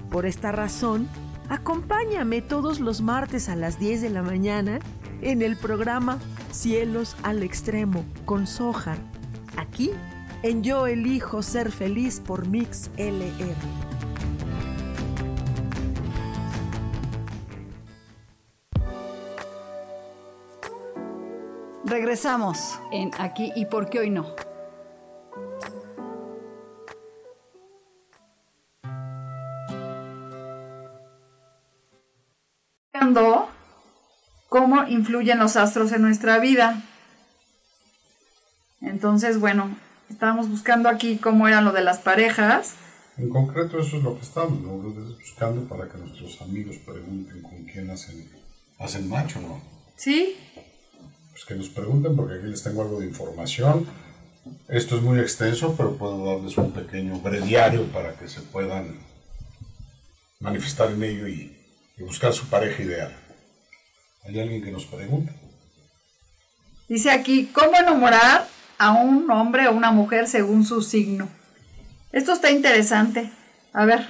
Por 0.09 0.25
esta 0.25 0.51
razón, 0.51 1.07
Acompáñame 1.49 2.41
todos 2.41 2.81
los 2.81 2.99
martes 2.99 3.47
a 3.47 3.55
las 3.55 3.79
10 3.79 4.01
de 4.01 4.09
la 4.09 4.21
mañana 4.21 4.79
en 5.21 5.41
el 5.41 5.55
programa 5.55 6.19
Cielos 6.51 7.15
al 7.23 7.41
Extremo 7.41 8.03
con 8.25 8.47
Sojar. 8.47 8.97
Aquí 9.55 9.91
en 10.43 10.61
Yo 10.61 10.87
Elijo 10.87 11.41
Ser 11.41 11.71
Feliz 11.71 12.19
por 12.19 12.47
Mix 12.47 12.89
LR. 12.97 13.55
Regresamos 21.85 22.77
en 22.91 23.11
aquí 23.17 23.53
y 23.55 23.65
por 23.67 23.89
qué 23.89 23.99
hoy 23.99 24.09
no. 24.09 24.25
Cómo 34.49 34.87
influyen 34.87 35.39
los 35.39 35.55
astros 35.55 35.91
en 35.91 36.01
nuestra 36.01 36.39
vida. 36.39 36.81
Entonces, 38.81 39.39
bueno, 39.39 39.75
estábamos 40.09 40.49
buscando 40.49 40.89
aquí 40.89 41.17
cómo 41.17 41.47
era 41.47 41.61
lo 41.61 41.71
de 41.71 41.83
las 41.83 41.99
parejas. 41.99 42.75
En 43.17 43.29
concreto 43.29 43.79
eso 43.79 43.97
es 43.97 44.03
lo 44.03 44.15
que 44.15 44.21
estamos 44.21 44.59
buscando 45.19 45.67
para 45.67 45.89
que 45.89 45.97
nuestros 45.97 46.39
amigos 46.41 46.77
pregunten 46.85 47.41
con 47.41 47.63
quién 47.65 47.89
hacen, 47.89 48.29
hacen 48.79 49.09
macho, 49.09 49.41
¿no? 49.41 49.61
Sí. 49.95 50.35
Pues 51.31 51.45
que 51.45 51.55
nos 51.55 51.69
pregunten 51.69 52.15
porque 52.15 52.35
aquí 52.35 52.47
les 52.47 52.63
tengo 52.63 52.83
algo 52.83 52.99
de 52.99 53.07
información. 53.07 53.87
Esto 54.67 54.97
es 54.97 55.01
muy 55.01 55.19
extenso, 55.19 55.75
pero 55.75 55.97
puedo 55.97 56.25
darles 56.25 56.57
un 56.57 56.71
pequeño 56.71 57.19
breviario 57.19 57.83
para 57.91 58.13
que 58.13 58.29
se 58.29 58.41
puedan 58.41 58.99
manifestar 60.39 60.91
en 60.91 61.03
ello 61.03 61.27
y 61.27 61.56
y 61.97 62.03
buscar 62.03 62.33
su 62.33 62.47
pareja 62.47 62.83
ideal. 62.83 63.15
¿Hay 64.25 64.39
alguien 64.39 64.63
que 64.63 64.71
nos 64.71 64.85
pregunta? 64.85 65.33
Dice 66.87 67.11
aquí, 67.11 67.49
¿cómo 67.53 67.75
enamorar 67.77 68.47
a 68.77 68.91
un 68.91 69.29
hombre 69.31 69.67
o 69.67 69.73
una 69.73 69.91
mujer 69.91 70.27
según 70.27 70.65
su 70.65 70.81
signo? 70.81 71.29
Esto 72.11 72.33
está 72.33 72.51
interesante. 72.51 73.31
A 73.73 73.85
ver. 73.85 74.07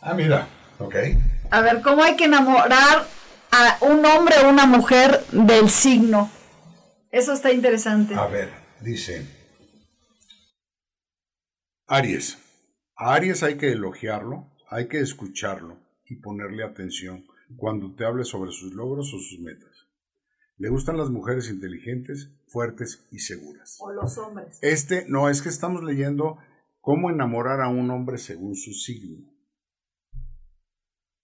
Ah, 0.00 0.14
mira, 0.14 0.48
ok. 0.78 0.94
A 1.50 1.60
ver, 1.60 1.82
¿cómo 1.82 2.02
hay 2.02 2.16
que 2.16 2.24
enamorar 2.24 3.06
a 3.50 3.78
un 3.80 4.04
hombre 4.06 4.36
o 4.44 4.48
una 4.48 4.66
mujer 4.66 5.24
del 5.32 5.68
signo? 5.68 6.30
Eso 7.10 7.32
está 7.32 7.52
interesante. 7.52 8.14
A 8.14 8.26
ver, 8.26 8.52
dice 8.80 9.26
Aries. 11.88 12.38
A 12.96 13.14
Aries 13.14 13.42
hay 13.42 13.56
que 13.56 13.72
elogiarlo, 13.72 14.49
hay 14.70 14.86
que 14.86 15.00
escucharlo 15.00 15.78
y 16.06 16.16
ponerle 16.16 16.62
atención 16.62 17.26
cuando 17.56 17.92
te 17.94 18.04
hable 18.04 18.24
sobre 18.24 18.52
sus 18.52 18.72
logros 18.72 19.12
o 19.12 19.18
sus 19.18 19.40
metas. 19.40 19.88
Le 20.58 20.68
gustan 20.68 20.96
las 20.96 21.10
mujeres 21.10 21.50
inteligentes, 21.50 22.30
fuertes 22.46 23.06
y 23.10 23.18
seguras. 23.18 23.78
O 23.80 23.92
los 23.92 24.16
hombres. 24.18 24.58
Este, 24.62 25.06
no, 25.08 25.28
es 25.28 25.42
que 25.42 25.48
estamos 25.48 25.82
leyendo 25.82 26.38
cómo 26.80 27.10
enamorar 27.10 27.60
a 27.60 27.68
un 27.68 27.90
hombre 27.90 28.18
según 28.18 28.54
su 28.54 28.72
signo. 28.72 29.26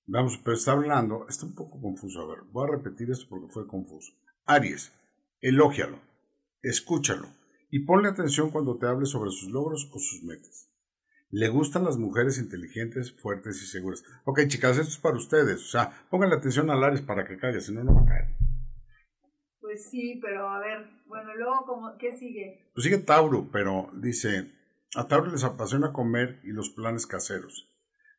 Vamos, 0.07 0.41
pero 0.43 0.57
está 0.57 0.73
hablando, 0.73 1.27
está 1.29 1.47
un 1.47 1.55
poco 1.55 1.81
confuso. 1.81 2.21
A 2.23 2.27
ver, 2.27 2.45
voy 2.51 2.69
a 2.69 2.73
repetir 2.73 3.11
esto 3.11 3.27
porque 3.29 3.53
fue 3.53 3.69
confuso. 3.69 4.13
Aries, 4.45 4.93
elógialo, 5.41 6.01
escúchalo 6.63 7.29
y 7.71 7.81
ponle 7.85 8.09
atención 8.09 8.51
cuando 8.51 8.77
te 8.79 8.87
hable 8.87 9.07
sobre 9.07 9.31
sus 9.31 9.51
logros 9.51 9.89
o 9.93 9.99
sus 9.99 10.23
metas. 10.25 10.66
Le 11.31 11.49
gustan 11.49 11.85
las 11.85 11.99
mujeres 11.99 12.39
inteligentes, 12.39 13.13
fuertes 13.13 13.61
y 13.63 13.67
seguras. 13.67 14.05
Ok, 14.25 14.41
chicas, 14.47 14.79
esto 14.79 14.91
es 14.91 14.99
para 14.99 15.17
ustedes. 15.17 15.65
O 15.65 15.69
sea, 15.69 15.91
pónganle 16.09 16.37
atención 16.37 16.71
a 16.71 16.77
Lares 16.77 17.03
para 17.03 17.25
que 17.25 17.37
caiga, 17.37 17.61
si 17.61 17.75
no, 17.75 17.83
no 17.83 17.95
va 17.95 18.03
a 18.03 18.07
caer. 18.07 18.29
Pues 19.61 19.91
sí, 19.91 20.21
pero 20.23 20.49
a 20.49 20.61
ver, 20.61 20.87
bueno, 21.07 21.35
luego, 21.35 21.97
¿qué 21.99 22.17
sigue? 22.17 22.71
Pues 22.73 22.85
sigue 22.85 22.99
Tauro, 22.99 23.49
pero 23.51 23.91
dice, 23.95 24.53
a 24.95 25.09
Tauro 25.09 25.33
les 25.33 25.43
apasiona 25.43 25.93
comer 25.93 26.39
y 26.45 26.53
los 26.53 26.71
planes 26.71 27.07
caseros. 27.07 27.69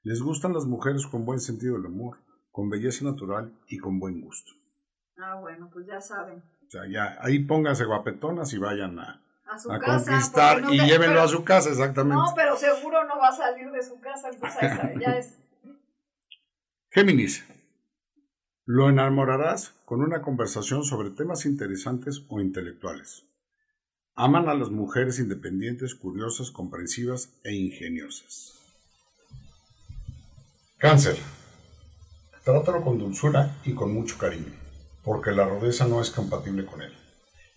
Les 0.03 0.22
gustan 0.22 0.53
las 0.53 0.66
mujeres 0.66 1.08
con 1.08 1.26
buen 1.26 1.39
sentido 1.39 1.76
del 1.76 1.86
humor, 1.86 2.18
con 2.51 2.70
belleza 2.70 3.05
natural 3.05 3.58
y 3.70 3.78
con 3.78 3.99
buen 3.99 4.20
gusto. 4.20 4.51
Ah, 5.18 5.39
bueno, 5.39 5.70
pues 5.72 5.88
ya 5.88 6.01
saben. 6.01 6.43
O 6.68 6.70
sea, 6.70 6.82
ya, 6.89 7.18
ahí 7.22 7.39
pónganse 7.39 7.86
guapetonas 7.86 8.53
y 8.53 8.58
vayan 8.58 8.99
a, 8.99 9.24
a, 9.48 9.60
su 9.60 9.72
a 9.72 9.80
casa, 9.80 10.12
conquistar 10.12 10.64
y 10.72 10.80
llévenlo 10.80 11.22
a 11.22 11.28
su 11.28 11.43
casa, 11.43 11.70
exactamente. 11.70 12.16
No, 12.16 12.34
pero 12.36 12.56
seguro 12.58 13.04
no 13.06 13.18
va 13.18 13.30
a 13.30 13.36
salir 13.36 13.72
de 13.72 13.84
su 13.84 14.00
casa, 14.00 14.30
entonces 14.30 14.62
ya 15.00 15.18
es. 15.18 15.38
Géminis, 16.89 17.43
lo 18.66 18.89
enamorarás 18.89 19.74
con 19.86 20.02
una 20.02 20.22
conversación 20.22 20.84
sobre 20.84 21.12
temas 21.12 21.45
interesantes 21.45 22.26
o 22.28 22.41
intelectuales. 22.41 23.24
Aman 24.16 24.50
a 24.50 24.56
las 24.56 24.72
mujeres 24.72 25.20
independientes, 25.20 25.93
curiosas, 25.93 26.50
comprensivas 26.50 27.30
e 27.43 27.54
ingeniosas. 27.54 28.56
Cáncer. 30.80 31.18
Trátalo 32.43 32.84
con 32.84 32.98
dulzura 32.98 33.56
y 33.64 33.74
con 33.74 33.93
mucho 33.93 34.18
cariño, 34.18 34.52
porque 35.04 35.32
la 35.32 35.45
rodeza 35.45 35.88
no 35.88 36.02
es 36.02 36.10
compatible 36.10 36.66
con 36.66 36.82
él. 36.82 36.97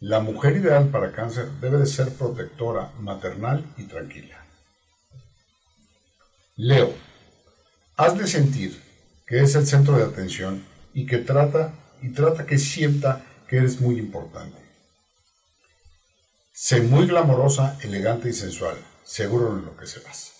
La 0.00 0.20
mujer 0.20 0.56
ideal 0.56 0.88
para 0.88 1.12
cáncer 1.12 1.50
debe 1.60 1.76
de 1.76 1.86
ser 1.86 2.14
protectora, 2.14 2.90
maternal 3.00 3.70
y 3.76 3.84
tranquila. 3.84 4.42
Leo, 6.56 6.94
hazle 7.96 8.26
sentir 8.26 8.82
que 9.26 9.42
es 9.42 9.54
el 9.56 9.66
centro 9.66 9.98
de 9.98 10.04
atención 10.04 10.64
y 10.94 11.04
que 11.04 11.18
trata 11.18 11.74
y 12.00 12.12
trata 12.14 12.46
que 12.46 12.56
sienta 12.56 13.26
que 13.46 13.58
eres 13.58 13.78
muy 13.82 13.98
importante. 13.98 14.58
Sé 16.50 16.80
muy 16.80 17.06
glamorosa, 17.06 17.78
elegante 17.82 18.30
y 18.30 18.32
sensual, 18.32 18.78
seguro 19.04 19.58
en 19.58 19.66
lo 19.66 19.76
que 19.76 19.86
se 19.86 20.00
vas. 20.00 20.32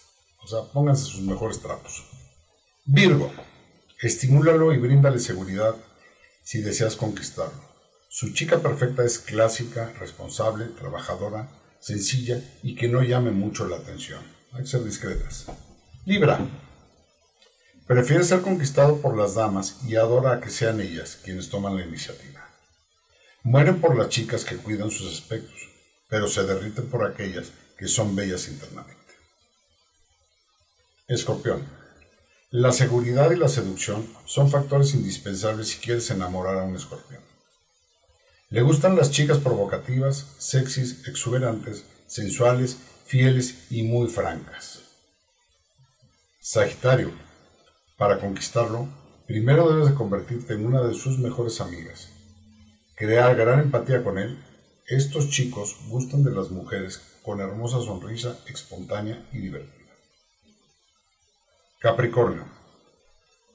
O 0.42 0.46
sea, 0.46 0.62
pónganse 0.72 1.04
sus 1.04 1.20
mejores 1.20 1.61
trapos. 1.61 2.02
Virgo, 2.86 3.30
estimúlalo 4.00 4.72
y 4.72 4.78
bríndale 4.78 5.18
seguridad 5.18 5.74
si 6.42 6.62
deseas 6.62 6.96
conquistarlo. 6.96 7.69
Su 8.12 8.32
chica 8.32 8.58
perfecta 8.58 9.04
es 9.04 9.20
clásica, 9.20 9.92
responsable, 10.00 10.64
trabajadora, 10.64 11.48
sencilla 11.78 12.42
y 12.61 12.74
que 12.74 12.88
no 12.88 13.04
llame 13.04 13.30
mucho 13.30 13.68
la 13.68 13.76
atención. 13.76 14.20
Hay 14.50 14.62
que 14.62 14.68
ser 14.68 14.82
discretas. 14.82 15.46
Libra. 16.06 16.40
Prefiere 17.86 18.24
ser 18.24 18.40
conquistado 18.40 19.00
por 19.00 19.16
las 19.16 19.36
damas 19.36 19.76
y 19.86 19.94
adora 19.94 20.32
a 20.32 20.40
que 20.40 20.50
sean 20.50 20.80
ellas 20.80 21.20
quienes 21.22 21.50
toman 21.50 21.76
la 21.76 21.86
iniciativa. 21.86 22.50
Mueren 23.44 23.80
por 23.80 23.96
las 23.96 24.08
chicas 24.08 24.44
que 24.44 24.56
cuidan 24.56 24.90
sus 24.90 25.14
aspectos, 25.14 25.68
pero 26.08 26.26
se 26.26 26.42
derriten 26.42 26.90
por 26.90 27.06
aquellas 27.06 27.52
que 27.78 27.86
son 27.86 28.16
bellas 28.16 28.48
internamente. 28.48 29.14
Escorpión. 31.06 31.62
La 32.50 32.72
seguridad 32.72 33.30
y 33.30 33.36
la 33.36 33.48
seducción 33.48 34.12
son 34.24 34.50
factores 34.50 34.94
indispensables 34.94 35.68
si 35.68 35.78
quieres 35.78 36.11
enamorar 36.11 36.58
a 36.58 36.64
un 36.64 36.74
escorpión. 36.74 37.29
Le 38.53 38.62
gustan 38.62 38.96
las 38.96 39.12
chicas 39.12 39.38
provocativas, 39.38 40.26
sexys, 40.38 41.07
exuberantes, 41.07 41.84
sensuales, 42.09 42.78
fieles 43.07 43.70
y 43.70 43.84
muy 43.84 44.09
francas. 44.09 44.80
Sagitario. 46.40 47.12
Para 47.96 48.18
conquistarlo, 48.18 48.88
primero 49.28 49.72
debes 49.72 49.90
de 49.90 49.94
convertirte 49.94 50.55
en 50.55 50.66
una 50.66 50.82
de 50.82 50.94
sus 50.94 51.20
mejores 51.20 51.61
amigas. 51.61 52.09
Crear 52.96 53.36
gran 53.36 53.61
empatía 53.61 54.03
con 54.03 54.18
él. 54.18 54.42
Estos 54.88 55.30
chicos 55.30 55.76
gustan 55.86 56.24
de 56.24 56.32
las 56.32 56.51
mujeres 56.51 57.01
con 57.22 57.38
hermosa 57.38 57.78
sonrisa, 57.80 58.36
espontánea 58.46 59.28
y 59.32 59.38
divertida. 59.38 59.94
Capricornio. 61.78 62.46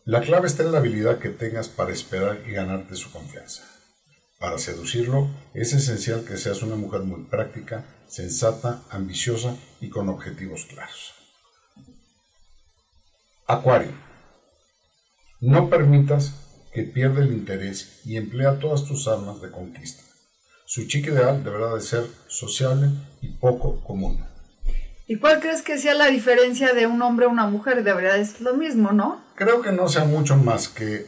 La 0.06 0.22
clave 0.22 0.48
está 0.48 0.64
en 0.64 0.72
la 0.72 0.78
habilidad 0.78 1.20
que 1.20 1.32
tengas 1.32 1.68
para 1.68 1.92
esperar 1.92 2.44
y 2.48 2.52
ganarte 2.52 2.96
su 2.96 3.12
confianza. 3.12 3.75
Para 4.40 4.58
seducirlo 4.58 5.30
es 5.54 5.74
esencial 5.74 6.26
que 6.26 6.38
seas 6.38 6.62
una 6.62 6.76
mujer 6.76 7.02
muy 7.02 7.24
práctica, 7.24 7.86
sensata, 8.08 8.84
ambiciosa 8.90 9.56
y 9.80 9.90
con 9.90 10.10
objetivos 10.10 10.66
claros. 10.66 11.14
Acuario. 13.48 13.92
No 15.40 15.70
permitas 15.70 16.34
que 16.74 16.84
pierda 16.84 17.24
el 17.24 17.32
interés 17.32 18.02
y 18.06 18.18
emplea 18.18 18.60
todas 18.60 18.86
tus 18.86 19.08
armas 19.08 19.42
de 19.42 19.52
conquista. 19.52 20.04
Su 20.66 20.88
chica 20.88 21.12
ideal 21.12 21.44
deberá 21.44 21.74
de 21.74 21.82
ser 21.82 22.06
sociable 22.28 22.90
y 23.22 23.30
poco 23.30 23.82
común. 23.84 24.26
¿Y 25.08 25.18
cuál 25.18 25.40
crees 25.40 25.62
que 25.62 25.78
sea 25.78 25.94
la 25.94 26.08
diferencia 26.08 26.74
de 26.74 26.88
un 26.88 27.02
hombre 27.02 27.28
a 27.28 27.30
una 27.30 27.48
mujer? 27.48 27.84
Debería 27.84 28.24
ser 28.26 28.42
lo 28.42 28.56
mismo, 28.56 28.92
¿no? 28.92 29.24
Creo 29.36 29.62
que 29.62 29.72
no 29.72 29.88
sea 29.88 30.04
mucho 30.06 30.36
más 30.36 30.68
que 30.68 31.06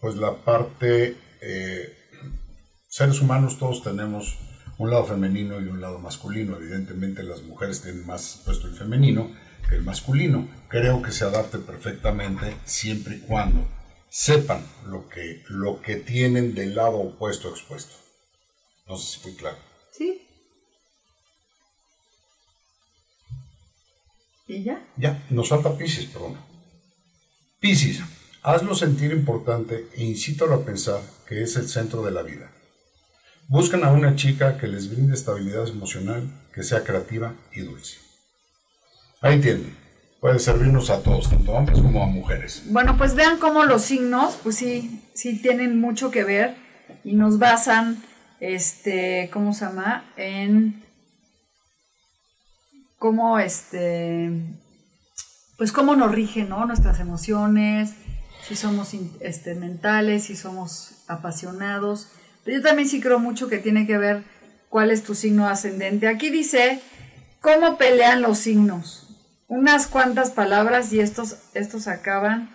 pues 0.00 0.14
la 0.14 0.36
parte 0.36 1.16
eh, 1.40 1.99
seres 2.90 3.20
humanos 3.20 3.56
todos 3.58 3.82
tenemos 3.82 4.36
un 4.76 4.90
lado 4.90 5.06
femenino 5.06 5.60
y 5.60 5.68
un 5.68 5.80
lado 5.80 5.98
masculino. 5.98 6.56
Evidentemente 6.56 7.22
las 7.22 7.42
mujeres 7.42 7.80
tienen 7.80 8.04
más 8.04 8.42
puesto 8.44 8.66
el 8.66 8.74
femenino. 8.74 9.30
que 9.68 9.76
el 9.76 9.82
masculino. 9.82 10.48
Creo 10.68 11.00
que 11.00 11.12
se 11.12 11.24
adapte 11.24 11.58
perfectamente 11.58 12.56
siempre 12.64 13.16
y 13.16 13.20
cuando 13.20 13.68
sepan 14.08 14.66
lo 14.86 15.08
que, 15.08 15.44
lo 15.48 15.80
que 15.80 15.96
tienen 15.96 16.54
del 16.54 16.74
lado 16.74 16.96
opuesto 16.96 17.50
expuesto. 17.50 17.94
No 18.88 18.96
sé 18.96 19.12
si 19.12 19.20
fui 19.20 19.34
claro. 19.34 19.58
Sí. 19.92 20.26
¿Y 24.48 24.64
ya? 24.64 24.84
Ya, 24.96 25.24
nos 25.30 25.48
falta 25.48 25.76
Pisces, 25.76 26.06
perdón. 26.06 26.36
Pisces, 27.60 28.00
hazlo 28.42 28.74
sentir 28.74 29.12
importante 29.12 29.88
e 29.94 30.02
incítalo 30.02 30.54
a 30.54 30.64
pensar 30.64 31.00
que 31.28 31.42
es 31.42 31.54
el 31.54 31.68
centro 31.68 32.02
de 32.02 32.10
la 32.10 32.22
vida. 32.22 32.50
Buscan 33.50 33.82
a 33.82 33.90
una 33.90 34.14
chica 34.14 34.58
que 34.58 34.68
les 34.68 34.88
brinde 34.88 35.12
estabilidad 35.12 35.66
emocional, 35.66 36.22
que 36.54 36.62
sea 36.62 36.84
creativa 36.84 37.34
y 37.52 37.62
dulce. 37.62 37.98
Ahí 39.20 39.40
tienen. 39.40 39.76
Puede 40.20 40.38
servirnos 40.38 40.88
a 40.88 41.02
todos, 41.02 41.28
tanto 41.28 41.50
a 41.50 41.58
hombres 41.58 41.80
como 41.80 42.00
a 42.00 42.06
mujeres. 42.06 42.62
Bueno, 42.66 42.96
pues 42.96 43.16
vean 43.16 43.38
cómo 43.38 43.64
los 43.64 43.82
signos, 43.82 44.38
pues 44.44 44.54
sí, 44.54 45.02
sí 45.14 45.42
tienen 45.42 45.80
mucho 45.80 46.12
que 46.12 46.22
ver 46.22 46.54
y 47.02 47.14
nos 47.14 47.40
basan, 47.40 48.00
este, 48.38 49.28
¿cómo 49.32 49.52
se 49.52 49.64
llama? 49.64 50.04
En 50.16 50.84
cómo, 53.00 53.40
este, 53.40 54.30
pues 55.58 55.72
cómo 55.72 55.96
nos 55.96 56.12
rigen, 56.12 56.50
¿no? 56.50 56.66
Nuestras 56.66 57.00
emociones, 57.00 57.94
si 58.46 58.54
somos 58.54 58.94
este, 59.18 59.56
mentales, 59.56 60.22
si 60.26 60.36
somos 60.36 61.02
apasionados. 61.08 62.12
Yo 62.46 62.62
también 62.62 62.88
sí 62.88 63.00
creo 63.00 63.18
mucho 63.18 63.48
que 63.48 63.58
tiene 63.58 63.86
que 63.86 63.98
ver 63.98 64.22
cuál 64.68 64.90
es 64.90 65.02
tu 65.02 65.14
signo 65.14 65.48
ascendente. 65.48 66.08
Aquí 66.08 66.30
dice 66.30 66.80
cómo 67.40 67.76
pelean 67.78 68.22
los 68.22 68.38
signos 68.38 69.10
unas 69.50 69.88
cuantas 69.88 70.30
palabras 70.30 70.92
y 70.92 71.00
estos, 71.00 71.36
estos 71.54 71.88
acaban. 71.88 72.48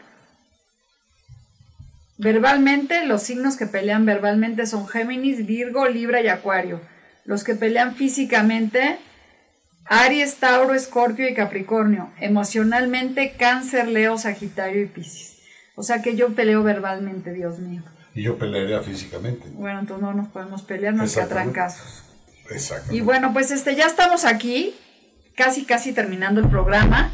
Verbalmente, 2.18 3.06
los 3.06 3.22
signos 3.22 3.58
que 3.58 3.66
pelean 3.66 4.06
verbalmente 4.06 4.66
son 4.66 4.88
Géminis, 4.88 5.46
Virgo, 5.46 5.90
Libra 5.90 6.22
y 6.22 6.30
Acuario. 6.30 6.80
Los 7.26 7.44
que 7.44 7.54
pelean 7.54 7.96
físicamente, 7.96 8.98
Aries, 9.84 10.38
Tauro, 10.38 10.74
Escorpio 10.74 11.28
y 11.28 11.34
Capricornio. 11.34 12.14
Emocionalmente, 12.22 13.36
Cáncer, 13.38 13.90
Leo, 13.90 14.18
Sagitario 14.18 14.82
y 14.82 14.86
Piscis. 14.86 15.40
O 15.76 15.84
sea 15.84 16.02
que 16.02 16.16
yo 16.16 16.34
peleo 16.34 16.64
verbalmente, 16.64 17.34
Dios 17.34 17.60
mío. 17.60 17.84
Y 18.16 18.24
yo 18.24 18.38
pelearía 18.38 18.82
físicamente. 18.82 19.50
Bueno, 19.52 19.82
entonces 19.82 20.02
no 20.02 20.14
nos 20.14 20.30
podemos 20.30 20.62
pelear, 20.62 20.94
nos 20.94 21.14
que 21.14 21.22
trancazos. 21.24 22.04
Exacto. 22.50 22.96
Y 22.96 23.02
bueno, 23.02 23.34
pues 23.34 23.52
este, 23.52 23.76
ya 23.76 23.88
estamos 23.88 24.24
aquí 24.24 24.74
casi, 25.36 25.66
casi 25.66 25.92
terminando 25.92 26.40
el 26.40 26.48
programa. 26.48 27.12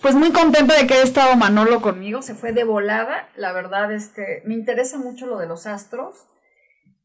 Pues 0.00 0.14
muy 0.14 0.32
contenta 0.32 0.74
de 0.74 0.86
que 0.86 0.94
haya 0.94 1.02
estado 1.02 1.36
Manolo 1.36 1.82
conmigo, 1.82 2.22
se 2.22 2.34
fue 2.34 2.54
de 2.54 2.64
volada, 2.64 3.28
la 3.36 3.52
verdad, 3.52 3.92
este, 3.92 4.42
me 4.46 4.54
interesa 4.54 4.96
mucho 4.96 5.26
lo 5.26 5.36
de 5.36 5.46
los 5.46 5.66
astros, 5.66 6.14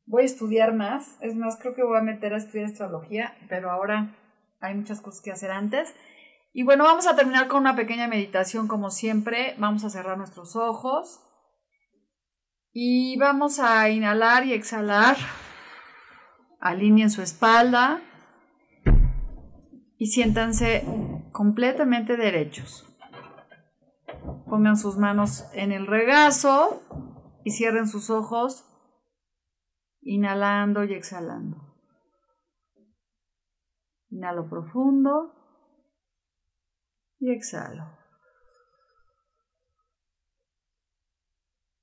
voy 0.06 0.24
a 0.24 0.26
estudiar 0.26 0.74
más, 0.74 1.18
es 1.20 1.36
más, 1.36 1.58
creo 1.58 1.76
que 1.76 1.84
voy 1.84 1.98
a 1.98 2.02
meter 2.02 2.34
a 2.34 2.38
estudiar 2.38 2.68
astrología, 2.68 3.36
pero 3.50 3.72
ahora 3.72 4.16
hay 4.62 4.74
muchas 4.74 5.02
cosas 5.02 5.22
que 5.22 5.34
hacer 5.34 5.52
antes. 5.52 5.94
Y 6.54 6.64
bueno, 6.64 6.86
vamos 6.86 7.08
a 7.08 7.16
terminar 7.18 7.50
con 7.50 7.60
una 7.60 7.76
pequeña 7.76 8.08
meditación 8.08 8.70
como 8.70 8.90
siempre, 8.90 9.56
vamos 9.58 9.84
a 9.84 9.90
cerrar 9.90 10.18
nuestros 10.18 10.56
ojos 10.56 11.20
y 12.74 13.18
vamos 13.18 13.60
a 13.60 13.90
inhalar 13.90 14.46
y 14.46 14.54
exhalar, 14.54 15.18
alineen 16.60 17.10
su 17.10 17.22
espalda, 17.22 18.02
y 19.98 20.08
siéntanse 20.08 20.84
completamente 21.32 22.18
derechos. 22.18 22.88
Pongan 24.48 24.76
sus 24.76 24.98
manos 24.98 25.46
en 25.54 25.72
el 25.72 25.86
regazo 25.86 26.82
y 27.44 27.52
cierren 27.52 27.88
sus 27.88 28.10
ojos, 28.10 28.66
inhalando 30.02 30.84
y 30.84 30.94
exhalando. 30.94 31.58
Inhalo 34.10 34.50
profundo 34.50 35.34
y 37.20 37.32
exhalo. 37.32 38.01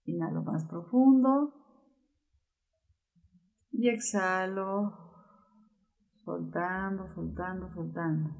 Inhalo 0.09 0.43
más 0.43 0.65
profundo 0.65 1.53
y 3.71 3.91
exhalo 3.91 4.95
soltando, 6.25 7.07
soltando, 7.09 7.69
soltando. 7.69 8.31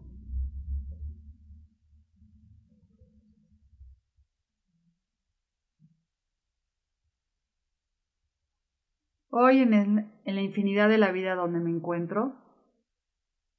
Hoy 9.31 9.59
en, 9.59 9.75
en, 9.75 10.35
la 10.35 10.41
infinidad 10.41 10.89
de 10.89 10.97
la 10.97 11.13
vida 11.13 11.35
donde 11.35 11.61
me 11.61 11.71
encuentro, 11.71 12.35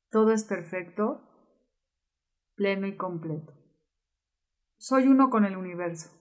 todo 0.10 0.32
es 0.32 0.46
perfecto, 0.46 1.22
pleno 2.56 2.88
y 2.88 2.98
completo. 2.98 3.54
Soy 4.78 5.08
uno 5.08 5.30
con 5.30 5.46
el 5.46 5.56
universo. 5.56 6.19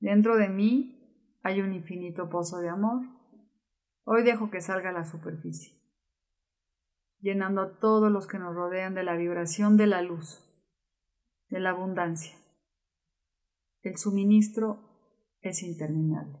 Dentro 0.00 0.36
de 0.36 0.48
mí 0.48 1.38
hay 1.42 1.60
un 1.60 1.72
infinito 1.72 2.28
pozo 2.28 2.58
de 2.58 2.68
amor. 2.68 3.06
Hoy 4.04 4.24
dejo 4.24 4.50
que 4.50 4.60
salga 4.60 4.90
a 4.90 4.92
la 4.92 5.04
superficie 5.04 5.80
llenando 7.20 7.60
a 7.60 7.78
todos 7.78 8.10
los 8.10 8.26
que 8.26 8.38
nos 8.38 8.54
rodean 8.54 8.94
de 8.94 9.04
la 9.04 9.14
vibración 9.14 9.76
de 9.76 9.86
la 9.86 10.02
luz, 10.02 10.42
de 11.48 11.60
la 11.60 11.70
abundancia. 11.70 12.36
El 13.82 13.96
suministro 13.96 14.78
es 15.40 15.62
interminable. 15.62 16.38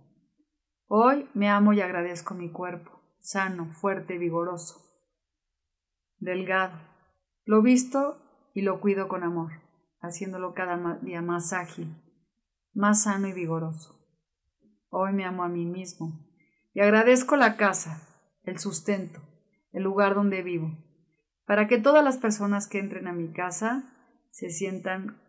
Hoy 0.86 1.28
me 1.34 1.48
amo 1.48 1.72
y 1.72 1.80
agradezco 1.80 2.34
mi 2.34 2.50
cuerpo, 2.50 2.90
sano, 3.20 3.70
fuerte 3.72 4.18
vigoroso, 4.18 4.80
delgado. 6.18 6.78
Lo 7.44 7.62
visto 7.62 8.18
y 8.54 8.62
lo 8.62 8.80
cuido 8.80 9.08
con 9.08 9.22
amor, 9.22 9.52
haciéndolo 10.00 10.54
cada 10.54 10.98
día 11.02 11.22
más 11.22 11.52
ágil, 11.52 11.94
más 12.72 13.04
sano 13.04 13.28
y 13.28 13.32
vigoroso. 13.32 14.00
Hoy 14.88 15.12
me 15.12 15.24
amo 15.24 15.44
a 15.44 15.48
mí 15.48 15.64
mismo 15.64 16.26
y 16.72 16.80
agradezco 16.80 17.36
la 17.36 17.56
casa, 17.56 18.08
el 18.44 18.58
sustento, 18.58 19.20
el 19.72 19.82
lugar 19.82 20.14
donde 20.14 20.42
vivo, 20.42 20.76
para 21.44 21.66
que 21.66 21.78
todas 21.78 22.04
las 22.04 22.18
personas 22.18 22.66
que 22.66 22.78
entren 22.78 23.06
a 23.06 23.12
mi 23.12 23.32
casa 23.32 23.84
se 24.30 24.50
sientan 24.50 25.20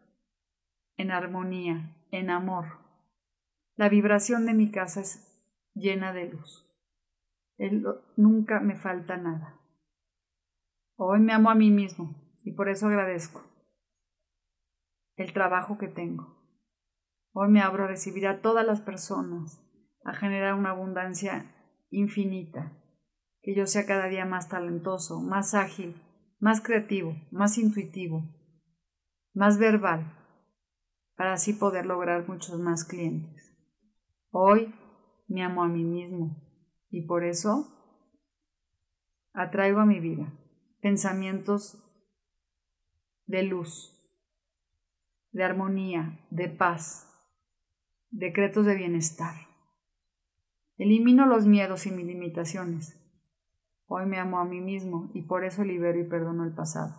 en 0.97 1.11
armonía, 1.11 1.95
en 2.11 2.29
amor. 2.29 2.79
La 3.75 3.89
vibración 3.89 4.45
de 4.45 4.53
mi 4.53 4.71
casa 4.71 5.01
es 5.01 5.27
llena 5.73 6.13
de 6.13 6.29
luz. 6.29 6.67
nunca 8.17 8.59
me 8.59 8.75
falta 8.75 9.17
nada. 9.17 9.59
Hoy 10.95 11.19
me 11.19 11.33
amo 11.33 11.49
a 11.49 11.55
mí 11.55 11.71
mismo 11.71 12.15
y 12.43 12.51
por 12.51 12.69
eso 12.69 12.87
agradezco 12.87 13.43
el 15.15 15.33
trabajo 15.33 15.77
que 15.77 15.87
tengo. 15.87 16.40
Hoy 17.33 17.49
me 17.49 17.61
abro 17.61 17.85
a 17.85 17.87
recibir 17.87 18.27
a 18.27 18.41
todas 18.41 18.65
las 18.65 18.81
personas, 18.81 19.63
a 20.03 20.13
generar 20.13 20.55
una 20.55 20.71
abundancia 20.71 21.55
infinita 21.89 22.77
que 23.41 23.55
yo 23.55 23.65
sea 23.65 23.85
cada 23.85 24.07
día 24.07 24.25
más 24.25 24.49
talentoso, 24.49 25.21
más 25.21 25.53
ágil, 25.53 25.95
más 26.39 26.61
creativo, 26.61 27.15
más 27.31 27.57
intuitivo, 27.57 28.23
más 29.33 29.57
verbal, 29.57 30.17
para 31.15 31.33
así 31.33 31.53
poder 31.53 31.85
lograr 31.85 32.27
muchos 32.27 32.59
más 32.59 32.83
clientes. 32.83 33.55
Hoy 34.29 34.73
me 35.27 35.43
amo 35.43 35.63
a 35.63 35.67
mí 35.67 35.83
mismo 35.83 36.35
y 36.89 37.05
por 37.07 37.23
eso 37.23 37.67
atraigo 39.33 39.79
a 39.79 39.85
mi 39.85 39.99
vida 39.99 40.33
pensamientos 40.81 41.77
de 43.25 43.43
luz, 43.43 43.97
de 45.31 45.43
armonía, 45.43 46.27
de 46.31 46.49
paz, 46.49 47.10
decretos 48.11 48.65
de 48.65 48.75
bienestar. 48.75 49.35
Elimino 50.77 51.25
los 51.25 51.45
miedos 51.45 51.85
y 51.85 51.91
mis 51.91 52.05
limitaciones 52.05 53.01
Hoy 53.93 54.05
me 54.05 54.19
amo 54.19 54.39
a 54.39 54.45
mí 54.45 54.61
mismo 54.61 55.11
y 55.13 55.23
por 55.23 55.43
eso 55.43 55.65
libero 55.65 55.99
y 55.99 56.05
perdono 56.05 56.45
el 56.45 56.53
pasado. 56.53 56.95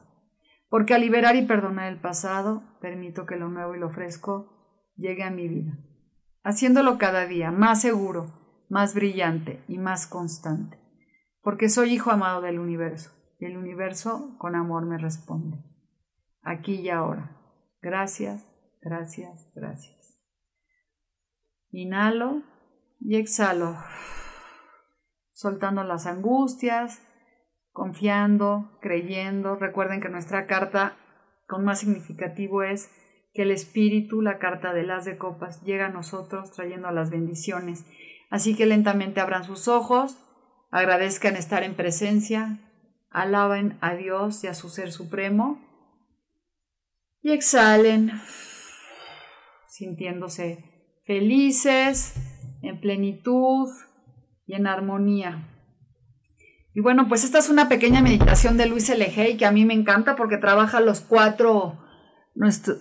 Porque 0.69 0.93
al 0.93 1.01
liberar 1.01 1.37
y 1.37 1.47
perdonar 1.47 1.91
el 1.91 1.99
pasado, 1.99 2.65
permito 2.83 3.25
que 3.25 3.37
lo 3.37 3.49
nuevo 3.49 3.75
y 3.75 3.79
lo 3.79 3.89
fresco 3.89 4.93
llegue 4.97 5.23
a 5.23 5.31
mi 5.31 5.49
vida, 5.49 5.79
haciéndolo 6.45 6.99
cada 6.99 7.25
día 7.25 7.51
más 7.51 7.81
seguro, 7.81 8.67
más 8.69 8.95
brillante 8.95 9.65
y 9.69 9.79
más 9.79 10.07
constante. 10.07 10.79
Porque 11.41 11.71
soy 11.71 11.95
hijo 11.95 12.11
amado 12.11 12.43
del 12.43 12.59
universo 12.59 13.11
y 13.41 13.47
el 13.47 13.57
universo 13.57 14.37
con 14.37 14.55
amor 14.55 14.85
me 14.85 14.99
responde. 14.99 15.65
Aquí 16.43 16.75
y 16.75 16.91
ahora. 16.91 17.39
Gracias, 17.81 18.47
gracias, 18.83 19.51
gracias. 19.55 20.12
Inhalo 21.73 22.43
y 23.01 23.17
exhalo 23.17 23.77
soltando 25.43 25.83
las 25.83 26.07
angustias, 26.07 27.03
confiando, 27.73 28.79
creyendo. 28.81 29.57
Recuerden 29.57 30.01
que 30.01 30.09
nuestra 30.09 30.47
carta 30.47 30.97
con 31.49 31.65
más 31.65 31.81
significativo 31.81 32.63
es 32.63 32.91
que 33.35 33.43
el 33.43 33.51
Espíritu, 33.51 34.23
la 34.23 34.39
carta 34.39 34.73
de 34.73 34.85
las 34.85 35.05
de 35.05 35.19
copas, 35.19 35.63
llega 35.63 35.87
a 35.87 35.91
nosotros 35.91 36.53
trayendo 36.53 36.91
las 36.93 37.11
bendiciones. 37.11 37.85
Así 38.31 38.55
que 38.55 38.67
lentamente 38.67 39.21
abran 39.21 39.45
sus 39.45 39.67
ojos, 39.69 40.19
agradezcan 40.71 41.35
estar 41.37 41.65
en 41.65 41.75
presencia, 41.75 42.61
alaben 43.11 43.79
a 43.81 43.95
Dios 43.95 44.45
y 44.45 44.47
a 44.47 44.55
su 44.55 44.69
Ser 44.69 44.93
Supremo 44.93 45.61
y 47.21 47.33
exhalen 47.33 48.13
sintiéndose 49.67 50.72
felices, 51.05 52.15
en 52.63 52.81
plenitud 52.81 53.69
y 54.47 54.55
en 54.55 54.67
armonía. 54.67 55.49
Y 56.75 56.81
bueno, 56.81 57.07
pues 57.09 57.25
esta 57.25 57.39
es 57.39 57.51
una 57.51 57.69
pequeña 57.69 58.01
meditación 58.01 58.57
de 58.57 58.67
Luis 58.67 58.89
L.G. 58.89 59.37
que 59.37 59.47
a 59.47 59.53
mí 59.53 59.65
me 59.65 59.75
encanta 59.75 60.17
porque 60.17 60.39
trabaja 60.39 60.81
los 60.81 61.01
cuatro, 61.01 61.79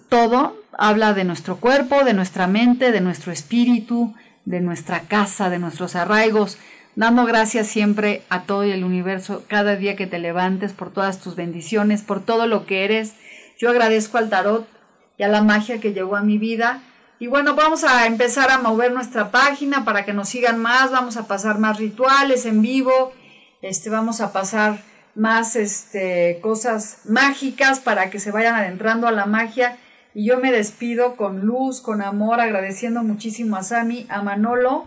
todo, 0.09 0.55
habla 0.71 1.13
de 1.13 1.25
nuestro 1.25 1.57
cuerpo, 1.57 2.05
de 2.05 2.13
nuestra 2.13 2.47
mente, 2.47 2.91
de 2.93 3.01
nuestro 3.01 3.33
espíritu, 3.33 4.13
de 4.45 4.61
nuestra 4.61 5.01
casa, 5.01 5.49
de 5.49 5.59
nuestros 5.59 5.95
arraigos, 5.97 6.57
dando 6.95 7.25
gracias 7.25 7.67
siempre 7.67 8.21
a 8.29 8.43
todo 8.43 8.63
el 8.63 8.85
universo, 8.85 9.43
cada 9.47 9.75
día 9.75 9.97
que 9.97 10.07
te 10.07 10.19
levantes, 10.19 10.71
por 10.71 10.93
todas 10.93 11.19
tus 11.19 11.35
bendiciones, 11.35 12.01
por 12.01 12.23
todo 12.23 12.47
lo 12.47 12.65
que 12.65 12.85
eres. 12.85 13.13
Yo 13.59 13.69
agradezco 13.69 14.17
al 14.17 14.29
tarot 14.29 14.67
y 15.17 15.23
a 15.23 15.27
la 15.27 15.41
magia 15.41 15.81
que 15.81 15.93
llegó 15.93 16.15
a 16.15 16.23
mi 16.23 16.37
vida 16.37 16.81
y 17.21 17.27
bueno, 17.27 17.53
vamos 17.53 17.83
a 17.83 18.07
empezar 18.07 18.49
a 18.49 18.57
mover 18.57 18.91
nuestra 18.93 19.29
página 19.29 19.85
para 19.85 20.05
que 20.05 20.11
nos 20.11 20.27
sigan 20.27 20.59
más, 20.59 20.89
vamos 20.89 21.17
a 21.17 21.27
pasar 21.27 21.59
más 21.59 21.77
rituales 21.77 22.47
en 22.47 22.63
vivo, 22.63 23.13
este, 23.61 23.91
vamos 23.91 24.21
a 24.21 24.33
pasar 24.33 24.81
más 25.13 25.55
este, 25.55 26.39
cosas 26.41 27.01
mágicas 27.05 27.79
para 27.79 28.09
que 28.09 28.19
se 28.19 28.31
vayan 28.31 28.55
adentrando 28.55 29.07
a 29.07 29.11
la 29.11 29.27
magia. 29.27 29.77
Y 30.15 30.25
yo 30.25 30.39
me 30.39 30.51
despido 30.51 31.15
con 31.15 31.41
luz, 31.41 31.79
con 31.79 32.01
amor, 32.01 32.39
agradeciendo 32.41 33.03
muchísimo 33.03 33.55
a 33.55 33.61
Sami, 33.61 34.07
a 34.09 34.23
Manolo, 34.23 34.85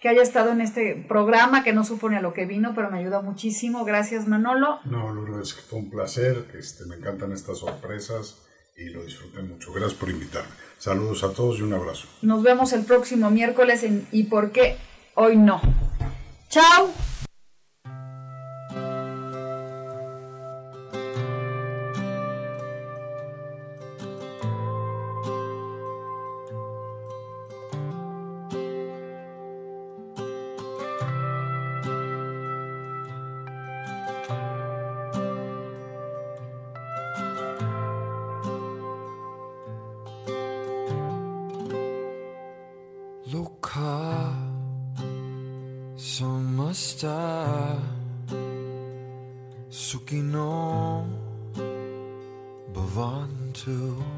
que 0.00 0.08
haya 0.08 0.22
estado 0.22 0.50
en 0.50 0.60
este 0.60 0.96
programa, 1.08 1.62
que 1.62 1.72
no 1.72 1.84
supone 1.84 2.16
a 2.16 2.20
lo 2.20 2.34
que 2.34 2.44
vino, 2.44 2.72
pero 2.74 2.90
me 2.90 2.98
ayuda 2.98 3.22
muchísimo. 3.22 3.84
Gracias, 3.84 4.26
Manolo. 4.26 4.80
No, 4.84 5.14
Lourdes, 5.14 5.54
fue 5.54 5.78
un 5.78 5.90
placer, 5.90 6.44
este, 6.58 6.86
me 6.86 6.96
encantan 6.96 7.30
estas 7.30 7.58
sorpresas 7.58 8.42
y 8.76 8.90
lo 8.90 9.04
disfruté 9.04 9.42
mucho. 9.42 9.72
Gracias 9.72 9.94
por 9.94 10.10
invitarme. 10.10 10.67
Saludos 10.78 11.24
a 11.24 11.32
todos 11.32 11.58
y 11.58 11.62
un 11.62 11.74
abrazo. 11.74 12.06
Nos 12.22 12.42
vemos 12.42 12.72
el 12.72 12.84
próximo 12.84 13.30
miércoles 13.30 13.82
en 13.82 14.06
¿Y 14.12 14.24
por 14.24 14.52
qué 14.52 14.76
hoy 15.14 15.36
no? 15.36 15.60
Chao. 16.48 16.90
está 46.98 47.78
Sukino 49.70 51.06
Bhavantu. 52.74 54.17